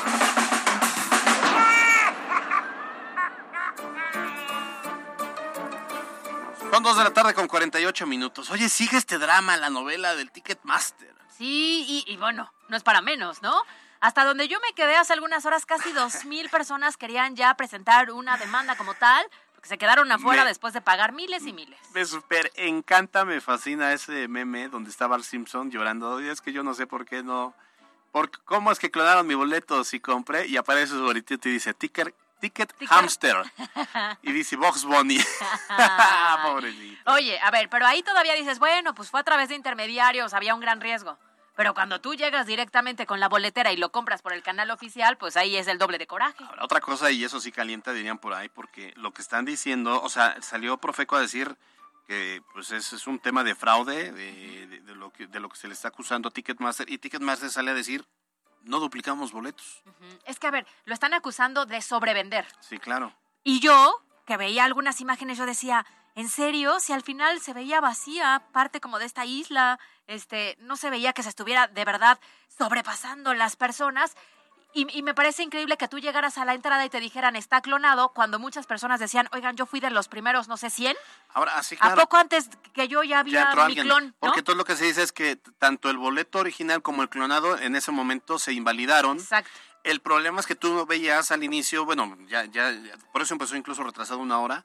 Son 6.69 6.83
dos 6.83 6.97
de 6.97 7.03
la 7.05 7.13
tarde 7.13 7.33
con 7.33 7.47
48 7.47 8.05
minutos. 8.05 8.49
Oye, 8.49 8.67
sigue 8.67 8.97
este 8.97 9.17
drama, 9.17 9.55
la 9.55 9.69
novela 9.69 10.15
del 10.15 10.31
Ticketmaster. 10.31 11.15
Sí, 11.37 11.85
y, 11.87 12.11
y 12.11 12.17
bueno, 12.17 12.51
no 12.67 12.75
es 12.75 12.83
para 12.83 13.01
menos, 13.01 13.41
¿no? 13.41 13.63
Hasta 14.01 14.25
donde 14.25 14.49
yo 14.49 14.59
me 14.59 14.73
quedé 14.73 14.97
hace 14.97 15.13
algunas 15.13 15.45
horas, 15.45 15.65
casi 15.65 15.93
dos 15.93 16.25
mil 16.25 16.49
personas 16.49 16.97
querían 16.97 17.37
ya 17.37 17.53
presentar 17.55 18.11
una 18.11 18.37
demanda 18.37 18.75
como 18.75 18.93
tal, 18.93 19.25
porque 19.59 19.67
se 19.67 19.77
quedaron 19.77 20.09
afuera 20.09 20.43
Me- 20.43 20.47
después 20.47 20.73
de 20.73 20.79
pagar 20.79 21.11
miles 21.11 21.45
y 21.45 21.51
miles. 21.51 21.77
Me 21.93 22.05
super 22.05 22.49
encanta, 22.55 23.25
me 23.25 23.41
fascina 23.41 23.91
ese 23.91 24.29
meme 24.29 24.69
donde 24.69 24.89
estaba 24.89 25.17
el 25.17 25.23
Simpson 25.25 25.69
llorando. 25.69 26.21
Y 26.21 26.29
es 26.29 26.39
que 26.39 26.53
yo 26.53 26.63
no 26.63 26.73
sé 26.73 26.87
por 26.87 27.05
qué 27.05 27.23
no. 27.23 27.53
Por, 28.13 28.31
¿Cómo 28.45 28.71
es 28.71 28.79
que 28.79 28.89
clonaron 28.89 29.27
mi 29.27 29.33
boleto 29.33 29.83
si 29.83 29.99
compré? 29.99 30.47
Y 30.47 30.55
aparece 30.55 30.93
su 30.93 31.03
boletito 31.03 31.49
y 31.49 31.51
dice 31.51 31.73
ticket, 31.73 32.15
ticket, 32.39 32.73
hamster. 32.87 33.35
Y 34.21 34.31
dice 34.31 34.55
Box 34.55 34.85
Bunny. 34.85 35.19
Pobrecito. 36.43 37.11
Oye, 37.11 37.37
a 37.41 37.51
ver, 37.51 37.67
pero 37.69 37.85
ahí 37.85 38.01
todavía 38.01 38.35
dices, 38.35 38.59
bueno, 38.59 38.95
pues 38.95 39.09
fue 39.09 39.19
a 39.19 39.23
través 39.23 39.49
de 39.49 39.55
intermediarios, 39.55 40.33
había 40.33 40.55
un 40.55 40.61
gran 40.61 40.79
riesgo. 40.79 41.17
Pero 41.59 41.73
cuando 41.73 41.99
tú 41.99 42.15
llegas 42.15 42.45
directamente 42.47 43.05
con 43.05 43.19
la 43.19 43.27
boletera 43.27 43.73
y 43.73 43.75
lo 43.75 43.91
compras 43.91 44.21
por 44.21 44.31
el 44.31 44.41
canal 44.41 44.71
oficial, 44.71 45.17
pues 45.17 45.35
ahí 45.35 45.57
es 45.57 45.67
el 45.67 45.77
doble 45.77 45.97
de 45.97 46.07
coraje. 46.07 46.41
Ahora, 46.45 46.63
otra 46.63 46.79
cosa, 46.79 47.11
y 47.11 47.21
eso 47.25 47.41
sí 47.41 47.51
calienta, 47.51 47.91
dirían 47.91 48.17
por 48.17 48.33
ahí, 48.33 48.47
porque 48.47 48.93
lo 48.95 49.11
que 49.11 49.21
están 49.21 49.43
diciendo, 49.43 50.01
o 50.01 50.07
sea, 50.07 50.41
salió 50.41 50.77
Profeco 50.77 51.17
a 51.17 51.19
decir 51.19 51.57
que 52.07 52.41
pues 52.53 52.71
es, 52.71 52.93
es 52.93 53.07
un 53.07 53.19
tema 53.19 53.43
de 53.43 53.55
fraude, 53.55 54.13
de, 54.13 54.67
de- 54.67 54.79
de 54.79 54.95
lo 54.95 55.11
que, 55.11 55.27
de 55.27 55.41
lo 55.41 55.49
que 55.49 55.57
se 55.57 55.67
le 55.67 55.73
está 55.73 55.89
acusando 55.89 56.29
a 56.29 56.31
Ticketmaster, 56.31 56.89
y 56.89 56.97
Ticketmaster 56.97 57.49
sale 57.49 57.71
a 57.71 57.73
decir, 57.73 58.07
no 58.63 58.79
duplicamos 58.79 59.33
boletos. 59.33 59.83
Es 60.23 60.39
que, 60.39 60.47
a 60.47 60.51
ver, 60.51 60.65
lo 60.85 60.93
están 60.93 61.13
acusando 61.13 61.65
de 61.65 61.81
sobrevender. 61.81 62.47
Sí, 62.61 62.79
claro. 62.79 63.13
Y 63.43 63.59
yo, 63.59 64.01
que 64.25 64.37
veía 64.37 64.63
algunas 64.63 65.01
imágenes, 65.01 65.37
yo 65.37 65.45
decía, 65.45 65.85
¿en 66.15 66.29
serio? 66.29 66.79
Si 66.79 66.93
al 66.93 67.03
final 67.03 67.39
se 67.41 67.53
veía 67.53 67.81
vacía 67.81 68.43
parte 68.51 68.79
como 68.81 68.99
de 68.99 69.05
esta 69.05 69.25
isla, 69.25 69.79
este, 70.07 70.57
no 70.59 70.75
se 70.77 70.89
veía 70.89 71.13
que 71.13 71.23
se 71.23 71.29
estuviera 71.29 71.67
de 71.67 71.85
verdad 71.85 72.19
sobrepasando 72.57 73.33
las 73.33 73.55
personas. 73.55 74.15
Y, 74.71 74.85
y 74.95 75.01
me 75.01 75.15
parece 75.15 75.41
increíble 75.41 75.77
que 75.77 75.87
tú 75.87 75.97
llegaras 75.97 76.37
a 76.37 76.45
la 76.45 76.53
entrada 76.53 76.85
y 76.85 76.89
te 76.91 76.99
dijeran 76.99 77.35
está 77.35 77.59
clonado 77.61 78.09
cuando 78.09 78.37
muchas 78.37 78.67
personas 78.67 78.99
decían, 78.99 79.27
oigan, 79.31 79.55
yo 79.57 79.65
fui 79.65 79.79
de 79.79 79.89
los 79.89 80.07
primeros, 80.07 80.47
no 80.47 80.57
sé, 80.57 80.69
100. 80.69 80.95
Ahora, 81.33 81.55
así 81.57 81.73
¿A 81.75 81.79
claro. 81.79 82.01
poco 82.01 82.17
antes 82.17 82.51
que 82.73 82.87
yo 82.87 83.01
ya 83.01 83.09
ya 83.15 83.19
había 83.21 83.41
entró 83.45 83.55
mi 83.61 83.65
alguien. 83.65 83.87
clon? 83.87 84.05
¿no? 84.09 84.13
Porque 84.19 84.43
todo 84.43 84.55
lo 84.55 84.65
que 84.65 84.75
se 84.75 84.85
dice 84.85 85.01
es 85.01 85.11
que 85.11 85.37
tanto 85.37 85.89
el 85.89 85.97
boleto 85.97 86.37
original 86.37 86.83
como 86.83 87.01
el 87.01 87.09
clonado 87.09 87.57
en 87.57 87.75
ese 87.75 87.89
momento 87.91 88.37
se 88.37 88.53
invalidaron. 88.53 89.17
Exacto. 89.17 89.49
El 89.83 90.01
problema 90.01 90.39
es 90.39 90.45
que 90.45 90.53
tú 90.55 90.85
veías 90.85 91.31
al 91.31 91.43
inicio, 91.43 91.85
bueno, 91.85 92.15
ya, 92.27 92.45
ya, 92.45 92.69
ya- 92.69 92.95
por 93.11 93.23
eso 93.23 93.33
empezó 93.33 93.55
incluso 93.55 93.81
retrasado 93.81 94.19
una 94.19 94.37
hora, 94.37 94.63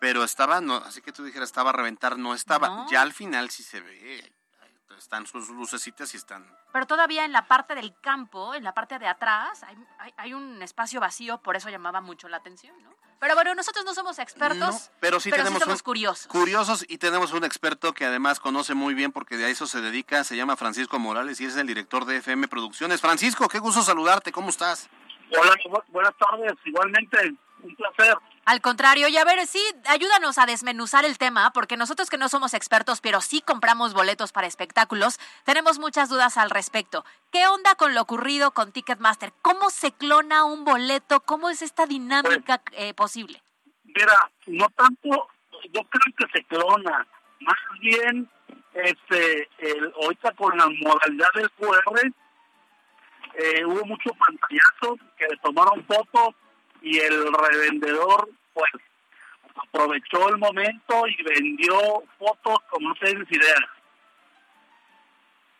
pero 0.00 0.24
estaba, 0.24 0.60
no, 0.60 0.76
así 0.76 1.00
que 1.02 1.12
tú 1.12 1.22
dijeras 1.22 1.48
estaba 1.50 1.70
a 1.70 1.72
reventar, 1.74 2.18
no 2.18 2.34
estaba. 2.34 2.68
No. 2.68 2.90
Ya 2.90 3.02
al 3.02 3.12
final 3.12 3.50
sí 3.50 3.62
se 3.62 3.80
ve, 3.80 4.32
están 4.98 5.26
sus 5.26 5.48
lucecitas 5.50 6.12
y 6.14 6.16
están. 6.16 6.44
Pero 6.72 6.86
todavía 6.86 7.24
en 7.24 7.32
la 7.32 7.46
parte 7.46 7.74
del 7.74 7.94
campo, 8.00 8.54
en 8.54 8.64
la 8.64 8.74
parte 8.74 8.98
de 8.98 9.06
atrás, 9.06 9.62
hay, 9.62 9.76
hay- 9.98 10.14
hay 10.16 10.34
un 10.34 10.60
espacio 10.62 11.00
vacío, 11.00 11.38
por 11.38 11.56
eso 11.56 11.68
llamaba 11.70 12.00
mucho 12.00 12.28
la 12.28 12.38
atención, 12.38 12.74
¿no? 12.82 12.90
Pero 13.18 13.34
bueno, 13.34 13.54
nosotros 13.54 13.84
no 13.84 13.92
somos 13.92 14.18
expertos, 14.18 14.90
pero 14.98 15.20
sí 15.20 15.30
tenemos 15.30 15.60
somos 15.62 15.82
curiosos. 15.82 16.26
Curiosos 16.26 16.86
y 16.88 16.96
tenemos 16.96 17.32
un 17.34 17.44
experto 17.44 17.92
que 17.92 18.06
además 18.06 18.40
conoce 18.40 18.72
muy 18.72 18.94
bien 18.94 19.12
porque 19.12 19.36
de 19.36 19.50
eso 19.50 19.66
se 19.66 19.82
dedica, 19.82 20.24
se 20.24 20.36
llama 20.36 20.56
Francisco 20.56 20.98
Morales 20.98 21.38
y 21.40 21.44
es 21.44 21.54
el 21.56 21.66
director 21.66 22.06
de 22.06 22.16
FM 22.16 22.48
Producciones. 22.48 23.02
Francisco, 23.02 23.46
qué 23.48 23.58
gusto 23.58 23.82
saludarte, 23.82 24.32
¿cómo 24.32 24.48
estás? 24.48 24.88
Hola, 25.38 25.54
buenas 25.88 26.14
tardes, 26.16 26.54
igualmente, 26.64 27.34
un 27.62 27.76
placer. 27.76 28.16
Al 28.46 28.60
contrario, 28.60 29.08
y 29.08 29.16
a 29.16 29.24
ver, 29.24 29.46
sí, 29.46 29.60
ayúdanos 29.86 30.38
a 30.38 30.46
desmenuzar 30.46 31.04
el 31.04 31.18
tema, 31.18 31.52
porque 31.52 31.76
nosotros 31.76 32.08
que 32.08 32.16
no 32.16 32.28
somos 32.28 32.54
expertos, 32.54 33.00
pero 33.00 33.20
sí 33.20 33.42
compramos 33.42 33.92
boletos 33.94 34.32
para 34.32 34.46
espectáculos, 34.46 35.18
tenemos 35.44 35.78
muchas 35.78 36.08
dudas 36.08 36.36
al 36.36 36.50
respecto. 36.50 37.04
¿Qué 37.30 37.46
onda 37.46 37.74
con 37.74 37.94
lo 37.94 38.00
ocurrido 38.02 38.52
con 38.52 38.72
Ticketmaster? 38.72 39.32
¿Cómo 39.42 39.70
se 39.70 39.92
clona 39.92 40.44
un 40.44 40.64
boleto? 40.64 41.20
¿Cómo 41.20 41.50
es 41.50 41.62
esta 41.62 41.86
dinámica 41.86 42.58
pues, 42.58 42.80
eh, 42.80 42.94
posible? 42.94 43.42
Mira, 43.84 44.30
no 44.46 44.68
tanto, 44.70 45.28
yo 45.72 45.82
creo 45.84 46.14
que 46.16 46.26
se 46.32 46.44
clona, 46.44 47.06
más 47.40 47.58
bien, 47.80 48.28
este, 48.74 49.48
el, 49.58 49.92
ahorita 50.02 50.32
con 50.32 50.56
la 50.56 50.66
modalidad 50.66 51.28
del 51.34 51.50
QR, 51.52 52.12
eh, 53.34 53.64
hubo 53.64 53.84
mucho 53.84 54.10
pantallazo 54.14 54.96
que 55.16 55.26
le 55.28 55.36
tomaron 55.36 55.84
fotos 55.84 56.34
y 56.82 56.98
el 56.98 57.32
revendedor 57.32 58.28
pues 58.54 58.70
aprovechó 59.54 60.28
el 60.28 60.38
momento 60.38 61.06
y 61.06 61.22
vendió 61.22 62.02
fotos 62.18 62.58
como 62.70 62.88
no 62.88 62.94
tienes 62.94 63.30
idea. 63.30 63.56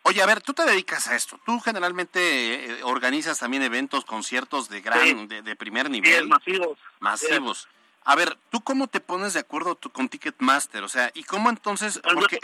Oye, 0.03 0.21
a 0.21 0.25
ver, 0.25 0.41
tú 0.41 0.53
te 0.53 0.65
dedicas 0.65 1.07
a 1.07 1.15
esto. 1.15 1.39
Tú 1.45 1.59
generalmente 1.59 2.71
eh, 2.71 2.83
organizas 2.83 3.39
también 3.39 3.61
eventos, 3.63 4.03
conciertos 4.03 4.67
de 4.67 4.81
gran, 4.81 5.27
de, 5.27 5.55
primer 5.55 5.89
nivel. 5.89 6.27
masivos. 6.27 6.77
Masivos. 6.99 7.67
A 8.03 8.15
ver, 8.15 8.35
¿tú 8.49 8.61
cómo 8.61 8.87
te 8.87 8.99
pones 8.99 9.33
de 9.33 9.41
acuerdo 9.41 9.77
con 9.93 10.09
Ticketmaster? 10.09 10.83
O 10.83 10.89
sea, 10.89 11.11
¿y 11.13 11.23
cómo 11.23 11.51
entonces? 11.51 11.99
Pues 12.03 12.15
porque 12.15 12.39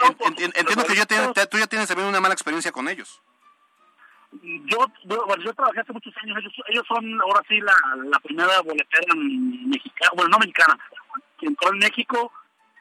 entiendo 0.56 0.84
que 1.34 1.48
tú 1.48 1.58
ya 1.58 1.68
tienes 1.68 1.88
también 1.88 2.08
una 2.08 2.22
mala 2.22 2.36
experiencia 2.36 2.72
con 2.72 2.88
ellos 2.88 3.22
yo, 4.32 4.78
bueno, 5.06 5.44
yo 5.44 5.54
trabajé 5.54 5.82
hace 5.82 5.94
muchos 5.94 6.14
años, 6.22 6.38
ellos, 6.40 6.54
ellos 6.68 6.86
son 6.88 7.22
ahora 7.22 7.42
sí 7.48 7.60
la, 7.60 7.76
la 8.06 8.20
primera 8.20 8.62
boletera 8.62 9.14
mexicana, 9.16 10.12
bueno, 10.16 10.30
no 10.32 10.40
mexicana, 10.40 10.78
que 11.40 11.48
entró 11.48 11.72
en 11.72 11.80
México 11.80 12.32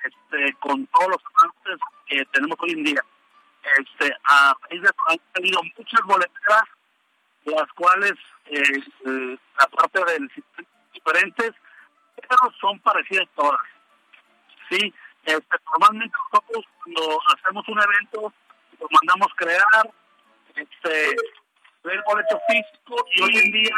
este, 0.04 0.52
con 0.54 0.86
todos 0.86 1.10
los 1.10 1.22
avances 1.34 1.80
que 2.06 2.24
tenemos 2.26 2.56
hoy 2.60 2.72
en 2.72 2.84
día. 2.84 3.04
Este, 3.78 4.12
a 4.24 4.54
han 5.08 5.20
salido 5.34 5.60
muchas 5.76 6.00
boleteras, 6.02 6.62
las 7.44 7.72
cuales, 7.72 8.14
eh, 8.46 9.38
aparte 9.58 10.00
de 10.04 10.28
diferentes, 10.92 11.52
pero 12.16 12.52
son 12.60 12.78
parecidas 12.80 13.28
todas. 13.34 13.60
Sí, 14.70 14.92
este, 15.24 15.56
normalmente 15.72 16.16
nosotros 16.32 16.64
cuando 16.82 17.18
hacemos 17.34 17.68
un 17.68 17.80
evento, 17.80 18.32
lo 18.80 18.88
mandamos 18.90 19.28
crear, 19.36 19.90
este, 20.56 21.10
el 21.10 22.02
boleto 22.02 22.40
físico 22.48 22.96
y 23.14 23.22
hoy 23.22 23.36
en 23.38 23.52
día 23.52 23.70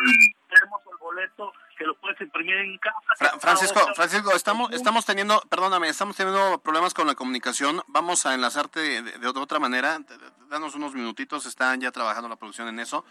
tenemos 0.48 0.80
el 0.90 0.98
boleto 0.98 1.52
que 1.76 1.84
lo 1.84 1.94
puedes 2.00 2.20
imprimir 2.20 2.56
en 2.56 2.78
casa. 2.78 3.38
Francisco, 3.38 3.80
Francisco, 3.94 4.32
estamos, 4.34 4.72
estamos 4.72 5.04
teniendo, 5.04 5.40
perdóname, 5.48 5.88
estamos 5.88 6.16
teniendo 6.16 6.58
problemas 6.60 6.92
con 6.92 7.06
la 7.06 7.14
comunicación. 7.14 7.82
Vamos 7.86 8.26
a 8.26 8.34
enlazarte 8.34 9.02
de, 9.02 9.28
otra 9.28 9.58
manera. 9.60 10.00
Danos 10.48 10.74
unos 10.74 10.94
minutitos, 10.94 11.46
están 11.46 11.80
ya 11.80 11.92
trabajando 11.92 12.28
la 12.28 12.36
producción 12.36 12.68
en 12.68 12.80
eso 12.80 13.04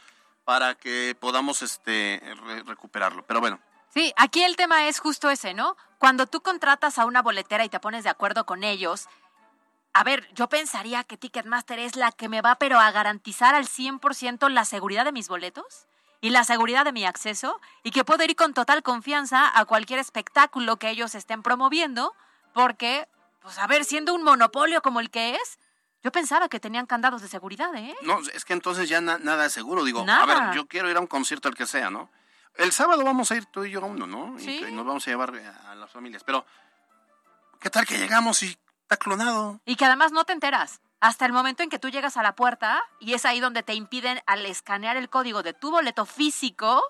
para 0.43 0.75
que 0.75 1.15
podamos 1.19 1.61
este 1.61 2.21
recuperarlo. 2.65 3.23
Pero 3.25 3.39
bueno. 3.39 3.59
Sí, 3.89 4.13
aquí 4.17 4.43
el 4.43 4.57
tema 4.57 4.87
es 4.87 4.99
justo 4.99 5.29
ese, 5.29 5.53
¿no? 5.53 5.77
Cuando 5.97 6.27
tú 6.27 6.41
contratas 6.41 6.99
a 6.99 7.05
una 7.05 7.21
boletera 7.21 7.63
y 7.63 7.69
te 7.69 7.79
pones 7.79 8.03
de 8.03 8.09
acuerdo 8.09 8.45
con 8.45 8.63
ellos, 8.63 9.07
a 9.97 10.03
ver, 10.03 10.31
yo 10.35 10.47
pensaría 10.47 11.03
que 11.03 11.17
Ticketmaster 11.17 11.79
es 11.79 11.95
la 11.95 12.11
que 12.11 12.29
me 12.29 12.41
va, 12.41 12.55
pero 12.55 12.79
a 12.79 12.91
garantizar 12.91 13.55
al 13.55 13.65
100% 13.65 14.47
la 14.49 14.63
seguridad 14.63 15.05
de 15.05 15.11
mis 15.11 15.27
boletos 15.27 15.87
y 16.21 16.29
la 16.29 16.43
seguridad 16.43 16.85
de 16.85 16.91
mi 16.91 17.03
acceso 17.03 17.59
y 17.81 17.89
que 17.89 18.05
puedo 18.05 18.23
ir 18.23 18.35
con 18.35 18.53
total 18.53 18.83
confianza 18.83 19.57
a 19.57 19.65
cualquier 19.65 19.97
espectáculo 19.97 20.77
que 20.77 20.91
ellos 20.91 21.15
estén 21.15 21.41
promoviendo, 21.41 22.13
porque, 22.53 23.07
pues 23.41 23.57
a 23.57 23.65
ver, 23.65 23.85
siendo 23.85 24.13
un 24.13 24.21
monopolio 24.21 24.83
como 24.83 24.99
el 24.99 25.09
que 25.09 25.33
es, 25.33 25.57
yo 26.03 26.11
pensaba 26.11 26.47
que 26.47 26.59
tenían 26.59 26.85
candados 26.85 27.23
de 27.23 27.27
seguridad, 27.27 27.73
¿eh? 27.73 27.95
No, 28.03 28.19
es 28.19 28.45
que 28.45 28.53
entonces 28.53 28.87
ya 28.87 29.01
nada 29.01 29.47
es 29.47 29.51
seguro. 29.51 29.83
Digo, 29.83 30.05
a 30.07 30.25
ver, 30.27 30.53
yo 30.53 30.67
quiero 30.67 30.91
ir 30.91 30.97
a 30.97 30.99
un 30.99 31.07
concierto, 31.07 31.49
el 31.49 31.55
que 31.55 31.65
sea, 31.65 31.89
¿no? 31.89 32.11
El 32.53 32.71
sábado 32.71 33.03
vamos 33.03 33.31
a 33.31 33.35
ir 33.35 33.47
tú 33.47 33.65
y 33.65 33.71
yo 33.71 33.81
a 33.81 33.85
uno, 33.85 34.05
¿no? 34.05 34.37
¿Sí? 34.37 34.63
Y 34.63 34.71
nos 34.73 34.85
vamos 34.85 35.07
a 35.07 35.09
llevar 35.09 35.33
a 35.65 35.73
las 35.73 35.89
familias. 35.89 36.23
Pero, 36.23 36.45
¿qué 37.59 37.71
tal 37.71 37.87
que 37.87 37.97
llegamos 37.97 38.43
y 38.43 38.57
Está 38.87 38.95
clonado. 38.95 39.59
Y 39.65 39.75
que 39.75 39.83
además 39.83 40.13
no 40.13 40.23
te 40.23 40.31
enteras. 40.31 40.79
Hasta 41.01 41.25
el 41.25 41.33
momento 41.33 41.61
en 41.61 41.69
que 41.69 41.77
tú 41.77 41.89
llegas 41.89 42.15
a 42.15 42.23
la 42.23 42.35
puerta 42.35 42.81
y 43.01 43.15
es 43.15 43.25
ahí 43.25 43.41
donde 43.41 43.61
te 43.61 43.73
impiden 43.73 44.21
al 44.25 44.45
escanear 44.45 44.95
el 44.95 45.09
código 45.09 45.43
de 45.43 45.51
tu 45.51 45.71
boleto 45.71 46.05
físico 46.05 46.81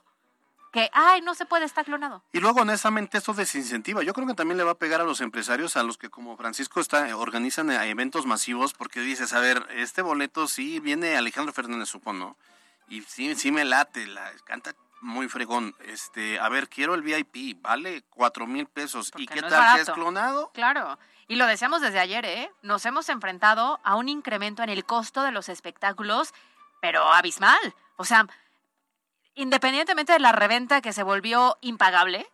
que, 0.72 0.91
ay, 0.93 1.22
no 1.22 1.34
se 1.34 1.48
puede, 1.48 1.66
estar 1.66 1.86
clonado. 1.86 2.24
Y 2.34 2.39
luego, 2.39 2.62
honestamente, 2.62 3.18
esto 3.18 3.34
desincentiva. 3.34 4.04
Yo 4.04 4.14
creo 4.14 4.28
que 4.28 4.36
también 4.36 4.60
le 4.60 4.64
va 4.64 4.74
a 4.74 4.78
pegar 4.78 5.02
a 5.02 5.06
los 5.06 5.22
empresarios, 5.22 5.76
a 5.76 5.82
los 5.82 5.98
que 5.98 6.12
como 6.12 6.38
Francisco 6.38 6.80
está, 6.80 7.18
organizan 7.18 7.72
eventos 7.72 8.28
masivos, 8.28 8.74
porque 8.74 9.00
dices, 9.00 9.34
a 9.34 9.39
ver, 9.39 9.66
este 9.72 10.04
boleto 10.04 10.48
sí 10.48 10.80
viene 10.80 11.18
Alejandro 11.18 11.52
Fernández, 11.52 11.89
supongo, 11.89 12.38
y 12.88 13.02
sí, 13.02 13.34
sí 13.34 13.52
me 13.52 13.66
late, 13.66 14.06
la 14.06 14.32
canta 14.45 14.76
muy 15.02 15.28
fregón. 15.30 15.76
Este, 15.80 16.39
a 16.39 16.48
ver, 16.50 16.70
quiero 16.70 16.93
el 16.93 17.02
VIP, 17.02 17.60
vale 17.60 18.04
cuatro 18.12 18.45
mil 18.45 18.68
pesos. 18.68 19.12
¿Y 19.18 19.26
qué 19.26 19.41
tal 19.41 19.76
que 19.76 19.82
es 19.82 19.89
clonado? 19.89 20.52
Claro. 20.54 21.00
Y 21.28 21.36
lo 21.36 21.46
decíamos 21.46 21.82
desde 21.82 22.00
ayer, 22.00 22.26
¿eh? 22.26 22.52
Nos 22.62 22.86
hemos 22.86 23.10
enfrentado 23.10 23.80
a 23.84 23.96
un 23.96 24.08
incremento 24.08 24.64
en 24.64 24.70
el 24.70 24.86
costo 24.86 25.24
de 25.24 25.32
los 25.32 25.50
espectáculos, 25.50 26.34
pero 26.82 27.04
abismal. 27.12 27.60
O 27.98 28.06
sea, 28.06 28.28
independientemente 29.36 30.14
de 30.14 30.20
la 30.20 30.32
reventa 30.32 30.82
que 30.82 30.94
se 30.94 31.04
volvió 31.04 31.58
impagable, 31.60 32.26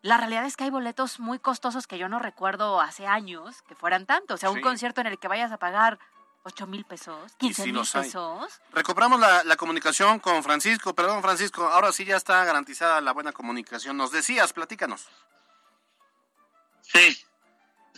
la 0.00 0.16
realidad 0.16 0.46
es 0.46 0.56
que 0.56 0.64
hay 0.64 0.70
boletos 0.70 1.20
muy 1.20 1.38
costosos 1.38 1.86
que 1.86 1.98
yo 1.98 2.08
no 2.08 2.18
recuerdo 2.18 2.80
hace 2.80 3.06
años 3.06 3.62
que 3.62 3.74
fueran 3.74 4.06
tantos. 4.06 4.36
O 4.36 4.38
sea, 4.38 4.50
un 4.50 4.62
concierto 4.62 5.02
en 5.02 5.08
el 5.08 5.18
que 5.18 5.28
vayas 5.28 5.52
a 5.52 5.58
pagar 5.58 5.98
8 6.44 6.66
mil 6.66 6.86
pesos, 6.86 7.34
15 7.36 7.64
mil 7.66 7.82
pesos. 7.92 8.60
Recuperamos 8.72 9.20
la, 9.20 9.44
la, 9.44 9.56
comunicación 9.56 10.20
con 10.20 10.42
Francisco. 10.42 10.94
Perdón, 10.94 11.20
Francisco, 11.20 11.66
ahora 11.66 11.92
sí 11.92 12.06
ya 12.06 12.16
está 12.16 12.42
garantizada 12.44 13.02
la 13.02 13.12
buena 13.12 13.32
comunicación. 13.32 13.98
Nos 13.98 14.12
decías, 14.12 14.54
platícanos. 14.54 15.06
Sí, 16.80 17.27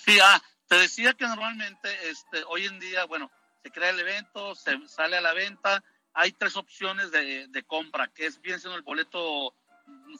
Sí, 0.04 0.18
ah, 0.22 0.42
te 0.66 0.76
decía 0.76 1.14
que 1.14 1.26
normalmente 1.26 1.88
este, 2.08 2.42
hoy 2.48 2.66
en 2.66 2.78
día, 2.78 3.04
bueno, 3.04 3.30
se 3.62 3.70
crea 3.70 3.90
el 3.90 4.00
evento, 4.00 4.54
se 4.54 4.76
sale 4.88 5.16
a 5.16 5.20
la 5.20 5.34
venta, 5.34 5.82
hay 6.14 6.32
tres 6.32 6.56
opciones 6.56 7.10
de, 7.10 7.46
de 7.48 7.62
compra, 7.64 8.08
que 8.08 8.26
es 8.26 8.40
bien 8.40 8.60
siendo 8.60 8.76
el 8.76 8.82
boleto 8.82 9.54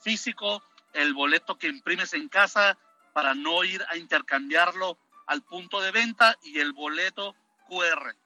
físico, 0.02 0.62
el 0.92 1.14
boleto 1.14 1.56
que 1.56 1.68
imprimes 1.68 2.14
en 2.14 2.28
casa 2.28 2.78
para 3.12 3.34
no 3.34 3.64
ir 3.64 3.84
a 3.88 3.96
intercambiarlo 3.96 4.98
al 5.26 5.42
punto 5.42 5.80
de 5.80 5.92
venta 5.92 6.36
y 6.42 6.58
el 6.58 6.72
boleto 6.72 7.34
QR, 7.68 8.16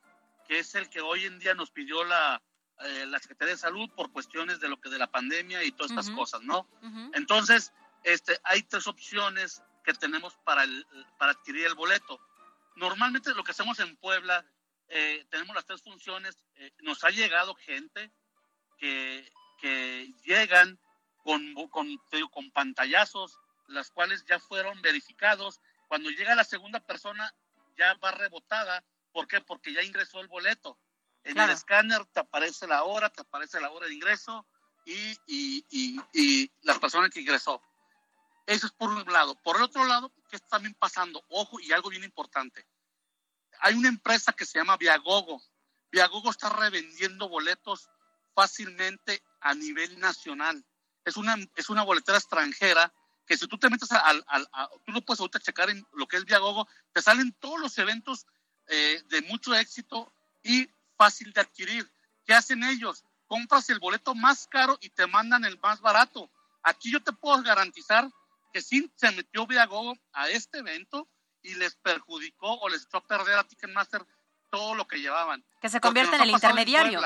que 0.49 0.59
es 0.59 0.75
el 0.75 0.89
que 0.89 1.01
hoy 1.01 1.25
en 1.27 1.39
día 1.39 1.55
nos 1.55 1.71
pidió 1.71 2.05
la, 2.05 2.43
eh, 2.81 3.07
la 3.07 3.19
Secretaría 3.19 3.55
de 3.55 3.61
Salud 3.61 3.91
por 3.95 4.11
cuestiones 4.11 4.61
de 4.61 4.69
lo 4.69 4.81
que 4.81 4.89
de 4.89 4.99
la 4.99 5.11
pandemia 5.11 5.63
y 5.63 5.73
todas 5.73 5.93
estas 5.93 6.11
cosas, 6.11 6.43
¿no? 6.43 6.67
Entonces, 7.13 7.73
este, 8.03 8.39
hay 8.45 8.63
tres 8.63 8.87
opciones 8.87 9.63
que 9.85 9.93
tenemos 9.95 10.35
para, 10.45 10.65
el, 10.65 10.87
para 11.19 11.33
adquirir 11.33 11.67
el 11.67 11.75
boleto. 11.75 12.19
Normalmente 12.77 13.35
lo 13.35 13.45
que 13.45 13.53
hacemos 13.53 13.79
en 13.79 13.97
Puebla, 13.97 14.45
eh, 14.89 15.25
tenemos 15.31 15.55
las 15.55 15.67
tres 15.67 15.83
funciones, 15.83 16.43
eh, 16.57 16.73
nos 16.81 17.05
ha 17.05 17.11
llegado 17.11 17.55
gente 17.55 18.11
que, 18.79 19.31
que 19.59 20.13
llegan 20.25 20.79
con, 21.23 21.55
con, 21.69 21.99
con 22.33 22.51
pantallazos, 22.51 23.39
las 23.69 23.91
cuales 23.91 24.25
ya 24.27 24.41
fueron 24.41 24.83
verificados. 24.83 25.61
Cuando 25.89 26.11
llega 26.11 26.35
la 26.35 26.45
segunda 26.45 26.81
persona, 26.81 27.33
ya 27.77 27.95
va 27.95 28.11
rebotada. 28.11 28.85
¿Por 29.13 29.29
qué? 29.29 29.41
Porque 29.41 29.73
ya 29.73 29.83
ingresó 29.83 30.21
el 30.21 30.29
boleto. 30.29 30.79
En 31.23 31.39
el 31.39 31.51
escáner 31.51 32.05
te 32.07 32.21
aparece 32.21 32.67
la 32.67 32.85
hora, 32.85 33.09
te 33.09 33.23
aparece 33.23 33.61
la 33.61 33.71
hora 33.71 33.87
de 33.87 33.95
ingreso 33.95 34.47
y, 34.85 35.17
y, 35.27 35.65
y, 35.71 36.01
y 36.13 36.53
la 36.63 36.79
persona 36.79 37.09
que 37.09 37.21
ingresó. 37.21 37.63
Eso 38.47 38.67
es 38.67 38.73
por 38.73 38.91
un 38.91 39.05
lado. 39.13 39.35
Por 39.37 39.57
el 39.57 39.63
otro 39.63 39.85
lado, 39.85 40.13
¿qué 40.29 40.37
está 40.37 40.49
también 40.49 40.75
pasando? 40.75 41.25
Ojo, 41.29 41.61
y 41.61 41.73
algo 41.73 41.89
bien 41.89 42.05
importante. 42.05 42.67
Hay 43.61 43.75
una 43.75 43.89
empresa 43.89 44.33
que 44.33 44.45
se 44.45 44.59
llama 44.59 44.77
Viagogo. 44.77 45.43
Viagogo 45.91 46.31
está 46.31 46.51
revendiendo 46.51 47.29
boletos 47.29 47.89
fácilmente 48.35 49.23
a 49.41 49.55
nivel 49.55 49.99
nacional. 49.99 50.65
Es 51.05 51.17
una, 51.17 51.37
es 51.55 51.71
una 51.71 51.83
boletera 51.83 52.19
extranjera 52.19 52.93
que 53.27 53.37
si 53.37 53.47
tú 53.47 53.59
te 53.59 53.71
metes 53.71 53.91
al, 53.93 54.25
tú 54.85 54.93
lo 54.93 55.01
puedes 55.03 55.21
ahorita 55.21 55.41
checar 55.41 55.71
en 55.71 55.87
lo 55.93 56.07
que 56.07 56.19
es 56.19 56.25
Viagogo, 56.25 56.69
te 56.93 57.01
salen 57.01 57.33
todos 57.41 57.59
los 57.59 57.79
eventos 57.79 58.27
eh, 58.67 59.03
de 59.07 59.23
mucho 59.23 59.55
éxito 59.55 60.13
y 60.43 60.69
fácil 60.97 61.33
de 61.33 61.41
adquirir. 61.41 61.91
¿Qué 62.27 62.35
hacen 62.35 62.63
ellos? 62.65 63.05
Compras 63.27 63.71
el 63.71 63.79
boleto 63.79 64.15
más 64.15 64.47
caro 64.49 64.77
y 64.81 64.91
te 64.91 65.07
mandan 65.07 65.45
el 65.45 65.59
más 65.61 65.81
barato. 65.81 66.31
Aquí 66.63 66.93
yo 66.93 67.03
te 67.03 67.13
puedo 67.13 67.43
garantizar 67.43 68.11
que 68.55 68.63
sí 68.63 68.89
se 68.95 69.11
metió 69.11 69.49
Viagogo 69.49 69.99
a 70.13 70.29
este 70.29 70.59
evento 70.59 71.09
y 71.43 71.57
les 71.57 71.75
perjudicó 71.75 72.53
o 72.61 72.69
les 72.69 72.85
echó 72.85 72.99
a 72.99 73.07
perder 73.07 73.37
a 73.37 73.43
Ticketmaster 73.43 74.07
todo 74.49 74.77
lo 74.77 74.87
que 74.87 75.01
llevaban. 75.01 75.45
Que 75.61 75.69
se 75.69 75.81
convierte 75.81 76.15
en 76.15 76.23
el 76.23 76.31
intermediario. 76.31 77.01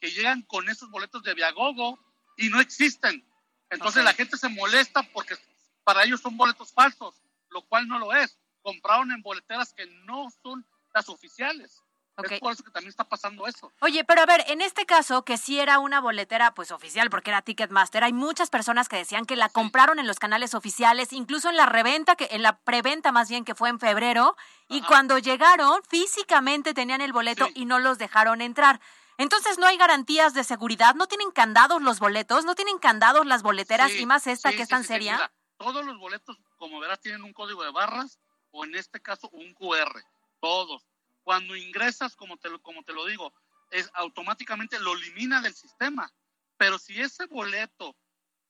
que 0.00 0.10
llegan 0.10 0.40
con 0.42 0.66
esos 0.70 0.90
boletos 0.90 1.22
de 1.22 1.34
Viagogo 1.34 1.98
y 2.38 2.48
no 2.48 2.58
existen. 2.58 3.22
Entonces 3.68 4.02
la 4.02 4.14
gente 4.14 4.38
se 4.38 4.48
molesta 4.48 5.02
porque 5.12 5.36
para 5.84 6.04
ellos 6.04 6.22
son 6.22 6.38
boletos 6.38 6.72
falsos, 6.72 7.14
lo 7.50 7.60
cual 7.66 7.86
no 7.86 7.98
lo 7.98 8.14
es. 8.14 8.38
Compraron 8.62 9.12
en 9.12 9.20
boleteras 9.20 9.74
que 9.74 9.84
no 10.06 10.30
son 10.42 10.66
las 10.94 11.10
oficiales. 11.10 11.82
Es 12.22 12.40
por 12.40 12.52
eso 12.52 12.62
que 12.62 12.70
también 12.70 12.90
está 12.90 13.04
pasando 13.04 13.46
eso. 13.46 13.72
Oye, 13.80 14.04
pero 14.04 14.22
a 14.22 14.26
ver, 14.26 14.44
en 14.48 14.60
este 14.60 14.86
caso, 14.86 15.24
que 15.24 15.36
sí 15.36 15.58
era 15.58 15.78
una 15.78 16.00
boletera 16.00 16.54
pues 16.54 16.70
oficial, 16.70 17.10
porque 17.10 17.30
era 17.30 17.42
Ticketmaster, 17.42 18.04
hay 18.04 18.12
muchas 18.12 18.50
personas 18.50 18.88
que 18.88 18.96
decían 18.96 19.24
que 19.24 19.36
la 19.36 19.48
compraron 19.48 19.98
en 19.98 20.06
los 20.06 20.18
canales 20.18 20.54
oficiales, 20.54 21.12
incluso 21.12 21.50
en 21.50 21.56
la 21.56 21.66
reventa, 21.66 22.14
que 22.14 22.28
en 22.30 22.42
la 22.42 22.58
preventa 22.58 23.10
más 23.10 23.28
bien 23.28 23.44
que 23.44 23.54
fue 23.54 23.68
en 23.68 23.80
febrero, 23.80 24.36
y 24.68 24.82
cuando 24.82 25.18
llegaron 25.18 25.82
físicamente 25.88 26.72
tenían 26.72 27.00
el 27.00 27.12
boleto 27.12 27.48
y 27.54 27.64
no 27.64 27.78
los 27.78 27.98
dejaron 27.98 28.40
entrar. 28.40 28.80
Entonces 29.18 29.58
no 29.58 29.66
hay 29.66 29.76
garantías 29.76 30.34
de 30.34 30.44
seguridad, 30.44 30.94
no 30.94 31.06
tienen 31.06 31.30
candados 31.30 31.82
los 31.82 32.00
boletos, 32.00 32.44
no 32.44 32.54
tienen 32.54 32.78
candados 32.78 33.26
las 33.26 33.42
boleteras 33.42 33.92
y 33.92 34.06
más 34.06 34.26
esta 34.26 34.50
que 34.50 34.62
es 34.62 34.68
tan 34.68 34.84
seria. 34.84 35.32
todos 35.56 35.84
los 35.84 35.98
boletos, 35.98 36.36
como 36.56 36.80
verás, 36.80 37.00
tienen 37.00 37.22
un 37.22 37.32
código 37.32 37.62
de 37.62 37.70
barras 37.70 38.18
o 38.50 38.64
en 38.64 38.74
este 38.74 39.00
caso 39.00 39.28
un 39.32 39.54
QR, 39.54 40.02
todos. 40.40 40.84
Cuando 41.24 41.56
ingresas, 41.56 42.14
como 42.14 42.36
te 42.36 42.48
lo, 42.48 42.62
como 42.62 42.82
te 42.84 42.92
lo 42.92 43.06
digo, 43.06 43.34
es 43.70 43.90
automáticamente 43.94 44.78
lo 44.78 44.92
elimina 44.92 45.40
del 45.40 45.54
sistema. 45.54 46.12
Pero 46.56 46.78
si 46.78 47.00
ese 47.00 47.26
boleto, 47.26 47.96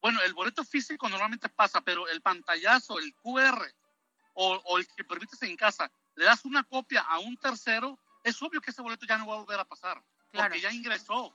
bueno, 0.03 0.20
el 0.22 0.35
boleto 0.35 0.64
físico 0.64 1.09
normalmente 1.09 1.49
pasa, 1.49 1.81
pero 1.81 2.07
el 2.09 2.20
pantallazo, 2.20 2.99
el 2.99 3.14
QR 3.14 3.64
o, 4.35 4.55
o 4.57 4.79
el 4.79 4.87
que 4.89 5.05
permites 5.05 5.41
en 5.43 5.57
casa, 5.57 5.91
le 6.16 6.27
das 6.27 6.45
una 6.45 6.62
copia 6.64 7.01
a 7.01 7.20
un 7.20 7.37
tercero, 7.39 7.99
es 8.22 8.41
obvio 8.43 8.61
que 8.61 8.70
ese 8.70 8.83
boleto 8.83 9.07
ya 9.07 9.16
no 9.16 9.27
va 9.27 9.35
a 9.35 9.39
volver 9.39 9.61
a 9.61 9.64
pasar 9.64 10.03
porque 10.35 10.61
ya 10.61 10.72
ingresó. 10.72 11.35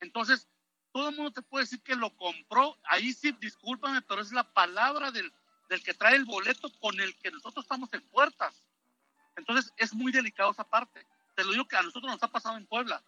Entonces, 0.00 0.48
todo 0.92 1.10
el 1.10 1.16
mundo 1.16 1.32
te 1.32 1.42
puede 1.42 1.64
decir 1.64 1.82
que 1.82 1.94
lo 1.94 2.14
compró. 2.16 2.78
Ahí 2.84 3.12
sí, 3.12 3.32
discúlpame, 3.40 4.02
pero 4.02 4.20
es 4.22 4.32
la 4.32 4.44
palabra 4.52 5.10
del, 5.10 5.32
del 5.68 5.82
que 5.82 5.94
trae 5.94 6.16
el 6.16 6.24
boleto 6.24 6.70
con 6.80 6.98
el 7.00 7.16
que 7.18 7.30
nosotros 7.30 7.64
estamos 7.64 7.92
en 7.92 8.02
puertas. 8.08 8.54
Entonces, 9.38 9.72
es 9.76 9.94
muy 9.94 10.12
delicado 10.12 10.50
esa 10.50 10.64
parte. 10.64 11.06
Te 11.34 11.44
lo 11.44 11.52
digo 11.52 11.66
que 11.66 11.76
a 11.76 11.82
nosotros 11.82 12.12
nos 12.12 12.22
ha 12.22 12.30
pasado 12.30 12.56
en 12.56 12.66
Puebla. 12.66 13.02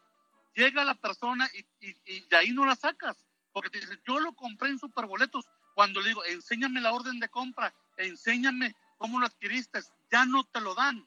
Llega 0.55 0.85
la 0.85 0.95
persona 0.95 1.49
y, 1.53 1.97
y, 2.07 2.21
de 2.21 2.37
ahí 2.37 2.53
no 2.53 2.65
la 2.65 2.77
sacas. 2.77 3.27
Porque 3.53 3.71
te 3.71 3.81
dice, 3.81 4.01
yo 4.07 4.21
lo 4.21 4.33
compré 4.35 4.71
en 4.71 4.79
superboletos. 4.79 5.47
Cuando 5.75 6.01
le 6.01 6.09
digo, 6.09 6.25
enséñame 6.25 6.81
la 6.81 6.93
orden 6.93 7.19
de 7.19 7.29
compra, 7.29 7.75
enséñame 7.97 8.77
cómo 8.97 9.19
lo 9.19 9.27
adquiriste, 9.27 9.81
ya 10.11 10.25
no 10.25 10.45
te 10.45 10.61
lo 10.61 10.75
dan. 10.75 11.07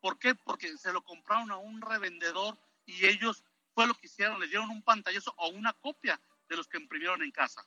¿Por 0.00 0.18
qué? 0.18 0.34
Porque 0.34 0.76
se 0.76 0.92
lo 0.92 1.02
compraron 1.02 1.50
a 1.50 1.56
un 1.56 1.80
revendedor 1.80 2.58
y 2.86 3.06
ellos 3.06 3.44
fue 3.74 3.86
lo 3.86 3.94
que 3.94 4.06
hicieron, 4.06 4.40
le 4.40 4.48
dieron 4.48 4.70
un 4.70 4.82
pantallazo 4.82 5.34
o 5.36 5.48
una 5.48 5.72
copia 5.72 6.20
de 6.48 6.56
los 6.56 6.68
que 6.68 6.78
imprimieron 6.78 7.22
en 7.22 7.30
casa. 7.30 7.64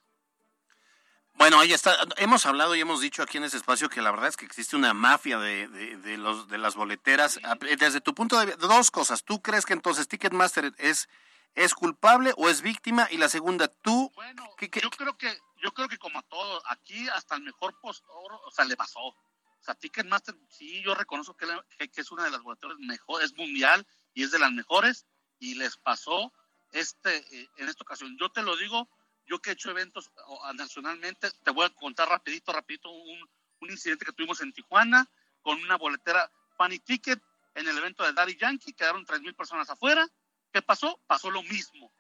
Bueno, 1.38 1.60
ahí 1.60 1.72
está. 1.72 1.96
Hemos 2.18 2.48
hablado 2.48 2.76
y 2.76 2.82
hemos 2.82 3.00
dicho 3.00 3.22
aquí 3.22 3.38
en 3.38 3.44
ese 3.44 3.58
espacio 3.58 3.90
que 3.90 4.02
la 4.02 4.10
verdad 4.10 4.30
es 4.30 4.38
que 4.38 4.46
existe 4.46 4.76
una 4.76 4.96
mafia 4.96 5.38
de, 5.38 5.68
de, 5.68 6.18
los, 6.18 6.48
de 6.48 6.58
las 6.58 6.76
boleteras. 6.76 7.40
Desde 7.78 8.02
tu 8.02 8.16
punto 8.16 8.40
de 8.40 8.48
vista, 8.48 8.66
dos 8.66 8.90
cosas. 8.90 9.24
¿Tú 9.24 9.42
crees 9.42 9.66
que 9.66 9.74
entonces 9.74 10.08
Ticketmaster 10.08 10.74
es, 10.80 11.08
es 11.54 11.76
culpable 11.76 12.34
o 12.38 12.50
es 12.50 12.62
víctima? 12.62 13.08
Y 13.12 13.18
la 13.18 13.30
segunda, 13.30 13.68
tú... 13.68 14.12
Bueno, 14.16 14.50
yo 14.60 14.90
creo 14.90 15.16
que 15.18 15.38
yo 15.62 15.72
creo 15.74 15.88
que 15.88 15.98
como 15.98 16.20
a 16.20 16.24
todos, 16.24 16.64
aquí 16.70 17.08
hasta 17.10 17.36
el 17.36 17.44
mejor 17.44 17.80
postor, 17.80 18.34
o 18.46 18.52
sea, 18.52 18.66
le 18.66 18.76
pasó. 18.76 19.00
O 19.00 19.16
sea, 19.62 19.76
Ticketmaster, 19.76 20.36
sí, 20.50 20.82
yo 20.84 20.96
reconozco 20.96 21.36
que, 21.36 21.48
que 21.90 22.02
es 22.02 22.12
una 22.12 22.24
de 22.24 22.32
las 22.32 22.42
boleteras 22.42 22.78
mejores, 22.80 23.32
es 23.32 23.38
mundial 23.38 23.86
y 24.14 24.24
es 24.24 24.32
de 24.32 24.40
las 24.40 24.52
mejores, 24.52 25.06
y 25.40 25.56
les 25.56 25.78
pasó 25.78 26.32
este, 26.72 27.18
eh, 27.32 27.50
en 27.58 27.70
esta 27.70 27.84
ocasión. 27.84 28.18
Yo 28.20 28.30
te 28.30 28.42
lo 28.42 28.56
digo, 28.56 28.88
yo 29.28 29.40
que 29.40 29.52
he 29.52 29.54
hecho 29.54 29.70
eventos 29.70 30.12
nacionalmente, 30.56 31.30
te 31.44 31.52
voy 31.52 31.66
a 31.66 31.70
contar 31.70 32.10
rapidito, 32.10 32.54
rapidito 32.54 32.90
un, 32.90 33.30
un 33.60 33.72
incidente 33.72 34.06
que 34.06 34.14
tuvimos 34.14 34.42
en 34.42 34.54
Tijuana 34.54 35.10
con 35.42 35.62
una 35.62 35.78
boletera 35.78 36.32
Funny 36.58 36.80
Ticket 36.80 37.22
en 37.56 37.68
el 37.68 37.78
evento 37.78 38.04
de 38.04 38.14
Daddy 38.14 38.38
Yankee, 38.38 38.74
quedaron 38.74 39.06
tres 39.06 39.22
mil 39.22 39.34
personas 39.34 39.70
afuera. 39.70 40.08
¿Qué 40.52 40.62
pasó? 40.62 41.00
Pasó 41.08 41.32
lo 41.32 41.42
mismo. 41.44 41.92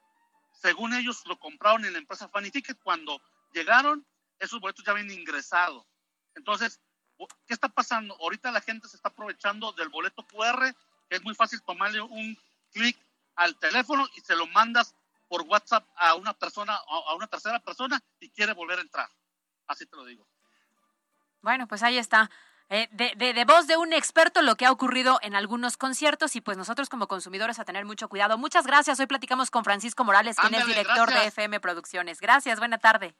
Según 0.54 0.94
ellos 0.94 1.24
lo 1.26 1.40
compraron 1.40 1.86
en 1.86 1.94
la 1.94 2.00
empresa 2.00 2.30
Funny 2.30 2.52
Ticket, 2.52 2.80
cuando 2.84 3.22
llegaron, 3.54 4.06
esos 4.40 4.60
boletos 4.60 4.86
ya 4.86 4.92
habían 4.92 5.12
ingresado. 5.12 5.88
Entonces, 6.36 6.80
¿qué 7.48 7.54
está 7.54 7.70
pasando? 7.70 8.16
Ahorita 8.22 8.52
la 8.52 8.62
gente 8.62 8.88
se 8.88 8.98
está 8.98 9.10
aprovechando 9.10 9.72
del 9.74 9.90
boleto 9.90 10.26
QR, 10.28 10.74
que 11.10 11.16
es 11.16 11.24
muy 11.24 11.34
fácil 11.34 11.62
tomarle 11.64 12.02
un 12.02 12.38
clic 12.72 12.98
al 13.36 13.58
teléfono 13.58 14.08
y 14.16 14.22
se 14.22 14.36
lo 14.36 14.48
mandas 14.48 14.96
por 15.28 15.42
WhatsApp 15.44 15.88
a 15.96 16.16
una 16.16 16.34
persona, 16.34 16.76
a 16.76 17.16
una 17.16 17.28
tercera 17.28 17.60
persona 17.60 18.00
y 18.20 18.30
quiere 18.32 18.54
volver 18.54 18.80
a 18.80 18.82
entrar. 18.82 19.10
Así 19.68 19.86
te 19.86 19.96
lo 19.96 20.06
digo. 20.06 20.28
Bueno, 21.42 21.68
pues 21.68 21.84
ahí 21.84 21.98
está. 21.98 22.30
Eh, 22.70 22.90
de, 22.92 23.16
de, 23.16 23.46
voz 23.46 23.66
de 23.68 23.78
un 23.78 23.94
experto 23.94 24.42
lo 24.42 24.56
que 24.56 24.66
ha 24.66 24.72
ocurrido 24.74 25.20
en 25.22 25.36
algunos 25.36 25.78
conciertos 25.78 26.36
y 26.36 26.42
pues 26.42 26.58
nosotros 26.58 26.90
como 26.90 27.08
consumidores 27.08 27.60
a 27.60 27.66
tener 27.66 27.86
mucho 27.86 28.10
cuidado. 28.10 28.38
Muchas 28.38 28.68
gracias. 28.68 29.00
Hoy 29.00 29.06
platicamos 29.06 29.52
con 29.52 29.64
Francisco 29.64 30.04
Morales, 30.04 30.36
quien 30.36 30.56
es 30.56 30.66
director 30.66 31.10
de 31.10 31.28
FM 31.28 31.62
Producciones. 31.62 32.20
Gracias, 32.20 32.60
buena 32.60 32.78
tarde. 32.78 33.16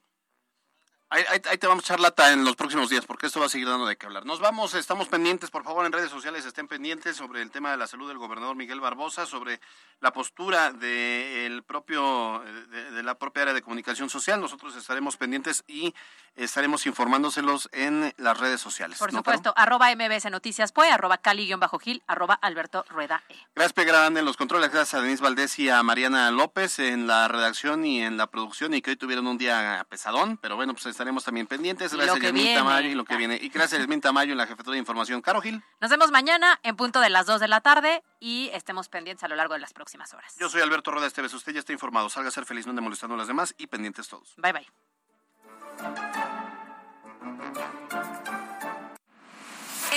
Ahí, 1.10 1.40
te 1.40 1.66
vamos 1.66 1.84
a 1.84 1.86
echar 1.86 2.00
lata 2.00 2.32
en 2.32 2.44
los 2.44 2.54
próximos 2.54 2.90
días, 2.90 3.06
porque 3.06 3.26
esto 3.26 3.40
va 3.40 3.46
a 3.46 3.48
seguir 3.48 3.66
dando 3.66 3.86
de 3.86 3.96
qué 3.96 4.04
hablar. 4.04 4.26
Nos 4.26 4.40
vamos, 4.40 4.74
estamos 4.74 5.08
pendientes, 5.08 5.50
por 5.50 5.64
favor, 5.64 5.86
en 5.86 5.92
redes 5.92 6.10
sociales 6.10 6.44
estén 6.44 6.68
pendientes 6.68 7.16
sobre 7.16 7.40
el 7.40 7.50
tema 7.50 7.70
de 7.70 7.78
la 7.78 7.86
salud 7.86 8.08
del 8.08 8.18
gobernador 8.18 8.56
Miguel 8.56 8.78
Barbosa, 8.78 9.24
sobre 9.24 9.58
la 10.00 10.12
postura 10.12 10.70
de 10.70 11.62
propio, 11.66 12.42
de, 12.70 13.02
la 13.02 13.14
propia 13.16 13.44
área 13.44 13.54
de 13.54 13.62
comunicación 13.62 14.10
social. 14.10 14.38
Nosotros 14.38 14.76
estaremos 14.76 15.16
pendientes 15.16 15.64
y 15.66 15.94
estaremos 16.36 16.84
informándoselos 16.86 17.70
en 17.72 18.12
las 18.18 18.38
redes 18.38 18.60
sociales. 18.60 18.98
Por 18.98 19.10
supuesto, 19.10 19.54
arroba 19.56 19.88
MBS 19.94 20.30
Noticias 20.30 20.72
Pue, 20.72 20.90
arroba 20.90 21.18
Cali-Gil, 21.18 22.02
arroba 22.06 22.34
Alberto 22.34 22.84
Rueda 22.90 23.22
E. 23.30 23.34
Gracias, 23.54 23.72
Pe 23.72 23.84
Grande, 23.84 24.20
en 24.20 24.26
los 24.26 24.36
controles, 24.36 24.70
gracias 24.70 25.00
a 25.00 25.02
Denise 25.02 25.22
Valdés 25.22 25.58
y 25.58 25.70
a 25.70 25.82
Mariana 25.82 26.30
López 26.30 26.78
en 26.80 27.06
la 27.06 27.28
redacción 27.28 27.86
y 27.86 28.02
en 28.02 28.18
la 28.18 28.26
producción, 28.26 28.74
y 28.74 28.82
que 28.82 28.90
hoy 28.90 28.96
tuvieron 28.96 29.26
un 29.26 29.38
día 29.38 29.86
pesadón, 29.88 30.36
pero 30.36 30.56
bueno, 30.56 30.74
pues 30.74 30.97
estaremos 30.98 31.22
también 31.22 31.46
pendientes. 31.46 31.94
Gracias 31.94 32.16
a 32.16 32.18
Yasmin 32.18 32.54
Tamayo 32.54 32.88
y 32.88 32.94
lo 32.94 33.04
que 33.04 33.16
viene. 33.16 33.38
Y 33.40 33.50
gracias 33.50 33.74
a 33.74 33.78
Yasmin 33.78 34.00
Tamayo 34.00 34.32
en 34.32 34.38
la 34.38 34.48
jefatura 34.48 34.72
de 34.72 34.80
información. 34.80 35.22
Caro 35.22 35.40
Gil. 35.40 35.62
Nos 35.80 35.90
vemos 35.90 36.10
mañana 36.10 36.58
en 36.64 36.74
punto 36.74 37.00
de 37.00 37.08
las 37.08 37.26
2 37.26 37.40
de 37.40 37.46
la 37.46 37.60
tarde 37.60 38.02
y 38.18 38.50
estemos 38.52 38.88
pendientes 38.88 39.22
a 39.22 39.28
lo 39.28 39.36
largo 39.36 39.54
de 39.54 39.60
las 39.60 39.72
próximas 39.72 40.12
horas. 40.12 40.34
Yo 40.40 40.48
soy 40.48 40.60
Alberto 40.60 40.90
Roda 40.90 41.06
Esteves. 41.06 41.32
Usted 41.32 41.52
ya 41.52 41.60
está 41.60 41.72
informado. 41.72 42.08
Salga 42.10 42.30
a 42.30 42.32
ser 42.32 42.46
feliz, 42.46 42.66
no 42.66 42.70
ande 42.70 42.82
molestando 42.82 43.14
a 43.14 43.18
las 43.18 43.28
demás 43.28 43.54
y 43.58 43.68
pendientes 43.68 44.08
todos. 44.08 44.34
Bye, 44.38 44.52
bye. 44.52 44.66